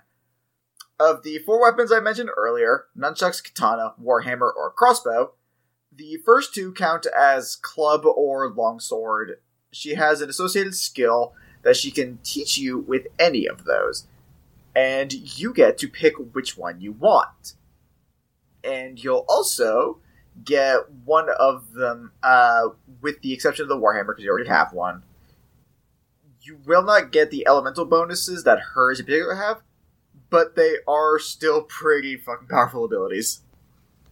[0.99, 5.33] Of the four weapons I mentioned earlier, nunchucks, katana, warhammer, or crossbow,
[5.91, 9.39] the first two count as club or longsword.
[9.71, 11.33] She has an associated skill
[11.63, 14.05] that she can teach you with any of those,
[14.75, 17.55] and you get to pick which one you want.
[18.63, 19.97] And you'll also
[20.43, 22.67] get one of them, uh,
[23.01, 25.01] with the exception of the Warhammer, because you already have one.
[26.48, 29.64] You will not get the elemental bonuses that hers in particular have,
[30.30, 33.41] but they are still pretty fucking powerful abilities.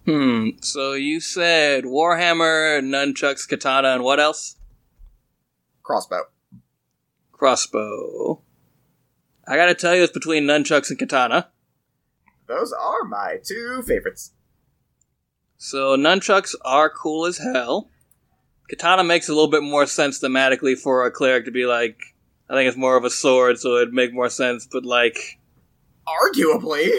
[0.06, 0.50] Hmm.
[0.60, 4.58] So you said Warhammer, nunchucks, katana, and what else?
[5.82, 6.24] Crossbow.
[7.32, 8.42] Crossbow.
[9.48, 11.48] I gotta tell you, it's between nunchucks and katana.
[12.48, 14.34] Those are my two favorites.
[15.56, 17.90] So nunchucks are cool as hell.
[18.70, 21.98] Katana makes a little bit more sense thematically for a cleric to be like.
[22.50, 24.68] I think it's more of a sword, so it'd make more sense.
[24.72, 25.40] But like,
[26.08, 26.92] Arguably.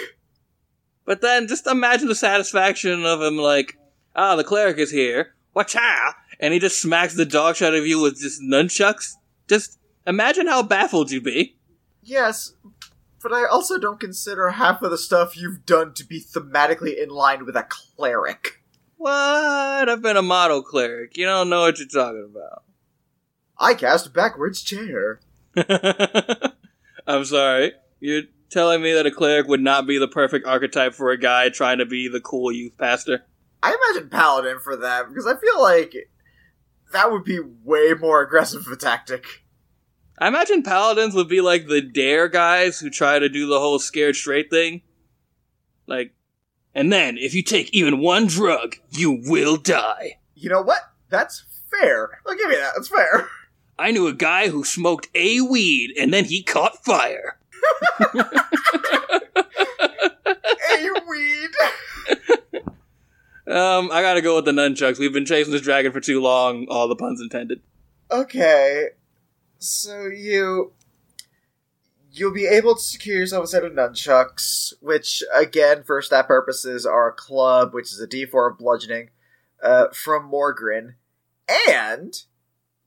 [1.04, 3.78] but then just imagine the satisfaction of him like,
[4.14, 7.86] ah, the cleric is here, watcha, and he just smacks the dog shit out of
[7.86, 9.12] you with just nunchucks.
[9.48, 11.56] Just imagine how baffled you'd be.
[12.02, 12.54] Yes,
[13.22, 17.08] but I also don't consider half of the stuff you've done to be thematically in
[17.08, 18.62] line with a cleric.
[18.96, 19.88] What?
[19.88, 21.16] I've been a model cleric.
[21.16, 22.62] You don't know what you're talking about.
[23.58, 25.20] I cast backwards chair.
[27.06, 27.72] I'm sorry.
[28.00, 31.48] You're telling me that a cleric would not be the perfect archetype for a guy
[31.48, 33.24] trying to be the cool youth pastor?
[33.62, 35.94] I imagine Paladin for that because I feel like
[36.92, 39.42] that would be way more aggressive of a tactic.
[40.18, 43.78] I imagine paladins would be like the dare guys who try to do the whole
[43.78, 44.82] scared straight thing.
[45.86, 46.14] Like,
[46.74, 50.18] and then if you take even one drug, you will die.
[50.34, 50.80] You know what?
[51.10, 52.20] That's fair.
[52.26, 52.72] I'll give you that.
[52.74, 53.28] That's fair.
[53.78, 57.38] I knew a guy who smoked a weed and then he caught fire.
[60.68, 61.50] hey, weed.
[63.48, 64.98] Um, I gotta go with the nunchucks.
[64.98, 67.60] We've been chasing this dragon for too long, all the puns intended.
[68.10, 68.88] Okay,
[69.60, 70.72] so you
[72.10, 76.84] you'll be able to secure yourself a set of nunchucks, which again, for stat purposes,
[76.84, 79.10] are a club, which is a D4 of bludgeoning,
[79.62, 80.94] uh, from Morgrin,
[81.68, 82.22] and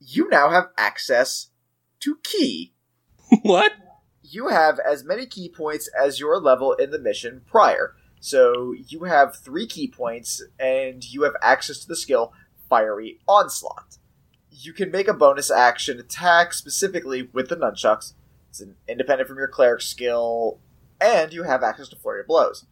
[0.00, 1.50] you now have access
[2.00, 2.72] to ki.
[3.42, 3.72] what?
[4.22, 7.94] You have as many ki points as your level in the mission prior.
[8.20, 12.32] So you have three ki points, and you have access to the skill
[12.68, 13.98] Fiery Onslaught.
[14.50, 18.14] You can make a bonus action attack specifically with the nunchucks.
[18.50, 20.58] It's an independent from your cleric skill,
[21.00, 22.66] and you have access to Flurry of Blows.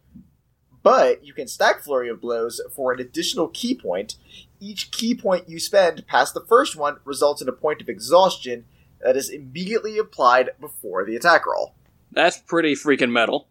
[0.83, 4.15] But you can stack Flurry of Blows for an additional ki point.
[4.59, 8.65] Each ki point you spend past the first one results in a point of exhaustion
[9.01, 11.73] that is immediately applied before the attack roll.
[12.11, 13.47] That's pretty freaking metal.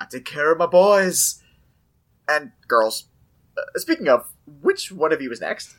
[0.00, 1.42] I take care of my boys
[2.28, 3.06] and girls.
[3.56, 4.28] Uh, speaking of,
[4.60, 5.76] which one of you is next?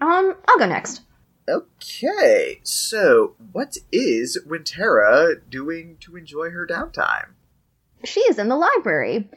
[0.00, 1.02] Um, I'll go next.
[1.48, 7.30] Okay, so what is Wintera doing to enjoy her downtime?
[8.04, 9.28] She is in the library.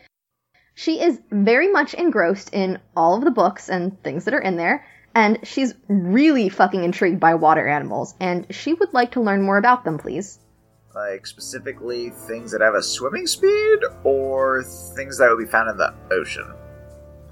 [0.80, 4.56] She is very much engrossed in all of the books and things that are in
[4.56, 9.42] there, and she's really fucking intrigued by water animals, and she would like to learn
[9.42, 10.40] more about them, please.
[10.96, 14.64] Like specifically things that have a swimming speed, or
[14.96, 16.50] things that would be found in the ocean?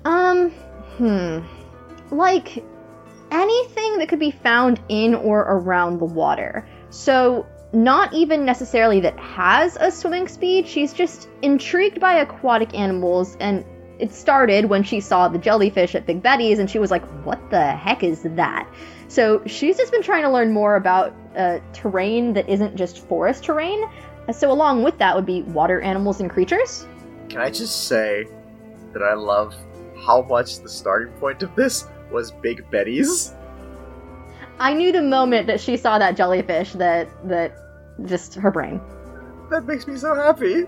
[0.03, 0.49] Um,
[0.97, 1.39] hmm.
[2.13, 2.65] Like
[3.31, 6.67] anything that could be found in or around the water.
[6.89, 13.35] So, not even necessarily that has a swimming speed, she's just intrigued by aquatic animals
[13.39, 13.65] and
[13.99, 17.49] it started when she saw the jellyfish at Big Betty's and she was like, what
[17.49, 18.67] the heck is that?
[19.07, 23.43] So she's just been trying to learn more about uh, terrain that isn't just forest
[23.43, 23.83] terrain.
[24.31, 26.85] So along with that would be water animals and creatures.
[27.29, 28.27] Can I just say
[28.93, 29.55] that I love
[30.05, 33.33] how much the starting point of this was Big Betty's?
[34.59, 37.57] I knew the moment that she saw that jellyfish that that
[38.05, 38.81] just her brain.
[39.49, 40.65] That makes me so happy.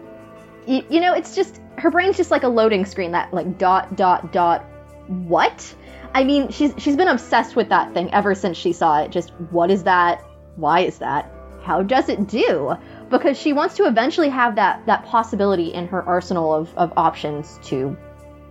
[0.68, 3.95] You, you know, it's just her brain's just like a loading screen that like dot
[3.95, 4.66] dot dot
[5.07, 5.76] what?
[6.14, 9.11] I mean, she's she's been obsessed with that thing ever since she saw it.
[9.11, 10.24] Just what is that?
[10.56, 11.32] Why is that?
[11.61, 12.74] How does it do?
[13.10, 17.60] Because she wants to eventually have that that possibility in her arsenal of, of options
[17.64, 17.98] to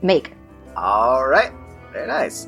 [0.02, 0.32] make.
[0.77, 1.52] Alright,
[1.93, 2.47] very nice.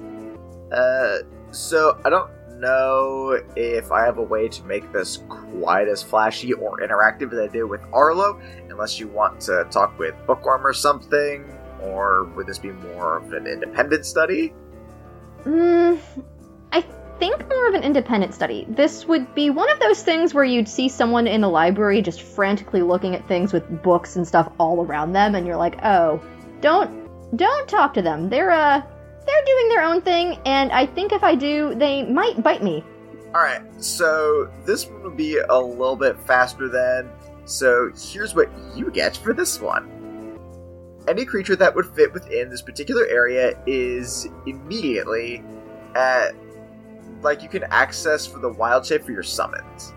[0.73, 1.19] Uh,
[1.51, 2.31] so I don't
[2.61, 7.39] know if I have a way to make this quite as flashy or interactive as
[7.39, 11.45] I did with Orlo, unless you want to talk with Bookworm or something,
[11.82, 14.53] or would this be more of an independent study?
[15.45, 15.99] Mm,
[16.73, 16.85] I
[17.19, 18.66] think more of an independent study.
[18.69, 22.23] This would be one of those things where you'd see someone in the library just
[22.23, 26.20] frantically looking at things with books and stuff all around them, and you're like, oh,
[26.61, 26.99] don't
[27.37, 28.28] don't talk to them.
[28.28, 28.82] They're uh
[29.31, 32.85] they're doing their own thing, and I think if I do, they might bite me.
[33.35, 37.09] Alright, so this one will be a little bit faster then.
[37.44, 39.89] So here's what you get for this one.
[41.09, 45.43] Any creature that would fit within this particular area is immediately
[45.94, 46.32] at
[47.23, 49.93] like you can access for the wild shape for your summons.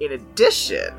[0.00, 0.94] In addition,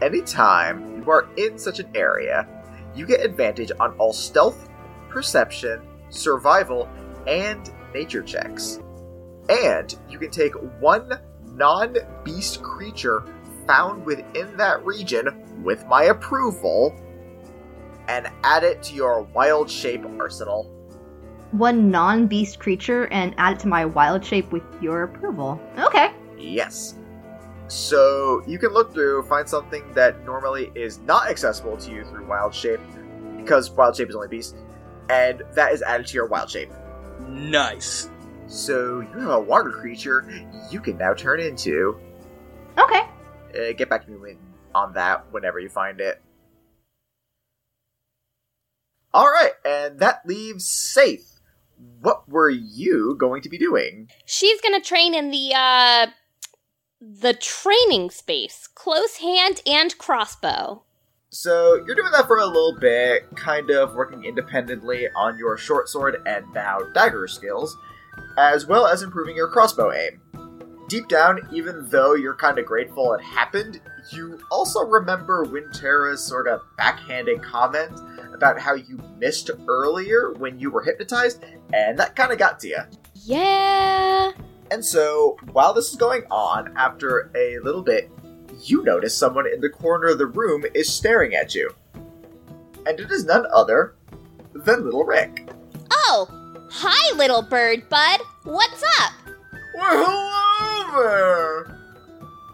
[0.00, 2.46] anytime you are in such an area,
[2.94, 4.68] you get advantage on all stealth,
[5.08, 5.80] perception,
[6.16, 6.88] survival,
[7.26, 8.80] and nature checks.
[9.48, 13.24] And you can take one non beast creature
[13.66, 16.94] found within that region with my approval
[18.08, 20.72] and add it to your wild shape arsenal.
[21.52, 25.60] One non beast creature and add it to my wild shape with your approval.
[25.78, 26.12] Okay.
[26.38, 26.94] Yes.
[27.68, 32.26] So you can look through, find something that normally is not accessible to you through
[32.26, 32.80] wild shape,
[33.36, 34.56] because wild shape is only beast,
[35.08, 36.70] and that is added to your wild shape.
[37.28, 38.10] Nice.
[38.46, 40.28] So you have a water creature
[40.70, 41.98] you can now turn into.
[42.78, 43.02] Okay.
[43.54, 44.36] Uh, get back to me
[44.74, 46.22] on that whenever you find it.
[49.12, 51.40] All right, and that leaves Saith.
[52.00, 54.08] What were you going to be doing?
[54.26, 56.06] She's gonna train in the uh
[57.00, 60.82] the training space, close hand and crossbow.
[61.36, 65.86] So you're doing that for a little bit, kind of working independently on your short
[65.86, 67.76] sword and now dagger skills,
[68.38, 70.18] as well as improving your crossbow aim.
[70.88, 76.48] Deep down, even though you're kind of grateful it happened, you also remember Wintera's sort
[76.48, 78.00] of backhanded comment
[78.32, 81.44] about how you missed earlier when you were hypnotized,
[81.74, 82.80] and that kind of got to you.
[83.12, 84.32] Yeah.
[84.70, 88.10] And so, while this is going on, after a little bit,
[88.62, 91.70] you notice someone in the corner of the room is staring at you.
[92.86, 93.96] And it is none other
[94.52, 95.48] than Little Rick.
[95.90, 96.28] Oh,
[96.70, 98.20] hi, little bird bud.
[98.44, 99.12] What's up?
[99.74, 101.76] Well, hello there!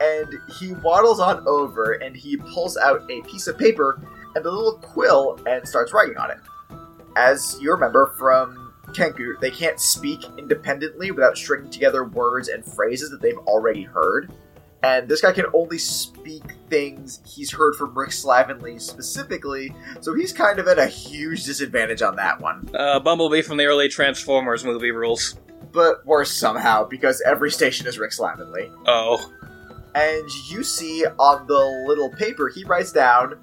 [0.00, 4.00] And he waddles on over and he pulls out a piece of paper
[4.34, 6.38] and a little quill and starts writing on it.
[7.14, 13.10] As you remember from Kenku, they can't speak independently without stringing together words and phrases
[13.10, 14.32] that they've already heard.
[14.82, 20.32] And this guy can only speak things he's heard from Rick Slavenly specifically, so he's
[20.32, 22.68] kind of at a huge disadvantage on that one.
[22.74, 25.38] Uh, Bumblebee from the early Transformers movie rules.
[25.70, 28.74] But worse somehow, because every station is Rick Slavenly.
[28.86, 29.32] Oh.
[29.94, 33.38] And you see on the little paper he writes down,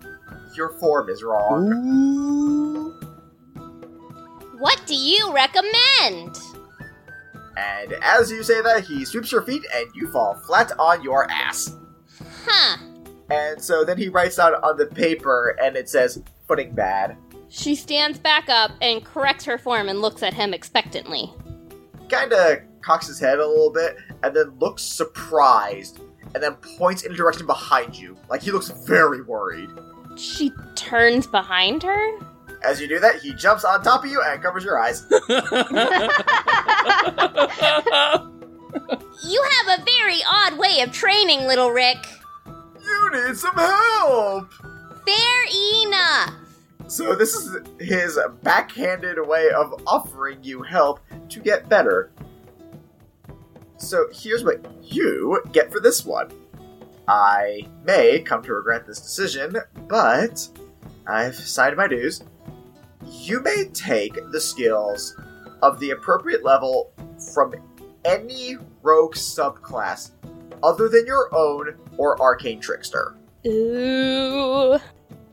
[0.56, 2.96] Your form is wrong.
[4.58, 6.38] What do you recommend?
[7.60, 11.30] And as you say that, he sweeps your feet and you fall flat on your
[11.30, 11.76] ass.
[12.46, 12.78] Huh.
[13.30, 17.18] And so then he writes down on the paper and it says, Footing bad.
[17.50, 21.32] She stands back up and corrects her form and looks at him expectantly.
[22.08, 26.00] Kinda cocks his head a little bit and then looks surprised
[26.34, 28.18] and then points in a direction behind you.
[28.30, 29.70] Like he looks very worried.
[30.16, 32.20] She turns behind her?
[32.64, 35.06] As you do that, he jumps on top of you and covers your eyes.
[39.30, 41.98] You have a very odd way of training, little Rick.
[42.48, 44.52] You need some help!
[45.06, 45.46] Fair
[45.86, 46.34] enough.
[46.88, 51.00] So this is his backhanded way of offering you help
[51.30, 52.12] to get better.
[53.78, 56.32] So here's what you get for this one.
[57.08, 59.58] I may come to regret this decision,
[59.88, 60.48] but
[61.06, 62.24] I've signed my dues.
[63.10, 65.16] You may take the skills
[65.64, 66.94] of the appropriate level
[67.34, 67.56] from
[68.06, 70.12] any rogue subclass
[70.62, 73.16] other than your own or arcane trickster.
[73.48, 74.78] Ooh.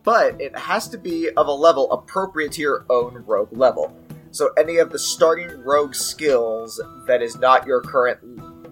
[0.04, 3.94] but it has to be of a level appropriate to your own rogue level.
[4.30, 8.20] So any of the starting rogue skills that is not your current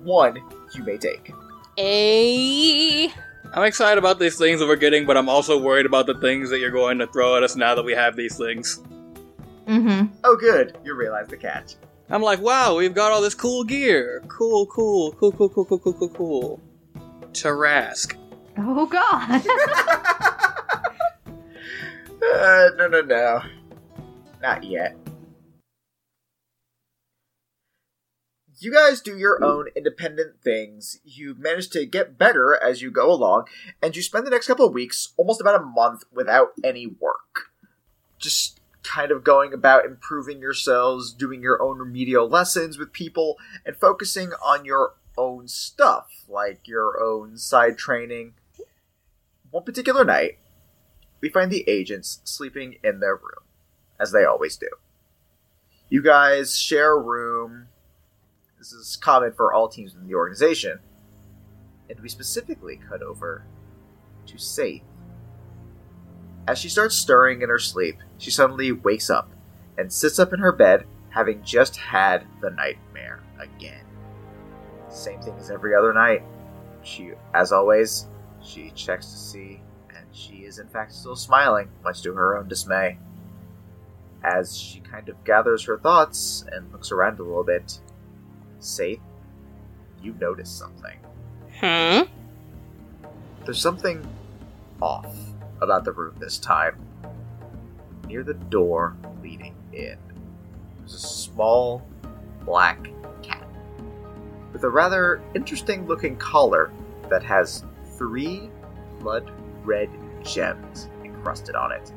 [0.04, 0.36] one,
[0.74, 1.32] you may take.
[1.78, 3.08] A.
[3.52, 6.50] I'm excited about these things that we're getting, but I'm also worried about the things
[6.50, 8.80] that you're going to throw at us now that we have these things.
[9.66, 10.14] Mm-hmm.
[10.24, 11.74] Oh, good, you realize the catch.
[12.10, 14.22] I'm like, wow, we've got all this cool gear.
[14.28, 16.60] Cool, cool, cool, cool, cool, cool, cool, cool, cool.
[17.32, 18.16] Tarrasque.
[18.58, 19.42] Oh god.
[22.24, 23.42] Uh, no, no, no,
[24.40, 24.96] not yet.
[28.58, 31.00] You guys do your own independent things.
[31.04, 33.44] You manage to get better as you go along,
[33.82, 37.50] and you spend the next couple of weeks, almost about a month, without any work.
[38.18, 43.76] Just kind of going about improving yourselves, doing your own remedial lessons with people, and
[43.76, 48.34] focusing on your own stuff, like your own side training.
[49.50, 50.38] One particular night,
[51.20, 53.44] we find the agents sleeping in their room,
[53.98, 54.68] as they always do.
[55.88, 57.68] You guys share a room.
[58.58, 60.80] This is common for all teams in the organization.
[61.88, 63.46] And we specifically cut over
[64.26, 64.82] to Saith.
[66.46, 69.30] As she starts stirring in her sleep, she suddenly wakes up
[69.76, 73.84] and sits up in her bed, having just had the nightmare again.
[74.88, 76.22] Same thing as every other night.
[76.82, 78.06] She, as always,
[78.42, 79.60] she checks to see,
[79.96, 82.98] and she is in fact still smiling, much to her own dismay.
[84.22, 87.78] As she kind of gathers her thoughts and looks around a little bit,
[88.60, 89.00] Saith,
[90.02, 90.98] you notice something.
[91.60, 92.02] Hmm.
[93.44, 94.06] There's something
[94.80, 95.14] off
[95.60, 96.76] about the room this time.
[98.06, 99.98] Near the door leading in,
[100.78, 101.86] there's a small
[102.44, 102.90] black
[103.22, 103.48] cat
[104.52, 106.72] with a rather interesting looking collar
[107.10, 107.64] that has
[107.96, 108.50] three
[109.00, 109.30] blood
[109.64, 109.88] red
[110.22, 111.92] gems encrusted on it.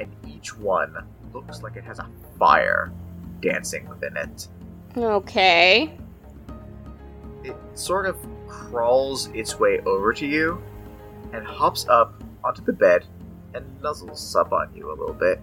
[0.00, 0.94] And each one
[1.32, 2.08] looks like it has a
[2.38, 2.92] fire
[3.40, 4.48] dancing within it.
[4.96, 5.96] Okay.
[7.44, 8.16] it sort of
[8.48, 10.62] crawls its way over to you
[11.32, 13.06] and hops up onto the bed
[13.54, 15.40] and nuzzles up on you a little bit.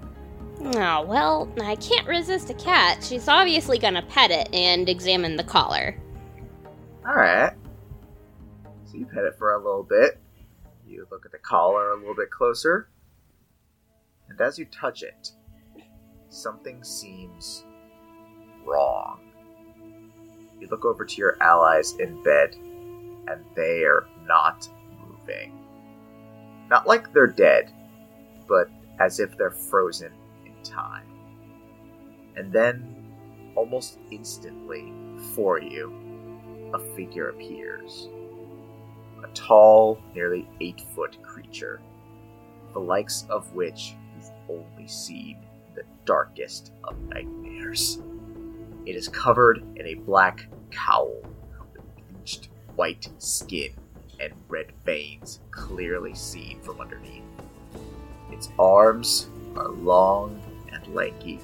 [0.76, 3.04] Oh, well, I can't resist a cat.
[3.04, 6.00] She's obviously gonna pet it and examine the collar.
[7.08, 7.54] Alright.
[8.86, 10.20] So you pet it for a little bit.
[10.88, 12.90] You look at the collar a little bit closer.
[14.30, 15.32] And as you touch it,
[16.30, 17.64] something seems
[18.66, 19.20] wrong.
[20.60, 22.56] You look over to your allies in bed,
[23.28, 24.68] and they are not
[25.00, 25.54] moving.
[26.70, 27.72] Not like they're dead,
[28.48, 28.69] but
[28.99, 30.11] as if they're frozen
[30.45, 31.06] in time.
[32.36, 32.95] And then,
[33.56, 34.94] almost instantly,
[35.34, 35.94] for you,
[36.74, 38.10] a figure appears.
[39.24, 41.82] A tall, nearly eight foot creature,
[42.74, 45.38] the likes of which you've only seen
[45.68, 47.99] in the darkest of nightmares.
[48.86, 51.14] It is covered in a black cowl
[51.74, 53.74] with bleached white skin
[54.19, 57.24] and red veins clearly seen from underneath.
[58.38, 60.39] Its arms are long
[60.72, 61.39] and lanky,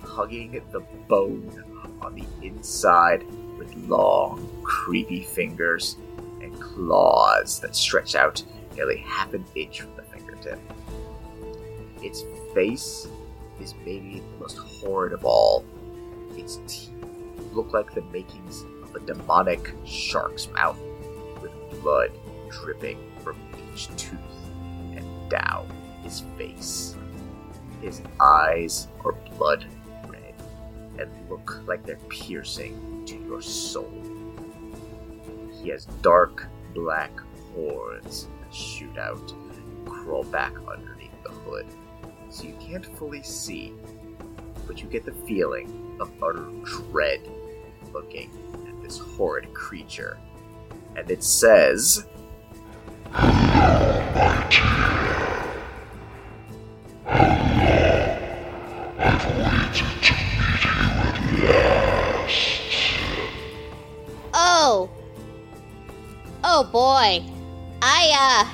[0.00, 1.62] hugging the bone
[2.00, 3.22] on the inside
[3.58, 5.98] with long, creepy fingers
[6.40, 8.42] and claws that stretch out
[8.74, 10.58] nearly half an inch from the fingertip.
[12.00, 13.06] Its face
[13.60, 15.66] is maybe the most horrid of all.
[16.34, 16.94] Its teeth
[17.52, 20.78] look like the makings of a demonic shark's mouth,
[21.42, 21.52] with
[21.82, 22.10] blood
[22.48, 23.36] dripping from
[23.74, 24.18] each tooth
[24.94, 25.68] and down
[26.02, 26.96] his face.
[27.80, 29.66] His eyes are blood
[30.06, 30.34] red
[30.98, 33.92] and look like they're piercing to your soul.
[35.60, 37.10] He has dark black
[37.54, 41.66] horns that shoot out and crawl back underneath the hood,
[42.30, 43.72] so you can't fully see,
[44.66, 47.20] but you get the feeling of utter dread
[47.92, 48.30] looking
[48.68, 50.18] at this horrid creature.
[50.96, 52.06] And it says,
[53.14, 55.11] Oh.
[66.64, 67.24] Oh boy.
[67.82, 68.48] I, uh.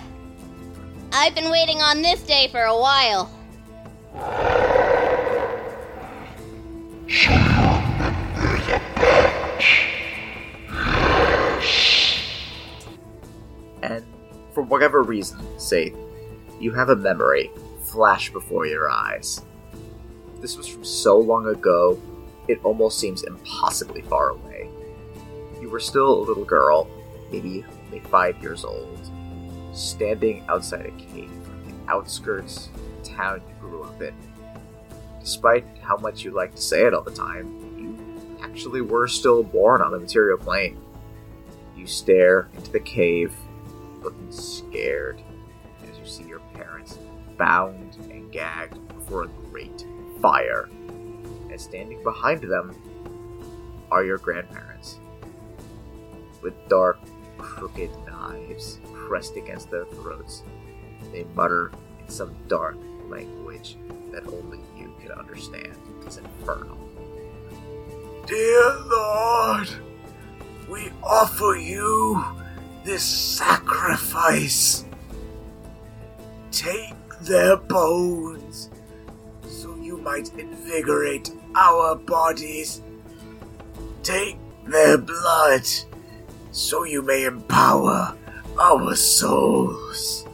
[1.12, 3.30] I've been waiting on this day for a while.
[13.82, 14.02] and
[14.54, 15.94] for whatever reason, Saith,
[16.58, 17.50] you have a memory
[17.84, 19.42] flash before your eyes.
[20.40, 22.00] This was from so long ago,
[22.48, 24.70] it almost seems impossibly far away.
[25.60, 26.88] You were still a little girl,
[27.30, 28.98] maybe only five years old,
[29.72, 34.14] standing outside a cave on the outskirts of the town you grew up in.
[35.20, 37.46] Despite how much you like to say it all the time,
[37.78, 40.80] you actually were still born on the material plane.
[41.76, 43.34] You stare into the cave,
[44.02, 45.20] looking scared
[45.82, 46.98] as you see your parents
[47.36, 49.84] bound and gagged before a great
[50.20, 50.68] fire.
[51.50, 52.74] And standing behind them
[53.90, 54.98] are your grandparents.
[56.42, 56.98] With dark,
[57.38, 60.42] crooked knives pressed against their throats,
[61.12, 63.76] they mutter in some dark language
[64.12, 65.74] that only you can understand.
[66.04, 66.78] It's infernal.
[68.26, 69.68] Dear Lord,
[70.68, 72.22] we offer you
[72.84, 74.84] this sacrifice.
[76.50, 78.70] Take their bones
[79.48, 82.82] so you might invigorate our bodies.
[84.02, 85.66] Take their blood
[86.58, 88.16] so you may empower
[88.60, 90.26] our souls.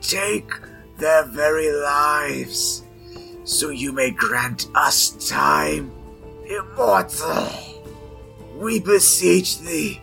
[0.00, 0.50] Take
[0.98, 2.82] their very lives
[3.44, 5.92] so you may grant us time
[6.46, 7.48] immortal.
[8.56, 10.00] We beseech thee,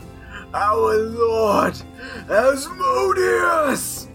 [0.54, 1.76] our Lord
[2.30, 4.08] Asmodeus!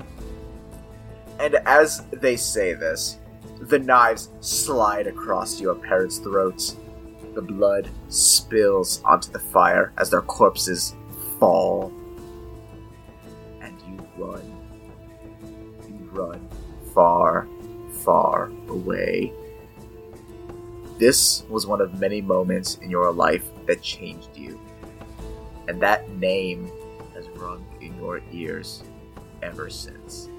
[1.39, 3.19] And as they say this,
[3.61, 6.77] the knives slide across your parents' throats.
[7.37, 10.97] The blood spills onto the fire as their corpses
[11.39, 11.93] fall.
[13.61, 14.57] And you run.
[15.87, 16.49] You run
[16.95, 17.47] far,
[18.07, 19.35] far away.
[20.99, 24.59] This was one of many moments in your life that changed you.
[25.69, 26.71] And that name
[27.13, 28.83] has rung in your ears
[29.43, 30.31] ever since.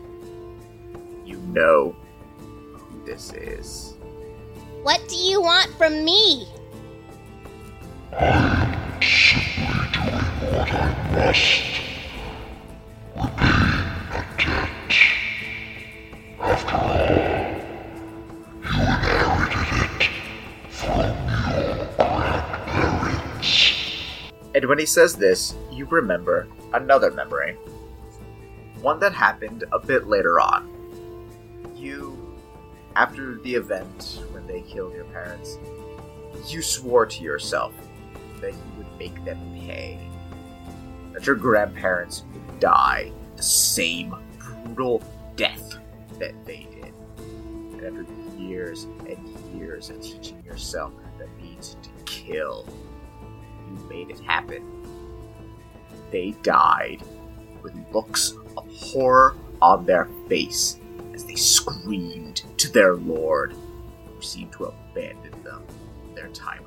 [1.24, 1.96] You know
[2.74, 3.94] who this is.
[4.82, 6.48] What do you want from me?
[8.14, 8.76] And
[24.66, 27.54] when he says this, you remember another memory.
[28.82, 30.74] One that happened a bit later on.
[31.76, 32.18] You,
[32.96, 35.58] after the event when they killed your parents,
[36.48, 37.74] you swore to yourself
[38.42, 40.00] that you would make them pay.
[41.14, 44.16] That your grandparents would die the same
[44.66, 45.04] brutal
[45.36, 45.78] death
[46.20, 46.94] that they did.
[47.18, 48.06] And after
[48.38, 52.68] years and years of teaching yourself the need to kill,
[53.70, 54.64] you made it happen.
[56.12, 57.02] They died
[57.62, 60.80] with looks of horror on their face
[61.14, 63.54] as they screamed to their lord,
[64.06, 65.64] who seemed to abandon them
[66.16, 66.67] their time.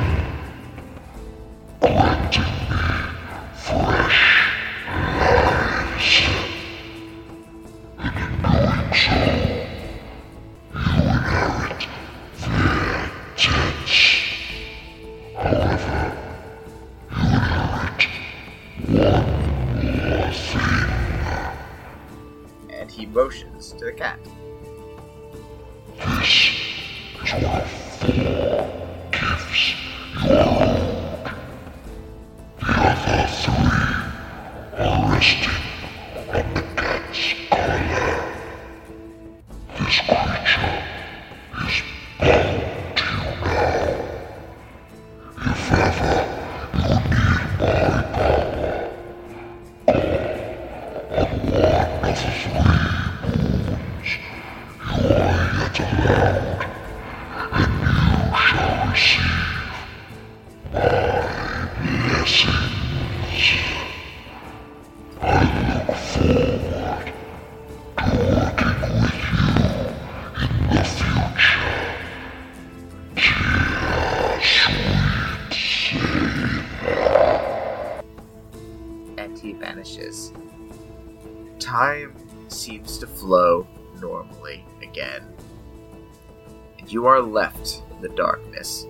[87.01, 88.85] you are left in the darkness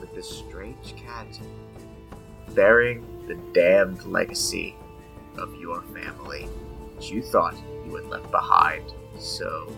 [0.00, 1.26] with this strange cat
[2.54, 4.74] bearing the damned legacy
[5.36, 6.48] of your family
[6.94, 7.54] that you thought
[7.84, 9.70] you had left behind so,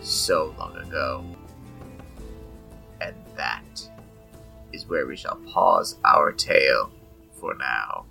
[0.00, 1.22] so long ago.
[3.02, 3.90] And that
[4.72, 6.90] is where we shall pause our tale
[7.38, 8.06] for now.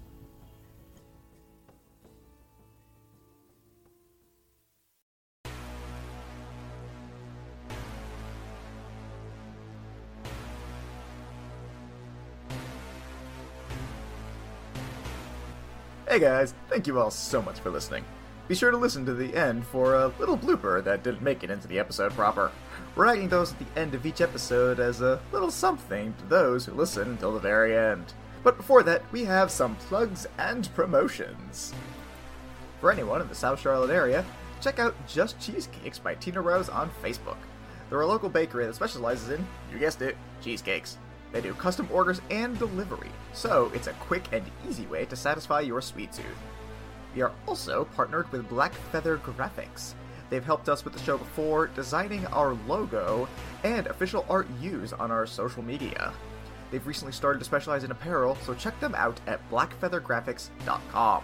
[16.11, 18.03] Hey guys, thank you all so much for listening.
[18.49, 21.49] Be sure to listen to the end for a little blooper that didn't make it
[21.49, 22.51] into the episode proper.
[22.97, 26.65] We're adding those at the end of each episode as a little something to those
[26.65, 28.13] who listen until the very end.
[28.43, 31.73] But before that, we have some plugs and promotions.
[32.81, 34.25] For anyone in the South Charlotte area,
[34.59, 37.37] check out Just Cheesecakes by Tina Rose on Facebook.
[37.89, 40.97] They're a local bakery that specializes in, you guessed it, cheesecakes.
[41.31, 45.61] They do custom orders and delivery, so it's a quick and easy way to satisfy
[45.61, 46.25] your sweet tooth.
[47.15, 49.93] We are also partnered with Black Feather Graphics.
[50.29, 53.27] They've helped us with the show before, designing our logo
[53.63, 56.13] and official art used on our social media.
[56.71, 61.23] They've recently started to specialize in apparel, so check them out at blackfeathergraphics.com.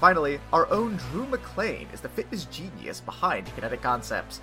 [0.00, 4.40] Finally, our own Drew McLean is the fitness genius behind Kinetic Concepts.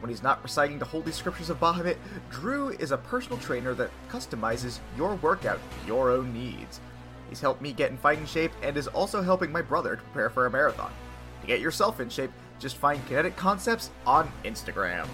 [0.00, 1.96] When he's not reciting the holy scriptures of Bahamut,
[2.30, 6.80] Drew is a personal trainer that customizes your workout to your own needs.
[7.28, 10.30] He's helped me get in fighting shape and is also helping my brother to prepare
[10.30, 10.90] for a marathon.
[11.42, 15.06] To get yourself in shape, just find Kinetic Concepts on Instagram.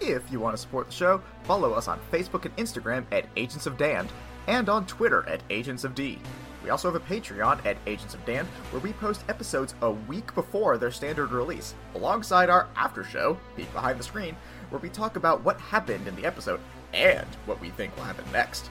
[0.00, 3.66] If you want to support the show, follow us on Facebook and Instagram at Agents
[3.66, 4.10] of Damned
[4.46, 6.18] and on Twitter at Agents of D.
[6.62, 10.34] We also have a Patreon at Agents of Damned where we post episodes a week
[10.34, 14.36] before their standard release, alongside our after show, Peek Behind the Screen,
[14.70, 16.60] where we talk about what happened in the episode
[16.92, 18.70] and what we think will happen next.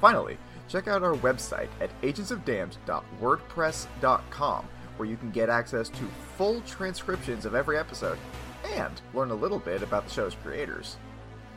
[0.00, 0.38] Finally,
[0.68, 6.04] check out our website at agentsofdamned.wordpress.com where you can get access to
[6.36, 8.18] full transcriptions of every episode
[8.74, 10.96] and learn a little bit about the show's creators.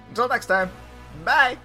[0.09, 0.69] Until next time,
[1.23, 1.57] bye!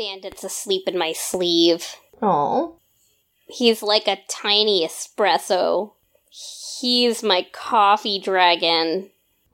[0.00, 1.96] Bandit's asleep in my sleeve.
[2.22, 2.76] Oh.
[3.46, 5.92] He's like a tiny espresso.
[6.80, 9.10] He's my coffee dragon.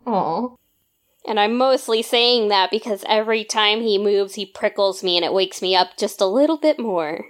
[0.06, 0.56] Oh.
[1.27, 5.32] And I'm mostly saying that because every time he moves, he prickles me and it
[5.32, 7.24] wakes me up just a little bit more.